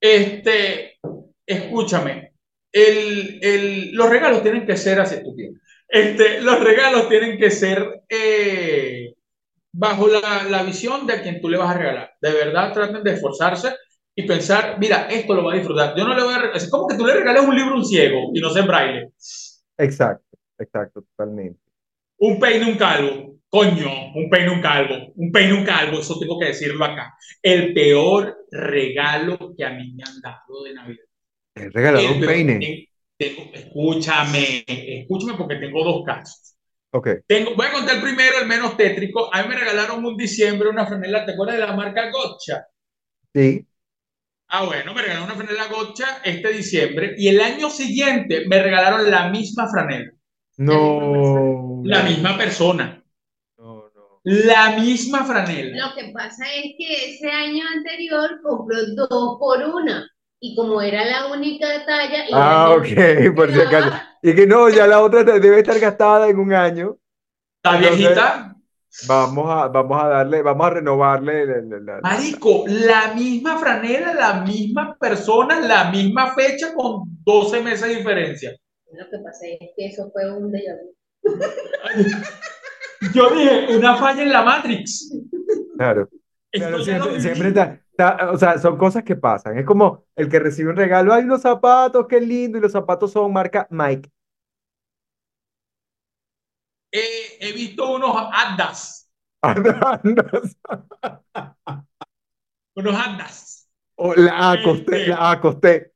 Este, 0.00 0.98
escúchame. 1.44 2.32
El, 2.70 3.40
el- 3.42 3.92
los 3.92 4.08
regalos 4.08 4.42
tienen 4.42 4.66
que 4.66 4.76
ser 4.76 5.00
así, 5.00 5.16
tú 5.24 5.34
tienes. 5.34 5.60
Este, 5.88 6.40
los 6.42 6.62
regalos 6.62 7.08
tienen 7.08 7.38
que 7.38 7.50
ser 7.50 8.02
eh, 8.08 9.14
bajo 9.72 10.08
la, 10.08 10.44
la 10.48 10.62
visión 10.62 11.06
de 11.06 11.14
a 11.14 11.22
quien 11.22 11.40
tú 11.40 11.48
le 11.48 11.58
vas 11.58 11.70
a 11.74 11.78
regalar. 11.78 12.12
De 12.20 12.32
verdad, 12.32 12.72
traten 12.72 13.02
de 13.02 13.12
esforzarse 13.14 13.74
y 14.14 14.24
pensar, 14.26 14.76
mira, 14.78 15.08
esto 15.10 15.34
lo 15.34 15.44
va 15.44 15.52
a 15.54 15.56
disfrutar. 15.56 15.94
Yo 15.96 16.04
no 16.04 16.14
le 16.14 16.22
voy 16.22 16.34
a 16.34 16.38
regalar. 16.38 16.56
Es 16.56 16.70
como 16.70 16.86
que 16.88 16.96
tú 16.96 17.06
le 17.06 17.14
regales 17.14 17.42
un 17.46 17.56
libro 17.56 17.74
a 17.74 17.78
un 17.78 17.84
ciego 17.84 18.30
y 18.34 18.40
no 18.40 18.50
sé 18.50 18.60
en 18.60 18.66
braille. 18.66 19.08
Exacto, 19.76 20.38
exacto, 20.58 21.02
totalmente. 21.02 21.60
Un 22.28 22.38
peine, 22.40 22.64
un 22.72 22.76
calvo. 22.78 23.14
Coño, 23.50 23.90
un 24.20 24.30
peine, 24.30 24.50
un 24.50 24.62
calvo. 24.62 24.96
Un 25.16 25.30
peine, 25.30 25.52
un 25.54 25.64
calvo. 25.64 25.98
Eso 26.00 26.18
tengo 26.18 26.38
que 26.38 26.46
decirlo 26.46 26.84
acá. 26.84 27.14
El 27.42 27.74
peor 27.74 28.46
regalo 28.50 29.54
que 29.56 29.64
a 29.64 29.70
mí 29.70 29.92
me 29.94 30.02
han 30.04 30.20
dado 30.20 30.62
de 30.64 30.74
Navidad. 30.74 31.04
Te 31.54 31.70
regalaron 31.70 32.12
El 32.12 32.18
un 32.18 32.24
peine. 32.24 32.58
ten- 32.58 32.86
tengo- 33.16 33.50
escúchame, 33.54 34.64
escúchame 34.66 35.34
porque 35.38 35.56
tengo 35.56 35.84
dos 35.84 36.04
casos. 36.04 36.51
Ok, 36.94 37.08
Tengo, 37.26 37.54
voy 37.54 37.66
a 37.66 37.72
contar 37.72 38.02
primero 38.02 38.38
el 38.40 38.46
menos 38.46 38.76
tétrico. 38.76 39.34
A 39.34 39.42
mí 39.42 39.48
me 39.48 39.56
regalaron 39.56 40.04
un 40.04 40.16
diciembre 40.16 40.68
una 40.68 40.86
franela, 40.86 41.24
¿te 41.24 41.32
acuerdas 41.32 41.56
de 41.56 41.66
la 41.66 41.72
marca 41.72 42.10
Gotcha? 42.10 42.66
sí. 43.34 43.66
Ah, 44.54 44.66
bueno, 44.66 44.92
me 44.92 45.00
regalaron 45.00 45.30
una 45.30 45.34
franela 45.34 45.68
Gotcha 45.68 46.20
este 46.22 46.52
diciembre 46.52 47.14
y 47.16 47.28
el 47.28 47.40
año 47.40 47.70
siguiente 47.70 48.44
me 48.46 48.62
regalaron 48.62 49.10
la 49.10 49.30
misma 49.30 49.66
franela. 49.70 50.12
No. 50.58 51.80
La 51.84 52.02
misma 52.02 52.36
persona. 52.36 53.02
No, 53.56 53.90
no. 53.94 54.20
La 54.24 54.78
misma 54.78 55.24
franela. 55.24 55.88
Lo 55.88 55.94
que 55.94 56.12
pasa 56.12 56.44
es 56.54 56.74
que 56.76 57.14
ese 57.14 57.30
año 57.30 57.64
anterior 57.74 58.40
compró 58.42 58.76
dos 58.94 59.38
por 59.38 59.62
una. 59.62 60.11
Y 60.44 60.56
como 60.56 60.82
era 60.82 61.04
la 61.04 61.26
única 61.32 61.66
talla. 61.86 62.26
y 62.28 62.32
Ah, 62.34 62.70
ok, 62.76 62.86
por 63.36 63.52
si 63.52 63.60
acaso. 63.60 63.92
Y 64.22 64.34
que 64.34 64.44
no, 64.46 64.68
ya 64.68 64.86
la 64.88 65.00
otra 65.00 65.22
debe 65.22 65.58
estar 65.60 65.78
gastada 65.78 66.28
en 66.28 66.38
un 66.38 66.52
año. 66.52 66.96
Entonces- 67.62 67.96
viejita, 67.96 68.48
Vamos 69.08 69.46
a, 69.48 69.68
vamos 69.68 70.02
a 70.04 70.08
darle, 70.08 70.42
vamos 70.42 70.66
a 70.66 70.70
renovarle 70.70 71.46
la- 71.46 71.62
la- 71.62 71.80
la- 71.94 72.00
marico, 72.02 72.64
la 72.66 73.14
misma 73.14 73.56
franela, 73.56 74.12
la 74.12 74.42
misma 74.42 74.94
persona, 75.00 75.60
la 75.60 75.90
misma 75.90 76.34
fecha 76.34 76.74
con 76.74 77.04
12 77.24 77.62
meses 77.62 77.88
de 77.88 77.94
diferencia. 77.96 78.50
Lo 78.92 79.04
que 79.08 79.18
pasa 79.24 79.46
es 79.46 79.70
que 79.74 79.86
eso 79.86 80.10
fue 80.12 80.30
un 80.30 80.52
déjà 80.52 80.74
vu. 80.82 80.94
Yo 83.14 83.30
dije, 83.30 83.76
una 83.78 83.96
falla 83.96 84.22
en 84.24 84.30
la 84.30 84.42
Matrix. 84.42 85.10
Claro. 85.78 86.08
Claro, 86.52 86.84
siempre, 86.84 87.20
siempre 87.20 87.48
está, 87.48 87.80
está- 88.10 88.30
o 88.30 88.38
sea, 88.38 88.58
son 88.58 88.76
cosas 88.78 89.04
que 89.04 89.16
pasan. 89.16 89.58
Es 89.58 89.64
como 89.66 90.04
el 90.16 90.28
que 90.28 90.38
recibe 90.38 90.70
un 90.70 90.76
regalo, 90.76 91.12
hay 91.14 91.24
unos 91.24 91.42
zapatos, 91.42 92.06
qué 92.08 92.20
lindo, 92.20 92.58
y 92.58 92.60
los 92.60 92.72
zapatos 92.72 93.12
son 93.12 93.32
marca 93.32 93.66
Mike. 93.70 94.10
Eh, 96.90 97.38
he 97.40 97.52
visto 97.52 97.90
unos 97.94 98.14
Adidas, 98.32 99.10
Andas. 99.42 100.56
unos 102.74 102.94
Adidas. 102.94 103.68
O 103.96 104.14
la 104.14 104.52
acosté, 104.52 104.96
Este. 105.00 105.08
la 105.08 105.30
acosté. 105.30 105.92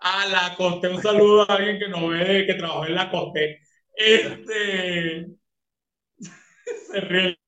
A 0.00 0.26
la 0.26 0.54
Coste, 0.56 0.88
un 0.88 1.00
saludo 1.02 1.50
a 1.50 1.54
alguien 1.54 1.78
que 1.78 1.88
no 1.88 2.08
ve, 2.08 2.44
que 2.46 2.54
trabajó 2.54 2.84
en 2.86 2.94
la 2.94 3.10
Coste. 3.10 3.60
Este. 3.94 5.28
Se 6.92 7.00
ríe. 7.00 7.38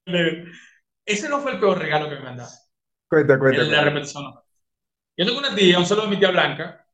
Ese 1.04 1.28
no 1.28 1.40
fue 1.40 1.52
el 1.52 1.60
peor 1.60 1.78
regalo 1.78 2.08
que 2.08 2.16
me 2.16 2.28
han 2.28 2.36
dado. 2.38 2.50
Cuenta, 3.08 3.38
cuenta. 3.38 3.62
En 3.62 3.70
la 3.70 3.84
repetición. 3.84 4.34
Yo 5.16 5.24
tengo 5.24 5.38
una 5.38 5.54
tía, 5.54 5.78
un 5.78 5.86
saludo 5.86 6.06
a 6.06 6.10
mi 6.10 6.18
tía 6.18 6.30
Blanca. 6.30 6.86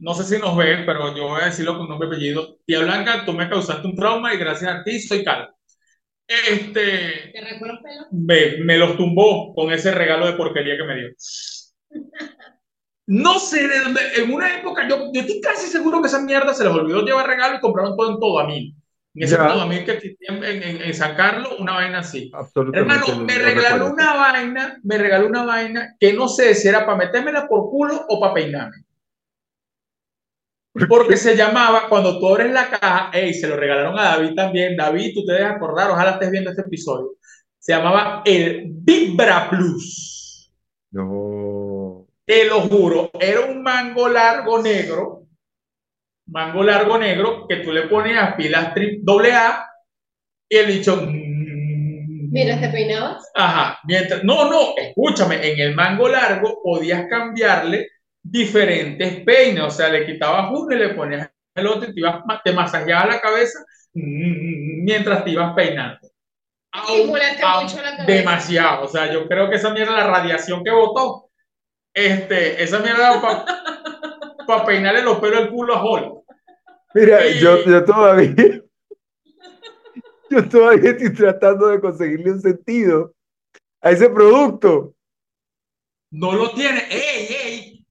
No 0.00 0.14
sé 0.14 0.24
si 0.24 0.40
nos 0.40 0.56
ve, 0.56 0.84
pero 0.86 1.14
yo 1.14 1.28
voy 1.28 1.42
a 1.42 1.46
decirlo 1.46 1.76
con 1.76 1.88
nombre 1.88 2.08
y 2.08 2.12
apellido. 2.12 2.58
Tía 2.64 2.80
Blanca, 2.80 3.24
tú 3.26 3.32
me 3.32 3.48
causaste 3.48 3.86
un 3.86 3.94
trauma 3.94 4.32
y 4.32 4.38
gracias 4.38 4.74
a 4.74 4.84
ti 4.84 5.00
soy 5.00 5.22
calvo. 5.24 5.54
Este, 6.26 7.30
¿Te 7.32 7.40
recuerdo 7.40 7.82
pelo? 7.82 8.06
me, 8.10 8.56
me 8.64 8.78
los 8.78 8.96
tumbó 8.96 9.54
con 9.54 9.70
ese 9.72 9.92
regalo 9.92 10.26
de 10.26 10.32
porquería 10.32 10.76
que 10.76 10.84
me 10.84 10.96
dio. 10.96 11.08
No 13.06 13.38
sé 13.38 13.68
de 13.68 13.80
dónde, 13.80 14.00
en 14.16 14.32
una 14.32 14.58
época, 14.58 14.88
yo, 14.88 15.12
yo 15.12 15.20
estoy 15.20 15.40
casi 15.40 15.68
seguro 15.68 16.00
que 16.00 16.08
esa 16.08 16.20
mierda 16.22 16.52
se 16.52 16.64
les 16.64 16.72
olvidó 16.72 17.04
llevar 17.04 17.28
regalo 17.28 17.56
y 17.56 17.60
compraron 17.60 17.96
todo 17.96 18.10
en 18.10 18.18
todo 18.18 18.38
a 18.40 18.46
mí. 18.46 18.74
En 19.16 19.22
ese 19.22 19.36
Ya. 19.36 19.48
todo 19.48 19.62
a 19.62 19.66
mí 19.66 19.82
que 19.84 19.92
existía 19.92 20.28
en, 20.28 20.44
en- 20.44 20.82
en 20.82 20.94
San 20.94 21.16
Carlos, 21.16 21.54
una 21.58 21.72
vaina 21.72 22.00
así. 22.00 22.30
Absolutamente. 22.34 22.94
Hermano, 22.94 23.24
me 23.24 23.38
regaló 23.38 23.86
una 23.92 24.14
vaina, 24.14 24.78
me 24.82 24.98
regaló 24.98 25.26
una 25.26 25.44
vaina 25.44 25.96
que 25.98 26.12
no 26.12 26.28
sé 26.28 26.54
si 26.54 26.68
era 26.68 26.84
para 26.84 26.98
metérmela 26.98 27.48
por 27.48 27.70
culo 27.70 28.04
o 28.08 28.20
para 28.20 28.34
peinarme. 28.34 28.76
Porque 30.88 31.16
se 31.16 31.34
llamaba, 31.34 31.88
cuando 31.88 32.18
tú 32.18 32.28
abres 32.28 32.52
la 32.52 32.68
caja, 32.68 33.10
ey, 33.14 33.32
se 33.32 33.48
lo 33.48 33.56
regalaron 33.56 33.98
a 33.98 34.16
David 34.16 34.34
también. 34.34 34.76
David, 34.76 35.14
tú 35.14 35.24
te 35.24 35.32
debes 35.32 35.52
acordar, 35.52 35.90
ojalá 35.90 36.12
estés 36.12 36.30
viendo 36.30 36.50
este 36.50 36.62
episodio. 36.62 37.12
Se 37.58 37.72
llamaba 37.72 38.22
el 38.26 38.64
Vibra 38.68 39.48
Plus. 39.48 40.52
No. 40.90 42.06
Te 42.26 42.44
lo 42.44 42.60
juro, 42.62 43.10
era 43.18 43.40
un 43.40 43.62
mango 43.62 44.08
largo 44.08 44.60
negro, 44.60 45.22
mango 46.26 46.62
largo 46.62 46.98
negro, 46.98 47.46
que 47.48 47.56
tú 47.56 47.72
le 47.72 47.82
ponías 47.82 48.34
pilas 48.34 48.74
tri- 48.74 48.98
doble 49.02 49.32
A 49.32 49.66
y 50.48 50.56
el 50.56 50.66
dicho. 50.68 50.96
mm, 50.96 52.30
Mira, 52.32 52.60
¿te 52.60 52.68
peinabas? 52.68 53.30
Ajá, 53.34 53.78
mientras, 53.84 54.24
no, 54.24 54.50
no, 54.50 54.74
escúchame, 54.76 55.46
en 55.52 55.60
el 55.60 55.74
mango 55.74 56.08
largo 56.08 56.60
podías 56.62 57.06
cambiarle 57.08 57.88
diferentes 58.22 59.20
peines, 59.24 59.62
o 59.62 59.70
sea, 59.70 59.88
le 59.88 60.04
quitabas 60.04 60.50
uno 60.50 60.74
y 60.74 60.78
le 60.78 60.88
ponías 60.90 61.30
el 61.54 61.66
otro 61.66 61.88
y 61.88 61.94
te, 61.94 62.00
ibas, 62.00 62.22
te 62.44 62.52
masajeabas 62.52 63.06
la 63.14 63.20
cabeza 63.20 63.58
mm, 63.94 64.84
mientras 64.84 65.24
te 65.24 65.30
ibas 65.30 65.54
peinando. 65.54 65.98
Aún 66.72 67.06
mucho 67.08 67.80
la 67.82 68.04
demasiado, 68.04 68.84
o 68.84 68.88
sea, 68.88 69.10
yo 69.10 69.26
creo 69.28 69.48
que 69.48 69.56
esa 69.56 69.70
mierda, 69.70 69.96
la 69.96 70.06
radiación 70.08 70.62
que 70.62 70.70
botó, 70.70 71.30
este, 71.94 72.62
esa 72.62 72.80
mierda 72.80 73.20
para 74.46 74.64
peinarle 74.66 75.02
los 75.02 75.18
pelos 75.18 75.40
del 75.40 75.50
culo 75.50 75.74
a 75.74 75.84
Hulk. 75.84 76.15
Mira, 76.96 77.28
yo, 77.28 77.62
yo 77.62 77.84
todavía, 77.84 78.34
yo 80.30 80.48
todavía 80.48 80.92
estoy 80.92 81.12
tratando 81.12 81.66
de 81.66 81.78
conseguirle 81.78 82.32
un 82.32 82.40
sentido 82.40 83.14
a 83.82 83.90
ese 83.90 84.08
producto. 84.08 84.94
no 86.10 86.32
lo 86.32 86.52
tiene. 86.52 86.84
¡Ey, 86.90 87.26
ey! 87.28 87.86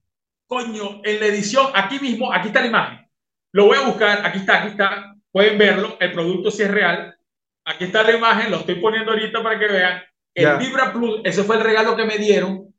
Coño, 0.47 1.01
en 1.03 1.19
la 1.19 1.27
edición, 1.27 1.67
aquí 1.75 1.99
mismo, 1.99 2.33
aquí 2.33 2.47
está 2.47 2.61
la 2.61 2.67
imagen. 2.67 3.07
Lo 3.51 3.67
voy 3.67 3.77
a 3.77 3.85
buscar, 3.85 4.25
aquí 4.25 4.39
está, 4.39 4.63
aquí 4.63 4.69
está. 4.69 5.15
Pueden 5.31 5.59
verlo, 5.59 5.97
el 5.99 6.11
producto 6.11 6.49
sí 6.49 6.63
es 6.63 6.71
real. 6.71 7.15
Aquí 7.63 7.83
está 7.83 8.01
la 8.01 8.17
imagen, 8.17 8.49
lo 8.49 8.57
estoy 8.57 8.81
poniendo 8.81 9.11
ahorita 9.11 9.43
para 9.43 9.59
que 9.59 9.67
vean. 9.67 10.01
El 10.33 10.43
Ya. 10.45 10.55
Vibra 10.57 10.91
Plus, 10.91 11.21
ese 11.23 11.43
fue 11.43 11.57
el 11.57 11.63
regalo 11.63 11.95
que 11.95 12.05
me 12.05 12.17
dieron. 12.17 12.73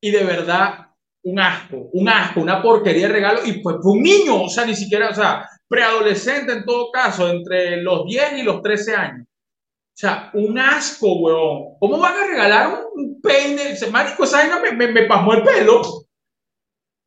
Y 0.00 0.12
de 0.12 0.22
verdad, 0.22 0.86
un 1.24 1.40
asco, 1.40 1.88
un 1.92 2.08
asco, 2.08 2.40
una 2.40 2.62
porquería 2.62 3.08
de 3.08 3.12
regalo. 3.12 3.40
Y 3.44 3.54
pues 3.54 3.78
fue 3.82 3.92
un 3.92 4.02
niño, 4.02 4.40
o 4.40 4.48
sea, 4.48 4.64
ni 4.64 4.76
siquiera, 4.76 5.10
o 5.10 5.14
sea, 5.14 5.48
preadolescente 5.74 6.52
en 6.52 6.64
todo 6.64 6.90
caso, 6.92 7.28
entre 7.28 7.82
los 7.82 8.04
10 8.06 8.38
y 8.38 8.42
los 8.42 8.62
13 8.62 8.94
años. 8.94 9.26
O 9.26 9.96
sea, 9.96 10.30
un 10.34 10.58
asco, 10.58 11.18
weón. 11.20 11.76
¿Cómo 11.78 11.98
van 11.98 12.14
a 12.14 12.26
regalar 12.26 12.84
un 12.94 13.20
peine? 13.20 13.76
Marico, 13.92 14.24
esa 14.24 14.38
vaina 14.38 14.60
me, 14.60 14.72
me, 14.72 14.88
me 14.92 15.02
pasmó 15.06 15.34
el 15.34 15.42
pelo. 15.42 15.82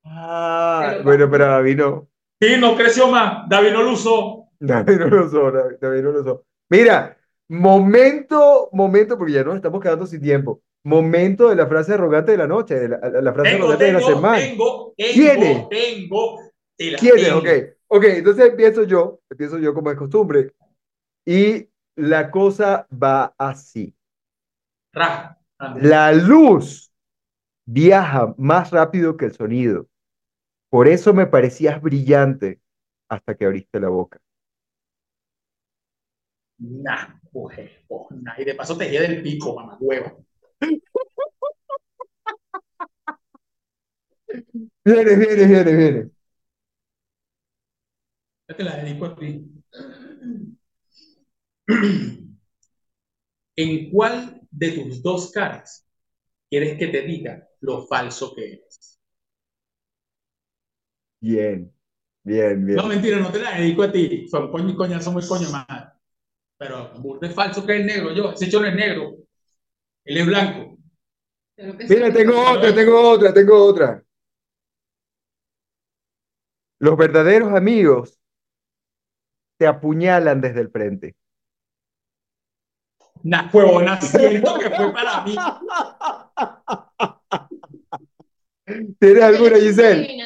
Ah, 0.05 0.87
Pero- 0.91 1.03
bueno, 1.03 1.29
pero 1.29 1.45
David 1.47 1.77
no. 1.77 2.07
Sí, 2.41 2.55
no 2.59 2.75
creció 2.75 3.07
más. 3.07 3.47
David 3.49 3.71
no 3.71 3.83
lo 3.83 3.91
usó. 3.93 4.47
David 4.59 4.97
no 4.99 5.07
lo 5.07 5.25
usó, 5.25 5.51
David, 5.51 5.75
David 5.81 6.01
no 6.03 6.11
lo 6.11 6.21
usó. 6.21 6.45
Mira, 6.69 7.17
momento, 7.49 8.69
momento, 8.71 9.17
porque 9.17 9.33
ya 9.33 9.43
nos 9.43 9.55
estamos 9.55 9.81
quedando 9.81 10.05
sin 10.05 10.21
tiempo. 10.21 10.61
Momento 10.85 11.49
de 11.49 11.55
la 11.55 11.67
frase 11.67 11.93
arrogante 11.93 12.31
de 12.31 12.37
la 12.37 12.47
noche, 12.47 12.75
de 12.75 12.89
la, 12.89 12.97
la 13.21 13.33
frase 13.33 13.49
Tengo, 13.51 13.63
arrogante 13.65 13.85
de 13.85 13.93
la 13.93 14.01
semana. 14.01 14.37
tengo, 14.37 14.93
tengo, 14.95 15.13
¿Tiene? 15.13 15.67
tengo. 15.69 16.39
te 16.77 16.91
la 16.91 16.97
¿Quién 16.97 17.17
es? 17.17 17.23
tengo. 17.25 17.39
Ok, 17.39 17.47
ok, 17.87 18.03
entonces 18.05 18.49
empiezo 18.49 18.83
yo, 18.83 19.19
empiezo 19.29 19.59
yo 19.59 19.73
como 19.73 19.91
es 19.91 19.97
costumbre. 19.97 20.53
Y 21.25 21.69
la 21.95 22.31
cosa 22.31 22.87
va 22.91 23.33
así. 23.37 23.93
La 25.75 26.11
luz 26.13 26.91
viaja 27.65 28.33
más 28.37 28.71
rápido 28.71 29.17
que 29.17 29.25
el 29.25 29.33
sonido. 29.33 29.87
Por 30.69 30.87
eso 30.87 31.13
me 31.13 31.27
parecías 31.27 31.81
brillante 31.81 32.61
hasta 33.09 33.35
que 33.35 33.45
abriste 33.45 33.79
la 33.79 33.89
boca. 33.89 34.19
Nah, 36.59 37.19
pues, 37.31 37.69
pues, 37.87 38.21
nah. 38.21 38.33
Y 38.37 38.45
de 38.45 38.55
paso 38.55 38.77
te 38.77 38.89
del 38.89 39.21
pico, 39.21 39.55
mamá, 39.55 39.77
huevo. 39.79 40.25
Viene, 44.83 45.15
viene, 45.15 45.45
viene, 45.45 45.73
viene. 45.75 46.16
Ya 48.47 48.55
te 48.55 48.63
la 48.63 48.77
dedico 48.77 49.05
a 49.05 49.15
ti. 49.15 49.45
¿En 53.57 53.89
cuál 53.89 54.41
de 54.51 54.71
tus 54.71 55.01
dos 55.01 55.31
caras 55.31 55.85
quieres 56.49 56.77
que 56.77 56.87
te 56.87 57.01
diga 57.01 57.47
lo 57.61 57.85
falso 57.87 58.33
que 58.35 58.53
eres? 58.53 58.99
Bien, 61.19 61.73
bien, 62.23 62.65
bien. 62.65 62.77
No, 62.77 62.87
mentira, 62.87 63.19
no 63.19 63.31
te 63.31 63.39
la 63.39 63.57
dedico 63.57 63.83
a 63.83 63.91
ti. 63.91 64.27
Son 64.29 64.51
coño 64.51 64.69
y 64.69 64.75
coñazo 64.75 65.11
muy 65.11 65.27
coño 65.27 65.49
más. 65.49 65.93
Pero 66.57 66.93
es 67.21 67.33
falso 67.33 67.65
que 67.65 67.79
es 67.79 67.85
negro, 67.85 68.13
yo. 68.13 68.31
Ese 68.31 68.45
hecho 68.45 68.61
no 68.61 68.67
es 68.67 68.75
negro. 68.75 69.17
Él 70.05 70.17
es 70.17 70.25
blanco. 70.25 70.77
Mira, 71.57 72.13
tengo 72.13 72.39
otra, 72.39 72.73
tengo 72.73 73.09
otra, 73.09 73.33
tengo 73.33 73.65
otra. 73.65 74.03
Los 76.79 76.95
verdaderos 76.95 77.51
amigos 77.53 78.19
te 79.57 79.67
apuñalan 79.67 80.41
desde 80.41 80.61
el 80.61 80.69
frente. 80.69 81.15
Nah, 83.23 83.49
huevona, 83.51 83.99
siento 83.99 84.59
que 84.59 84.69
fue 84.69 84.93
para 84.93 85.23
mí. 85.23 85.35
¿Tienes 88.99 89.23
alguna, 89.23 89.51
una 89.51 89.59
Giselle? 89.59 90.17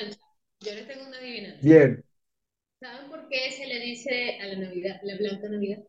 Yo 0.59 0.73
les 0.73 0.87
tengo 0.87 1.05
una 1.07 1.17
adivinanza. 1.17 1.59
Bien. 1.61 2.03
¿Saben 2.79 3.09
por 3.09 3.27
qué 3.29 3.51
se 3.51 3.67
le 3.67 3.79
dice 3.79 4.39
a 4.41 4.47
la 4.47 4.55
Navidad, 4.55 4.99
la 5.03 5.15
Blanca 5.17 5.47
Navidad? 5.47 5.83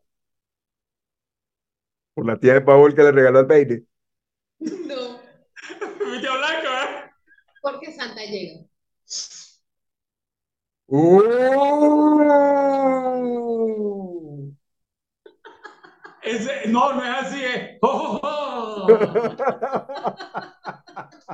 Por 2.15 2.25
la 2.25 2.39
tía 2.39 2.53
de 2.55 2.61
Paul 2.61 2.95
que 2.95 3.03
le 3.03 3.11
regaló 3.11 3.39
al 3.39 3.47
peine. 3.47 3.83
No, 4.59 5.19
Mi 6.05 6.21
tía 6.21 6.37
blanca, 6.37 6.83
¿eh? 6.83 7.11
porque 7.61 7.91
Santa 7.91 8.23
llega. 8.25 8.65
¡Uh! 10.87 12.02
No, 16.65 16.93
no 16.93 17.03
es 17.03 17.09
así, 17.25 17.43
es. 17.43 17.77
¡Oh, 17.81 18.19
oh, 18.21 18.87
oh! 18.87 18.87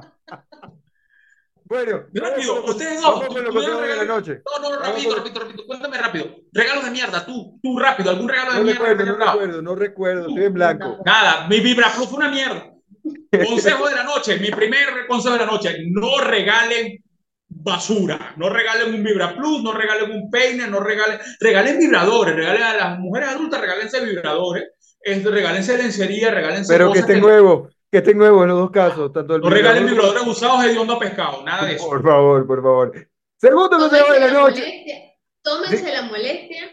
Bueno, 1.66 2.02
Rápido, 2.12 2.64
ustedes 2.66 3.00
dos, 3.00 3.28
tú- 3.28 3.38
los 3.38 3.54
tú 3.54 3.60
de 3.62 3.96
la 3.96 4.06
noche. 4.06 4.42
No, 4.60 4.70
no, 4.70 4.80
rápido, 4.80 5.16
rápido, 5.16 5.40
rápido. 5.42 5.66
Cuéntame 5.68 6.00
rápido. 6.00 6.26
Regalos 6.52 6.84
de 6.86 6.90
mierda, 6.90 7.24
tú, 7.24 7.60
tú 7.62 7.78
rápido, 7.78 8.10
algún 8.10 8.28
regalo 8.28 8.54
de 8.54 8.58
No 8.58 8.64
mierda. 8.66 8.86
recuerdo, 8.88 9.06
no 9.06 9.16
recuerdo, 9.28 9.62
no 9.62 9.76
recuerdo, 9.76 10.28
estoy 10.30 10.46
en 10.46 10.54
blanco. 10.56 10.98
Nada, 11.06 11.46
mi 11.48 11.60
Vibra 11.60 11.92
Plus 11.96 12.08
fue 12.10 12.18
una 12.18 12.30
mierda. 12.30 12.72
Consejo 13.48 13.88
de 13.88 13.96
la 13.96 14.04
noche, 14.04 14.40
mi 14.40 14.50
primer 14.50 15.06
consejo 15.08 15.34
de 15.34 15.40
la 15.42 15.46
noche, 15.46 15.76
no 15.92 16.20
regalen 16.22 17.04
basura, 17.48 18.34
no 18.38 18.50
regalen 18.50 18.96
un 18.96 19.04
Vibra 19.04 19.36
Plus, 19.36 19.62
no 19.62 19.72
regalen 19.72 20.10
un 20.10 20.32
peine, 20.32 20.66
no 20.68 20.80
regalen, 20.80 21.20
regalen 21.40 21.78
vibradores, 21.78 22.36
regalen 22.36 22.64
a 22.64 22.74
las 22.74 22.98
mujeres 23.00 23.30
adultas, 23.30 23.62
regálense 23.62 24.04
vibradores, 24.04 24.64
este, 25.02 25.30
regálense 25.30 25.78
lencería, 25.78 26.32
regálense 26.32 26.72
Pero 26.74 26.92
que 26.92 27.00
esté 27.00 27.16
que- 27.16 27.22
nuevo, 27.22 27.70
que 27.92 27.98
esté 28.00 28.14
nuevo 28.14 28.44
en 28.44 28.50
los 28.50 28.60
dos 28.60 28.72
casos, 28.72 29.12
tanto 29.14 29.36
el 29.36 29.42
no 29.42 29.50
regalen 29.50 29.86
vibradores 29.86 30.24
usados 30.28 30.64
hediondo 30.66 30.94
a 30.96 31.00
pescado, 31.00 31.44
nada 31.44 31.66
de 31.66 31.76
eso. 31.76 31.88
Por 31.88 32.04
favor, 32.04 32.46
por 32.48 32.62
favor. 32.62 33.08
Segundo 33.38 33.70
consejo 33.78 34.14
de 34.14 34.20
Tómense 34.20 34.20
la 34.20 34.28
la 34.34 34.40
noche. 34.42 34.62
molestia, 34.62 34.96
tómense 35.42 35.92
la 35.94 36.02
molestia 36.04 36.64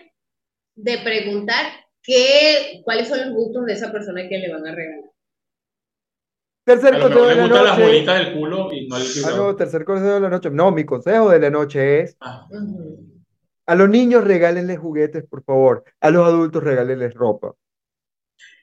de 0.75 0.99
preguntar 0.99 1.65
qué, 2.03 2.83
cuáles 2.85 3.09
son 3.09 3.21
los 3.21 3.31
gustos 3.35 3.67
de 3.67 3.73
esa 3.73 3.91
persona 3.93 4.29
que 4.29 4.39
le 4.39 4.53
van 4.53 4.67
a 4.67 4.75
regalar. 4.75 5.11
Tercer 6.65 6.99
consejo 7.01 7.27
de 7.29 7.35
la 7.37 7.47
las 7.63 7.79
noche. 7.79 7.83
bolitas 7.87 8.19
del 8.19 8.35
culo 8.35 8.73
y 8.73 8.89
no 8.89 8.97
el 8.97 9.03
Ah, 9.25 9.31
no, 9.37 9.55
tercer 9.57 9.85
consejo 9.85 10.15
de 10.15 10.21
la 10.21 10.29
noche. 10.29 10.51
No, 10.51 10.73
mi 10.73 10.85
consejo 10.85 11.31
de 11.31 11.39
la 11.39 11.51
noche 11.51 12.01
es 12.01 12.17
Ah. 12.21 12.45
A 13.69 13.75
los 13.75 13.89
niños 13.89 14.25
regálenles 14.25 14.79
juguetes, 14.79 15.25
por 15.29 15.43
favor. 15.45 15.85
A 16.01 16.11
los 16.11 16.27
adultos 16.27 16.63
regálenles 16.65 17.15
ropa. 17.15 17.53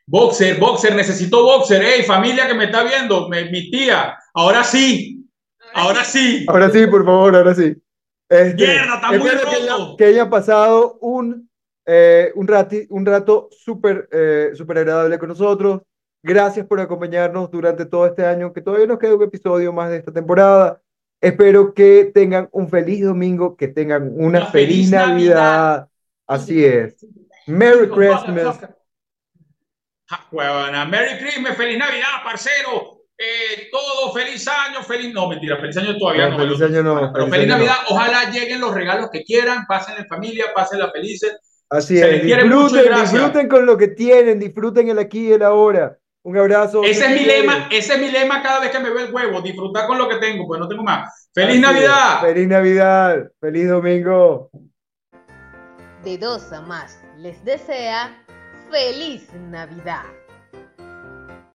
Boxer, 0.06 0.60
boxer, 0.60 0.95
necesito 0.95 1.43
boxer, 1.43 1.82
hey, 1.84 2.04
familia 2.04 2.47
que 2.47 2.54
me 2.54 2.66
está 2.66 2.84
viendo, 2.84 3.30
me- 3.30 3.49
mi 3.49 3.72
tía, 3.72 4.18
ahora 4.34 4.64
sí, 4.64 5.26
ahora 5.74 6.04
sí. 6.04 6.45
Ahora 6.47 6.70
sí, 6.70 6.86
por 6.88 7.06
favor, 7.06 7.36
ahora 7.36 7.56
sí. 7.56 7.76
Este, 8.30 8.56
Mierda, 8.68 8.95
está 8.95 9.08
muy 9.10 9.18
espero 9.18 9.39
que, 9.39 9.45
roto. 9.45 9.74
haya- 9.86 9.97
que 9.97 10.06
hayan 10.06 10.30
pasado 10.30 10.97
un, 11.01 11.49
eh, 11.86 12.32
un, 12.36 12.47
rati- 12.47 12.86
un 12.89 13.06
rato 13.06 13.47
súper 13.51 14.08
eh, 14.12 14.51
súper 14.56 14.80
agradable 14.80 15.18
con 15.20 15.30
nosotros. 15.30 15.82
Gracias 16.26 16.66
por 16.66 16.80
acompañarnos 16.80 17.51
durante 17.51 17.86
todo 17.86 18.06
este 18.06 18.26
año, 18.26 18.54
que 18.54 18.62
todavía 18.62 18.88
nos 18.88 18.97
queda 18.99 19.16
un 19.16 19.24
episodio 19.24 19.72
más 19.74 19.89
de 19.89 19.97
esta 19.97 20.12
temporada. 20.12 20.82
Espero 21.22 21.74
que 21.74 22.12
tengan 22.14 22.49
un 22.51 22.70
feliz 22.70 23.04
domingo, 23.04 23.56
que 23.56 23.68
tengan 23.70 24.10
una, 24.14 24.39
Una 24.39 24.45
feliz, 24.47 24.89
feliz 24.89 24.91
Navidad. 24.91 25.36
Navidad. 25.36 25.88
Así 26.28 26.66
es. 26.66 27.06
Merry 27.47 27.89
Christmas. 27.89 28.60
Ja, 30.14 30.28
huevona, 30.32 30.86
Merry 30.86 31.18
Christmas, 31.18 31.57
feliz 31.57 31.78
Navidad, 31.78 32.24
parcero. 32.24 32.99
Eh, 33.18 33.70
todo 33.72 34.11
feliz 34.14 34.47
año, 34.47 34.82
feliz. 34.84 35.14
No, 35.14 35.28
mentira, 35.28 35.57
feliz 35.57 35.78
año 35.78 35.97
todavía 35.97 36.30
No, 36.30 36.38
no. 36.38 36.43
feliz 36.43 36.61
año 36.61 36.84
no, 36.84 37.11
Pero 37.14 37.26
feliz 37.28 37.32
feliz 37.32 37.43
año 37.45 37.47
no. 37.47 37.57
Navidad, 37.57 37.76
ojalá 37.89 38.30
lleguen 38.32 38.61
los 38.61 38.74
regalos 38.74 39.09
que 39.11 39.24
quieran, 39.24 39.66
pasen 39.68 39.95
en 39.97 40.07
familia, 40.07 40.45
pasen 40.53 40.80
la 40.80 40.91
felices. 40.91 41.38
Así 41.70 41.97
Se 41.97 42.16
es. 42.18 42.45
mucho 42.45 42.76
Disfruten, 42.76 43.01
disfruten 43.01 43.47
con 43.47 43.66
lo 43.66 43.78
que 43.78 43.88
tienen, 43.89 44.39
disfruten 44.39 44.89
el 44.89 44.99
aquí 44.99 45.30
y 45.30 45.34
el 45.34 45.41
ahora. 45.43 45.97
Un 46.24 46.38
abrazo. 46.38 46.84
Ese 46.84 47.01
se 47.01 47.05
es 47.14 47.20
mi 47.22 47.26
lema, 47.26 47.68
ese 47.72 47.93
es 47.95 47.99
mi 47.99 48.09
lema 48.11 48.41
cada 48.41 48.59
vez 48.59 48.70
que 48.72 48.80
me 48.80 48.89
ve 48.91 49.03
el 49.05 49.14
huevo, 49.14 49.41
disfrutar 49.41 49.88
con 49.88 49.97
lo 49.97 50.07
que 50.07 50.18
tengo, 50.18 50.47
pues 50.47 50.59
no 50.59 50.68
tengo 50.68 50.84
más. 50.84 51.30
¡Feliz 51.34 51.49
Así 51.49 51.57
es. 51.57 51.61
Navidad! 51.61 52.22
Feliz 52.22 52.47
Navidad. 52.47 53.32
Feliz 53.41 53.70
domingo. 53.70 54.49
De 56.03 56.18
dos 56.18 56.51
a 56.51 56.61
más 56.61 56.99
les 57.18 57.43
desea 57.45 58.22
feliz 58.74 59.32
Navidad. 59.51 60.22